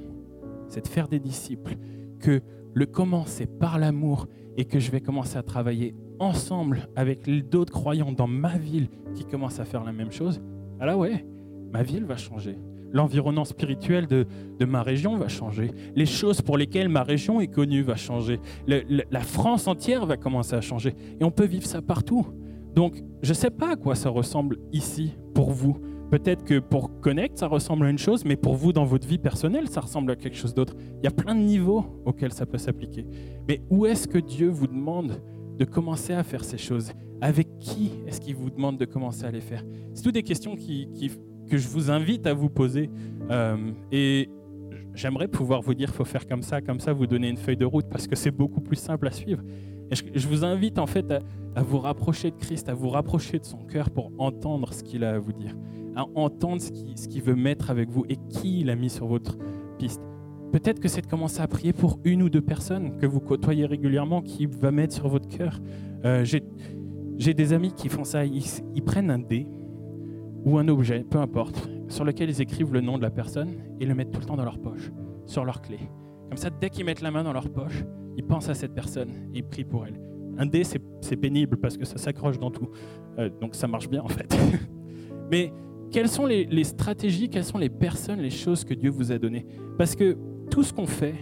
c'est 0.67 0.83
de 0.83 0.87
faire 0.87 1.07
des 1.07 1.19
disciples, 1.19 1.75
que 2.19 2.41
le 2.73 2.85
comment, 2.85 3.25
c'est 3.25 3.47
par 3.47 3.79
l'amour, 3.79 4.27
et 4.57 4.65
que 4.65 4.79
je 4.79 4.91
vais 4.91 5.01
commencer 5.01 5.37
à 5.37 5.43
travailler 5.43 5.95
ensemble 6.19 6.89
avec 6.95 7.29
d'autres 7.49 7.71
croyants 7.71 8.11
dans 8.11 8.27
ma 8.27 8.57
ville 8.57 8.89
qui 9.13 9.23
commencent 9.23 9.59
à 9.59 9.65
faire 9.65 9.83
la 9.83 9.91
même 9.91 10.11
chose, 10.11 10.41
alors 10.79 10.99
ouais, 10.99 11.25
ma 11.71 11.83
ville 11.83 12.05
va 12.05 12.17
changer 12.17 12.57
l'environnement 12.91 13.45
spirituel 13.45 14.07
de, 14.07 14.25
ma 14.65 14.81
région 14.81 15.17
va 15.17 15.27
changer. 15.27 15.71
Les 15.95 16.05
choses 16.05 16.41
pour 16.41 16.57
lesquelles 16.57 16.89
ma 16.89 17.03
région 17.03 17.39
est 17.39 17.47
connue 17.47 17.81
va 17.81 17.95
changer. 17.95 18.39
la 18.67 19.21
France 19.21 19.67
entière 19.67 20.05
va 20.05 20.17
commencer 20.17 20.55
à 20.55 20.61
changer. 20.61 20.95
Et 21.19 21.23
on 21.23 21.31
peut 21.31 21.45
vivre 21.45 21.65
ça 21.65 21.81
partout. 21.81 22.25
Donc, 22.73 23.03
je 23.21 23.29
ne 23.29 23.33
sais 23.33 23.49
pas 23.49 23.73
à 23.73 23.75
quoi 23.75 23.95
ça 23.95 24.09
ressemble 24.09 24.57
ici 24.71 25.13
pour 25.33 25.51
vous. 25.51 25.77
Peut-être 26.09 26.45
que 26.45 26.59
pour 26.59 26.99
Connect, 27.01 27.37
ça 27.37 27.47
ressemble 27.47 27.85
à 27.85 27.89
une 27.89 27.97
chose, 27.97 28.23
mais 28.23 28.35
pour 28.35 28.55
vous, 28.55 28.71
dans 28.71 28.85
votre 28.85 29.07
vie 29.07 29.17
personnelle, 29.17 29.67
ça 29.67 29.81
ressemble 29.81 30.11
à 30.11 30.15
quelque 30.15 30.37
chose 30.37 30.53
d'autre. 30.53 30.73
Il 31.01 31.03
y 31.03 31.07
a 31.07 31.11
plein 31.11 31.35
de 31.35 31.41
niveaux 31.41 31.85
auxquels 32.05 32.31
ça 32.31 32.45
peut 32.45 32.57
s'appliquer. 32.57 33.05
Mais 33.47 33.61
où 33.69 33.85
est-ce 33.85 34.07
que 34.07 34.17
Dieu 34.17 34.47
vous 34.47 34.67
demande 34.67 35.21
de 35.57 35.65
commencer 35.65 36.13
à 36.13 36.23
faire 36.23 36.43
ces 36.43 36.57
choses? 36.57 36.91
Avec 37.19 37.59
qui 37.59 37.91
est-ce 38.07 38.21
qu'il 38.21 38.35
vous 38.35 38.49
demande 38.49 38.77
de 38.77 38.85
commencer 38.85 39.25
à 39.25 39.31
les 39.31 39.41
faire? 39.41 39.63
C'est 39.93 40.03
toutes 40.03 40.13
des 40.13 40.23
questions 40.23 40.55
que 40.55 41.57
je 41.57 41.67
vous 41.67 41.91
invite 41.91 42.25
à 42.25 42.33
vous 42.33 42.49
poser. 42.49 42.89
Euh, 43.29 43.57
et 43.91 44.29
j'aimerais 44.93 45.27
pouvoir 45.27 45.61
vous 45.61 45.73
dire, 45.73 45.93
faut 45.93 46.05
faire 46.05 46.27
comme 46.27 46.41
ça, 46.41 46.61
comme 46.61 46.79
ça, 46.79 46.93
vous 46.93 47.07
donner 47.07 47.29
une 47.29 47.37
feuille 47.37 47.57
de 47.57 47.65
route, 47.65 47.87
parce 47.89 48.07
que 48.07 48.15
c'est 48.15 48.31
beaucoup 48.31 48.61
plus 48.61 48.75
simple 48.75 49.07
à 49.07 49.11
suivre. 49.11 49.43
Et 49.89 49.95
je, 49.95 50.27
vous 50.27 50.43
invite 50.43 50.79
en 50.79 50.87
fait 50.87 51.09
à, 51.55 51.63
vous 51.63 51.79
rapprocher 51.79 52.31
de 52.31 52.35
Christ, 52.35 52.67
à 52.67 52.73
vous 52.73 52.89
rapprocher 52.89 53.39
de 53.39 53.45
son 53.45 53.59
cœur 53.59 53.89
pour 53.89 54.11
entendre 54.17 54.73
ce 54.73 54.83
qu'il 54.83 55.03
a 55.03 55.13
à 55.13 55.19
vous 55.19 55.31
dire, 55.31 55.55
à 55.97 56.05
entendre 56.15 56.61
ce 56.61 57.07
qu'il 57.07 57.21
veut 57.21 57.35
mettre 57.35 57.69
avec 57.71 57.89
vous 57.89 58.05
et 58.07 58.15
qui 58.29 58.61
il 58.61 58.69
a 58.69 58.75
mis 58.75 58.89
sur 58.89 59.07
votre 59.07 59.37
piste. 59.77 60.01
Peut-être 60.51 60.79
que 60.79 60.87
c'est 60.87 61.01
de 61.01 61.07
commencer 61.07 61.41
à 61.41 61.47
prier 61.47 61.73
pour 61.73 61.99
une 62.05 62.21
ou 62.21 62.29
deux 62.29 62.41
personnes 62.41 62.97
que 62.97 63.05
vous 63.05 63.19
côtoyez 63.19 63.65
régulièrement 63.65 64.21
qui 64.21 64.45
va 64.45 64.71
mettre 64.71 64.93
sur 64.93 65.09
votre 65.09 65.27
cœur. 65.27 65.59
Euh, 66.05 66.23
J'ai 66.23 67.33
des 67.33 67.51
amis 67.51 67.73
qui 67.73 67.89
font 67.89 68.03
ça, 68.03 68.25
ils, 68.25 68.45
ils 68.75 68.83
prennent 68.83 69.11
un 69.11 69.19
dé, 69.19 69.47
ou 70.45 70.57
un 70.57 70.67
objet, 70.69 71.03
peu 71.09 71.17
importe, 71.17 71.69
sur 71.89 72.05
lequel 72.05 72.29
ils 72.29 72.41
écrivent 72.41 72.71
le 72.71 72.79
nom 72.79 72.97
de 72.97 73.03
la 73.03 73.09
personne 73.09 73.49
et 73.79 73.85
le 73.85 73.93
mettent 73.95 74.11
tout 74.11 74.19
le 74.21 74.25
temps 74.25 74.37
dans 74.37 74.45
leur 74.45 74.59
poche, 74.59 74.91
sur 75.25 75.43
leur 75.43 75.61
clé. 75.61 75.79
Comme 76.29 76.37
ça, 76.37 76.49
dès 76.49 76.69
qu'ils 76.69 76.85
mettent 76.85 77.01
la 77.01 77.11
main 77.11 77.23
dans 77.23 77.33
leur 77.33 77.49
poche, 77.49 77.83
ils 78.15 78.23
pensent 78.23 78.49
à 78.49 78.53
cette 78.53 78.73
personne 78.73 79.09
et 79.33 79.39
ils 79.39 79.43
prient 79.43 79.65
pour 79.65 79.85
elle. 79.85 79.99
Un 80.37 80.45
dé, 80.45 80.63
c'est 80.63 81.15
pénible 81.17 81.57
parce 81.57 81.77
que 81.77 81.85
ça 81.85 81.97
s'accroche 81.97 82.39
dans 82.39 82.51
tout. 82.51 82.69
Euh, 83.17 83.29
donc 83.41 83.55
ça 83.55 83.67
marche 83.67 83.89
bien 83.89 84.03
en 84.03 84.07
fait. 84.07 84.37
Mais 85.31 85.51
quelles 85.91 86.09
sont 86.09 86.25
les, 86.25 86.63
stratégies, 86.63 87.29
quelles 87.29 87.43
sont 87.43 87.57
les 87.57 87.69
personnes, 87.69 88.19
les 88.19 88.29
choses 88.29 88.63
que 88.63 88.73
Dieu 88.73 88.89
vous 88.89 89.11
a 89.11 89.17
données? 89.17 89.45
Parce 89.77 89.95
que 89.95 90.17
tout 90.49 90.63
ce 90.63 90.73
qu'on 90.73 90.85
fait, 90.85 91.15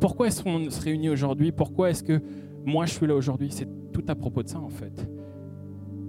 pourquoi 0.00 0.26
est-ce 0.26 0.42
qu'on 0.42 0.68
se 0.70 0.80
réunit 0.80 1.10
aujourd'hui? 1.10 1.52
Pourquoi 1.52 1.90
est-ce 1.90 2.02
que 2.02 2.20
moi 2.64 2.86
je 2.86 2.92
suis 2.92 3.06
là 3.06 3.14
aujourd'hui? 3.14 3.50
C'est 3.50 3.68
tout 3.92 4.04
à 4.08 4.14
propos 4.14 4.42
de 4.42 4.48
ça 4.48 4.60
en 4.60 4.68
fait. 4.68 5.08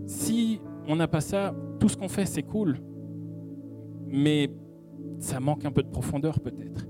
Si 0.06 0.60
on 0.88 0.96
n'a 0.96 1.08
pas 1.08 1.22
ça, 1.22 1.56
tout 1.80 1.90
ce 1.90 1.96
qu'on 1.96 2.10
fait 2.10 2.26
c'est 2.26 2.44
cool, 2.44 2.80
mais 4.08 4.50
ça 5.20 5.40
manque 5.40 5.66
un 5.66 5.72
peu 5.72 5.84
de 5.84 5.90
profondeur 5.90 6.40
peut-être. 6.40 6.86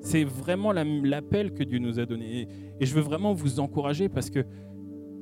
C'est 0.00 0.24
vraiment 0.24 0.72
l'appel 0.72 1.52
que 1.52 1.62
Dieu 1.62 1.78
nous 1.78 1.98
a 1.98 2.06
donné. 2.06 2.48
Et 2.80 2.86
je 2.86 2.94
veux 2.94 3.00
vraiment 3.00 3.34
vous 3.34 3.60
encourager 3.60 4.08
parce 4.08 4.30
que 4.30 4.44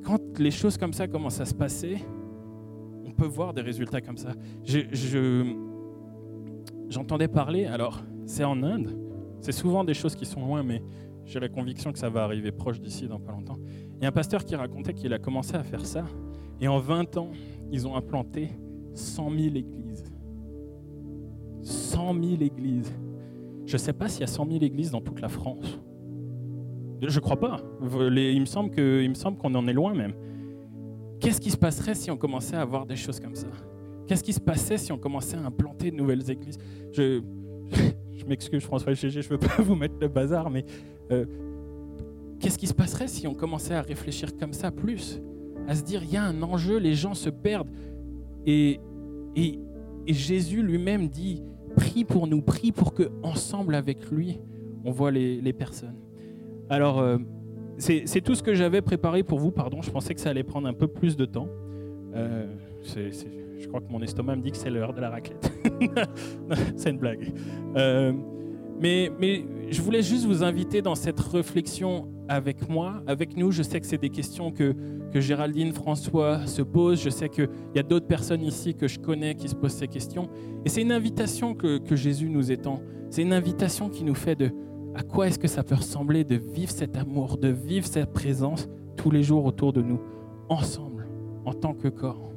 quand 0.03 0.39
les 0.39 0.51
choses 0.51 0.77
comme 0.77 0.93
ça 0.93 1.07
commencent 1.07 1.41
à 1.41 1.45
se 1.45 1.53
passer, 1.53 1.97
peut 3.17 3.25
voir 3.25 3.53
des 3.53 3.61
résultats 3.61 4.01
comme 4.01 4.17
ça. 4.17 4.31
J'entendais 6.89 7.27
parler, 7.27 7.65
alors 7.65 8.01
c'est 8.25 8.43
en 8.43 8.63
Inde, 8.63 8.97
c'est 9.41 9.51
souvent 9.51 9.83
des 9.83 9.93
choses 9.93 10.15
qui 10.15 10.25
sont 10.25 10.45
loin, 10.45 10.63
mais 10.63 10.81
j'ai 11.25 11.39
la 11.39 11.49
conviction 11.49 11.91
que 11.91 11.99
ça 11.99 12.09
va 12.09 12.23
arriver 12.23 12.51
proche 12.53 12.79
d'ici 12.79 13.07
dans 13.07 13.19
pas 13.19 13.33
longtemps. 13.33 13.57
Il 13.97 14.03
y 14.03 14.05
a 14.05 14.09
un 14.09 14.13
pasteur 14.13 14.45
qui 14.45 14.55
racontait 14.55 14.93
qu'il 14.93 15.11
a 15.13 15.19
commencé 15.19 15.55
à 15.55 15.63
faire 15.63 15.85
ça, 15.85 16.05
et 16.61 16.67
en 16.67 16.79
20 16.79 17.17
ans, 17.17 17.31
ils 17.71 17.85
ont 17.85 17.95
implanté 17.95 18.51
100 18.93 19.29
000 19.31 19.55
églises. 19.55 20.05
100 21.61 22.13
000 22.13 22.25
églises. 22.41 22.93
Je 23.65 23.73
ne 23.73 23.77
sais 23.77 23.91
pas 23.93 24.07
s'il 24.07 24.21
y 24.21 24.23
a 24.23 24.27
100 24.27 24.45
000 24.45 24.63
églises 24.63 24.91
dans 24.91 25.01
toute 25.01 25.19
la 25.19 25.27
France. 25.27 25.81
Je 27.01 27.13
ne 27.13 27.19
crois 27.19 27.39
pas. 27.39 27.59
Il 27.81 28.39
me 28.39 28.45
semble 28.45 28.71
qu'on 28.71 29.53
en 29.53 29.67
est 29.67 29.73
loin 29.73 29.93
même. 29.93 30.13
Qu'est-ce 31.19 31.41
qui 31.41 31.51
se 31.51 31.57
passerait 31.57 31.95
si 31.95 32.11
on 32.11 32.17
commençait 32.17 32.55
à 32.55 32.61
avoir 32.61 32.85
des 32.85 32.95
choses 32.95 33.19
comme 33.19 33.35
ça? 33.35 33.47
Qu'est-ce 34.07 34.23
qui 34.23 34.33
se 34.33 34.39
passait 34.39 34.77
si 34.77 34.91
on 34.91 34.97
commençait 34.97 35.35
à 35.35 35.45
implanter 35.45 35.91
de 35.91 35.95
nouvelles 35.95 36.29
églises? 36.29 36.57
Je, 36.93 37.21
m'excuse 38.27 38.63
François 38.63 38.93
Gégé, 38.93 39.21
je 39.21 39.27
ne 39.27 39.33
veux 39.33 39.47
pas 39.47 39.55
vous 39.61 39.75
mettre 39.75 39.95
le 39.99 40.07
bazar, 40.07 40.49
mais 40.49 40.65
euh, 41.11 41.25
qu'est-ce 42.39 42.57
qui 42.57 42.67
se 42.67 42.73
passerait 42.73 43.07
si 43.07 43.25
on 43.27 43.33
commençait 43.33 43.73
à 43.73 43.81
réfléchir 43.81 44.35
comme 44.37 44.53
ça 44.53 44.71
plus? 44.71 45.21
À 45.67 45.75
se 45.75 45.83
dire, 45.83 46.03
il 46.03 46.11
y 46.11 46.17
a 46.17 46.23
un 46.23 46.41
enjeu, 46.43 46.77
les 46.77 46.93
gens 46.93 47.13
se 47.13 47.29
perdent. 47.29 47.69
Et, 48.45 48.79
Jésus 50.07 50.63
lui-même 50.63 51.09
dit, 51.09 51.43
prie 51.75 52.05
pour 52.05 52.27
nous, 52.27 52.41
prie 52.41 52.71
pour 52.71 52.93
que 52.93 53.11
ensemble 53.23 53.75
avec 53.75 54.09
lui, 54.09 54.39
on 54.85 54.91
voit 54.91 55.11
les, 55.11 55.41
les 55.41 55.51
personnes. 55.51 55.97
Alors, 56.69 56.99
euh, 56.99 57.17
c'est 57.77 58.21
tout 58.21 58.35
ce 58.35 58.43
que 58.43 58.53
j'avais 58.53 58.81
préparé 58.81 59.23
pour 59.23 59.39
vous, 59.39 59.51
pardon, 59.51 59.81
je 59.81 59.91
pensais 59.91 60.13
que 60.13 60.21
ça 60.21 60.29
allait 60.29 60.43
prendre 60.43 60.67
un 60.67 60.73
peu 60.73 60.87
plus 60.87 61.15
de 61.15 61.25
temps. 61.25 61.47
Euh, 62.15 62.47
je 63.59 63.67
crois 63.67 63.81
que 63.81 63.91
mon 63.91 64.01
estomac 64.01 64.35
me 64.35 64.41
dit 64.41 64.51
que 64.51 64.57
c'est 64.57 64.69
l'heure 64.69 64.93
de 64.93 65.01
la 65.01 65.09
raclette. 65.09 65.51
c'est 66.75 66.89
une 66.89 66.97
blague. 66.97 67.31
Euh, 67.75 68.13
mais, 68.79 69.11
je 69.69 69.81
voulais 69.81 70.01
juste 70.01 70.25
vous 70.25 70.43
inviter 70.43 70.81
dans 70.81 70.95
cette 70.95 71.19
réflexion 71.19 72.07
avec 72.29 72.69
moi, 72.69 73.01
avec 73.07 73.35
nous. 73.35 73.51
Je 73.51 73.63
sais 73.63 73.79
que 73.79 73.85
c'est 73.85 73.97
des 73.97 74.09
questions 74.09 74.51
que, 74.51 74.73
Géraldine, 75.15 75.73
François 75.73 76.45
se 76.45 76.61
posent. 76.61 77.01
Je 77.01 77.09
sais 77.09 77.27
qu'il 77.27 77.49
y 77.73 77.79
a 77.79 77.83
d'autres 77.83 78.05
personnes 78.05 78.43
ici 78.43 78.75
que 78.75 78.87
je 78.87 78.99
connais 78.99 79.33
qui 79.33 79.49
se 79.49 79.55
posent 79.55 79.73
ces 79.73 79.87
questions. 79.87 80.29
Et 80.63 80.69
c'est 80.69 80.83
une 80.83 80.91
invitation 80.91 81.55
que 81.55 81.95
Jésus 81.95 82.29
nous 82.29 82.51
étend. 82.51 82.81
C'est 83.09 83.23
une 83.23 83.33
invitation 83.33 83.89
qui 83.89 84.03
nous 84.03 84.15
fait 84.15 84.35
de 84.35 84.51
à 84.97 85.03
quoi 85.03 85.27
est-ce 85.27 85.37
que 85.37 85.47
ça 85.47 85.63
peut 85.63 85.75
ressembler 85.75 86.23
de 86.23 86.35
vivre 86.35 86.71
cet 86.71 86.97
amour, 86.97 87.37
de 87.37 87.49
vivre 87.49 87.85
cette 87.85 88.11
présence 88.11 88.67
tous 88.95 89.11
les 89.11 89.21
jours 89.21 89.45
autour 89.45 89.71
de 89.71 89.83
nous, 89.83 90.01
ensemble, 90.49 91.07
en 91.45 91.53
tant 91.53 91.75
que 91.75 91.87
corps? 91.87 92.31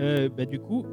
Euh, 0.00 0.28
bah, 0.36 0.46
du 0.46 0.58
coup, 0.58 0.84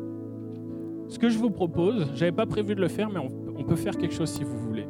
ce 1.07 1.17
que 1.17 1.29
je 1.29 1.37
vous 1.39 1.49
propose, 1.49 2.11
j'avais 2.13 2.31
pas 2.31 2.45
prévu 2.45 2.75
de 2.75 2.81
le 2.81 2.89
faire, 2.89 3.09
mais 3.09 3.19
on, 3.19 3.63
peut 3.63 3.75
faire 3.75 3.97
quelque 3.97 4.13
chose 4.13 4.29
si 4.29 4.43
vous 4.43 4.57
voulez. 4.59 4.85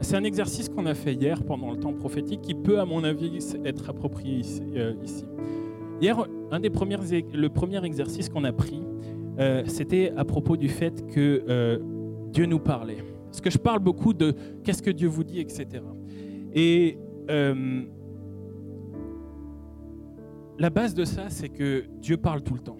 C'est 0.00 0.16
un 0.16 0.24
exercice 0.24 0.68
qu'on 0.68 0.86
a 0.86 0.94
fait 0.94 1.14
hier 1.14 1.42
pendant 1.44 1.70
le 1.70 1.76
temps 1.78 1.92
prophétique 1.92 2.40
qui 2.42 2.54
peut, 2.54 2.80
à 2.80 2.84
mon 2.84 3.04
avis, 3.04 3.38
être 3.64 3.90
approprié 3.90 4.38
ici. 4.38 4.62
Euh, 4.74 4.94
hier, 6.00 6.26
un 6.50 6.60
des 6.60 6.70
premiers, 6.70 6.96
le 7.32 7.48
premier 7.48 7.84
exercice 7.84 8.28
qu'on 8.28 8.44
a 8.44 8.52
pris, 8.52 8.82
euh, 9.38 9.62
c'était 9.66 10.12
à 10.16 10.24
propos 10.24 10.56
du 10.56 10.68
fait 10.68 11.06
que 11.08 11.80
Dieu 12.32 12.46
nous 12.46 12.60
parlait. 12.60 13.04
Parce 13.26 13.40
que 13.40 13.50
je 13.50 13.58
parle 13.58 13.80
beaucoup 13.80 14.12
de 14.12 14.34
qu'est-ce 14.64 14.82
que 14.82 14.90
Dieu 14.90 15.08
vous 15.08 15.24
dit, 15.24 15.40
etc. 15.40 15.66
Et 16.54 16.98
la 20.58 20.70
base 20.70 20.94
de 20.94 21.04
ça, 21.04 21.28
c'est 21.30 21.48
que 21.48 21.84
Dieu 22.00 22.16
parle 22.16 22.42
tout 22.42 22.54
le 22.54 22.60
temps 22.60 22.76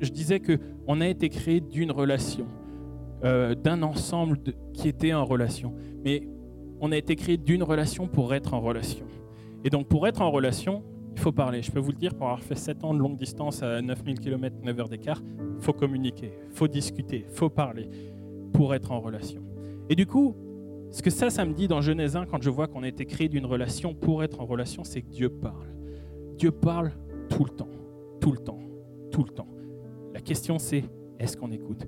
je 0.00 0.10
disais 0.10 0.40
qu'on 0.40 1.00
a 1.00 1.08
été 1.08 1.28
créé 1.28 1.60
d'une 1.60 1.90
relation, 1.90 2.46
euh, 3.24 3.54
d'un 3.54 3.82
ensemble 3.82 4.38
qui 4.72 4.88
était 4.88 5.14
en 5.14 5.24
relation. 5.24 5.74
Mais 6.04 6.28
on 6.80 6.92
a 6.92 6.96
été 6.96 7.16
créé 7.16 7.36
d'une 7.36 7.62
relation 7.62 8.08
pour 8.08 8.34
être 8.34 8.54
en 8.54 8.60
relation. 8.60 9.06
Et 9.64 9.70
donc 9.70 9.88
pour 9.88 10.06
être 10.06 10.20
en 10.20 10.30
relation, 10.30 10.82
il 11.14 11.20
faut 11.20 11.32
parler. 11.32 11.62
Je 11.62 11.72
peux 11.72 11.78
vous 11.78 11.92
le 11.92 11.96
dire, 11.96 12.14
pour 12.14 12.26
avoir 12.26 12.42
fait 12.42 12.54
7 12.54 12.84
ans 12.84 12.92
de 12.92 12.98
longue 12.98 13.16
distance 13.16 13.62
à 13.62 13.80
9000 13.80 14.20
km, 14.20 14.56
9 14.62 14.80
heures 14.80 14.88
d'écart, 14.88 15.22
il 15.56 15.62
faut 15.62 15.72
communiquer, 15.72 16.30
il 16.50 16.54
faut 16.54 16.68
discuter, 16.68 17.24
il 17.26 17.34
faut 17.34 17.48
parler 17.48 17.88
pour 18.52 18.74
être 18.74 18.92
en 18.92 19.00
relation. 19.00 19.42
Et 19.88 19.94
du 19.94 20.06
coup, 20.06 20.36
ce 20.90 21.02
que 21.02 21.10
ça, 21.10 21.30
ça 21.30 21.44
me 21.44 21.54
dit 21.54 21.68
dans 21.68 21.80
Genèse 21.80 22.16
1, 22.16 22.26
quand 22.26 22.42
je 22.42 22.50
vois 22.50 22.68
qu'on 22.68 22.82
a 22.82 22.88
été 22.88 23.06
créé 23.06 23.28
d'une 23.28 23.46
relation 23.46 23.94
pour 23.94 24.22
être 24.22 24.40
en 24.40 24.44
relation, 24.44 24.84
c'est 24.84 25.00
que 25.00 25.08
Dieu 25.08 25.30
parle. 25.30 25.68
Dieu 26.36 26.50
parle 26.50 26.92
tout 27.30 27.44
le 27.44 27.50
temps, 27.50 27.70
tout 28.20 28.32
le 28.32 28.38
temps, 28.38 28.60
tout 29.10 29.24
le 29.24 29.30
temps. 29.30 29.48
La 30.12 30.20
question 30.20 30.58
c'est, 30.58 30.84
est-ce 31.18 31.36
qu'on 31.36 31.50
écoute? 31.50 31.86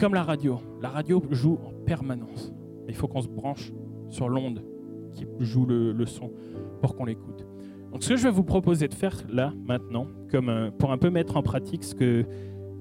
Comme 0.00 0.14
la 0.14 0.22
radio, 0.22 0.58
la 0.80 0.88
radio 0.88 1.22
joue 1.30 1.58
en 1.62 1.72
permanence. 1.84 2.54
Il 2.88 2.94
faut 2.94 3.06
qu'on 3.06 3.20
se 3.20 3.28
branche 3.28 3.70
sur 4.08 4.30
l'onde 4.30 4.64
qui 5.12 5.26
joue 5.40 5.66
le, 5.66 6.06
son 6.06 6.32
pour 6.80 6.96
qu'on 6.96 7.04
l'écoute. 7.04 7.44
Donc 7.92 8.02
ce 8.02 8.08
que 8.08 8.16
je 8.16 8.22
vais 8.22 8.30
vous 8.30 8.42
proposer 8.42 8.88
de 8.88 8.94
faire 8.94 9.14
là, 9.28 9.52
maintenant, 9.66 10.06
euh, 10.32 10.70
pour 10.70 10.90
un 10.90 10.96
peu 10.96 11.10
mettre 11.10 11.36
en 11.36 11.42
pratique 11.42 11.84
ce 11.84 11.94
que, 11.94 12.24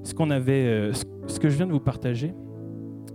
ce 0.03 0.31
avait, 0.31 0.65
euh, 0.65 0.93
ce 1.27 1.39
que 1.41 1.49
je 1.49 1.57
viens 1.57 1.67
de 1.67 1.73
vous 1.73 1.81
partager, 1.81 2.33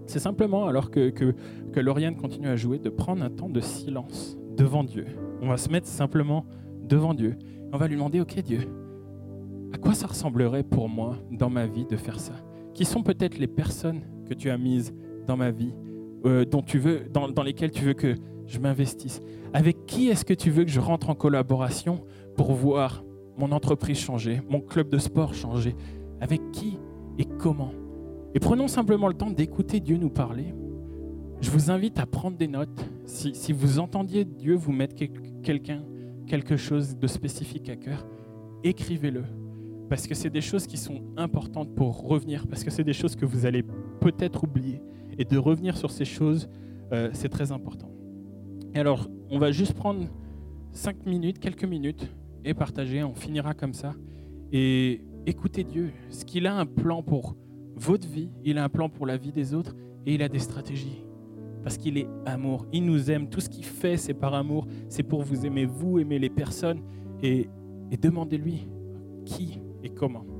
c'est 0.06 0.18
simplement, 0.18 0.66
alors 0.66 0.90
que, 0.90 1.08
que, 1.08 1.34
que 1.72 1.80
Lauriane 1.80 2.16
continue 2.16 2.48
à 2.48 2.56
jouer, 2.56 2.78
de 2.78 2.90
prendre 2.90 3.24
un 3.24 3.30
temps 3.30 3.48
de 3.48 3.60
silence 3.60 4.36
devant 4.54 4.84
Dieu. 4.84 5.06
On 5.40 5.48
va 5.48 5.56
se 5.56 5.70
mettre 5.70 5.86
simplement 5.86 6.44
devant 6.82 7.14
Dieu. 7.14 7.38
On 7.72 7.78
va 7.78 7.88
lui 7.88 7.94
demander, 7.94 8.20
ok 8.20 8.38
Dieu, 8.42 8.68
à 9.72 9.78
quoi 9.78 9.94
ça 9.94 10.08
ressemblerait 10.08 10.62
pour 10.62 10.90
moi 10.90 11.16
dans 11.30 11.48
ma 11.48 11.66
vie 11.66 11.86
de 11.86 11.96
faire 11.96 12.20
ça? 12.20 12.34
Qui 12.74 12.84
sont 12.84 13.02
peut-être 13.02 13.38
les 13.38 13.46
personnes 13.46 14.02
que 14.28 14.34
tu 14.34 14.50
as 14.50 14.58
mises 14.58 14.92
dans 15.26 15.36
ma 15.36 15.50
vie, 15.50 15.74
euh, 16.26 16.44
dont 16.44 16.62
tu 16.62 16.78
veux, 16.78 17.04
dans, 17.10 17.28
dans 17.28 17.42
lesquelles 17.42 17.70
tu 17.70 17.84
veux 17.84 17.94
que 17.94 18.16
je 18.46 18.58
m'investisse 18.58 19.20
Avec 19.52 19.86
qui 19.86 20.08
est-ce 20.08 20.24
que 20.24 20.34
tu 20.34 20.50
veux 20.50 20.64
que 20.64 20.70
je 20.70 20.80
rentre 20.80 21.10
en 21.10 21.14
collaboration 21.14 22.04
pour 22.36 22.52
voir 22.52 23.04
mon 23.36 23.52
entreprise 23.52 23.98
changer, 23.98 24.42
mon 24.48 24.60
club 24.60 24.88
de 24.88 24.98
sport 24.98 25.34
changer? 25.34 25.74
Avec 26.20 26.40
qui 26.52 26.78
et 27.18 27.24
comment? 27.24 27.72
Et 28.34 28.40
prenons 28.40 28.68
simplement 28.68 29.08
le 29.08 29.14
temps 29.14 29.30
d'écouter 29.30 29.80
Dieu 29.80 29.96
nous 29.96 30.10
parler. 30.10 30.54
Je 31.40 31.50
vous 31.50 31.70
invite 31.70 31.98
à 31.98 32.06
prendre 32.06 32.36
des 32.36 32.48
notes. 32.48 32.84
Si, 33.06 33.34
si 33.34 33.52
vous 33.52 33.78
entendiez 33.78 34.24
Dieu 34.24 34.54
vous 34.54 34.72
mettre 34.72 34.96
quelqu'un, 35.42 35.84
quelque 36.26 36.56
chose 36.56 36.96
de 36.96 37.06
spécifique 37.06 37.68
à 37.68 37.76
cœur, 37.76 38.06
écrivez-le 38.64 39.24
parce 39.94 40.08
que 40.08 40.14
c'est 40.16 40.28
des 40.28 40.40
choses 40.40 40.66
qui 40.66 40.76
sont 40.76 41.02
importantes 41.16 41.72
pour 41.72 42.02
revenir, 42.08 42.48
parce 42.48 42.64
que 42.64 42.70
c'est 42.72 42.82
des 42.82 42.92
choses 42.92 43.14
que 43.14 43.24
vous 43.24 43.46
allez 43.46 43.62
peut-être 44.00 44.42
oublier. 44.42 44.82
Et 45.18 45.24
de 45.24 45.38
revenir 45.38 45.76
sur 45.76 45.92
ces 45.92 46.04
choses, 46.04 46.48
euh, 46.92 47.10
c'est 47.12 47.28
très 47.28 47.52
important. 47.52 47.92
Et 48.74 48.80
alors, 48.80 49.08
on 49.30 49.38
va 49.38 49.52
juste 49.52 49.74
prendre 49.74 50.08
cinq 50.72 51.06
minutes, 51.06 51.38
quelques 51.38 51.64
minutes, 51.64 52.10
et 52.44 52.54
partager. 52.54 53.04
On 53.04 53.14
finira 53.14 53.54
comme 53.54 53.72
ça. 53.72 53.94
Et 54.50 55.00
écoutez 55.26 55.62
Dieu, 55.62 55.92
ce 56.10 56.24
qu'il 56.24 56.48
a 56.48 56.56
un 56.56 56.66
plan 56.66 57.04
pour 57.04 57.36
votre 57.76 58.08
vie, 58.08 58.32
il 58.42 58.58
a 58.58 58.64
un 58.64 58.68
plan 58.68 58.88
pour 58.88 59.06
la 59.06 59.16
vie 59.16 59.30
des 59.30 59.54
autres, 59.54 59.76
et 60.06 60.14
il 60.14 60.24
a 60.24 60.28
des 60.28 60.40
stratégies. 60.40 61.04
Parce 61.62 61.78
qu'il 61.78 61.98
est 61.98 62.08
amour, 62.26 62.66
il 62.72 62.84
nous 62.84 63.12
aime. 63.12 63.28
Tout 63.28 63.38
ce 63.38 63.48
qu'il 63.48 63.64
fait, 63.64 63.96
c'est 63.96 64.12
par 64.12 64.34
amour. 64.34 64.66
C'est 64.88 65.04
pour 65.04 65.22
vous 65.22 65.46
aimer, 65.46 65.66
vous, 65.66 66.00
aimer 66.00 66.18
les 66.18 66.30
personnes. 66.30 66.80
Et 67.22 67.48
demandez-lui 68.02 68.66
qui 69.24 69.60
et 69.84 69.90
comment. 69.90 70.33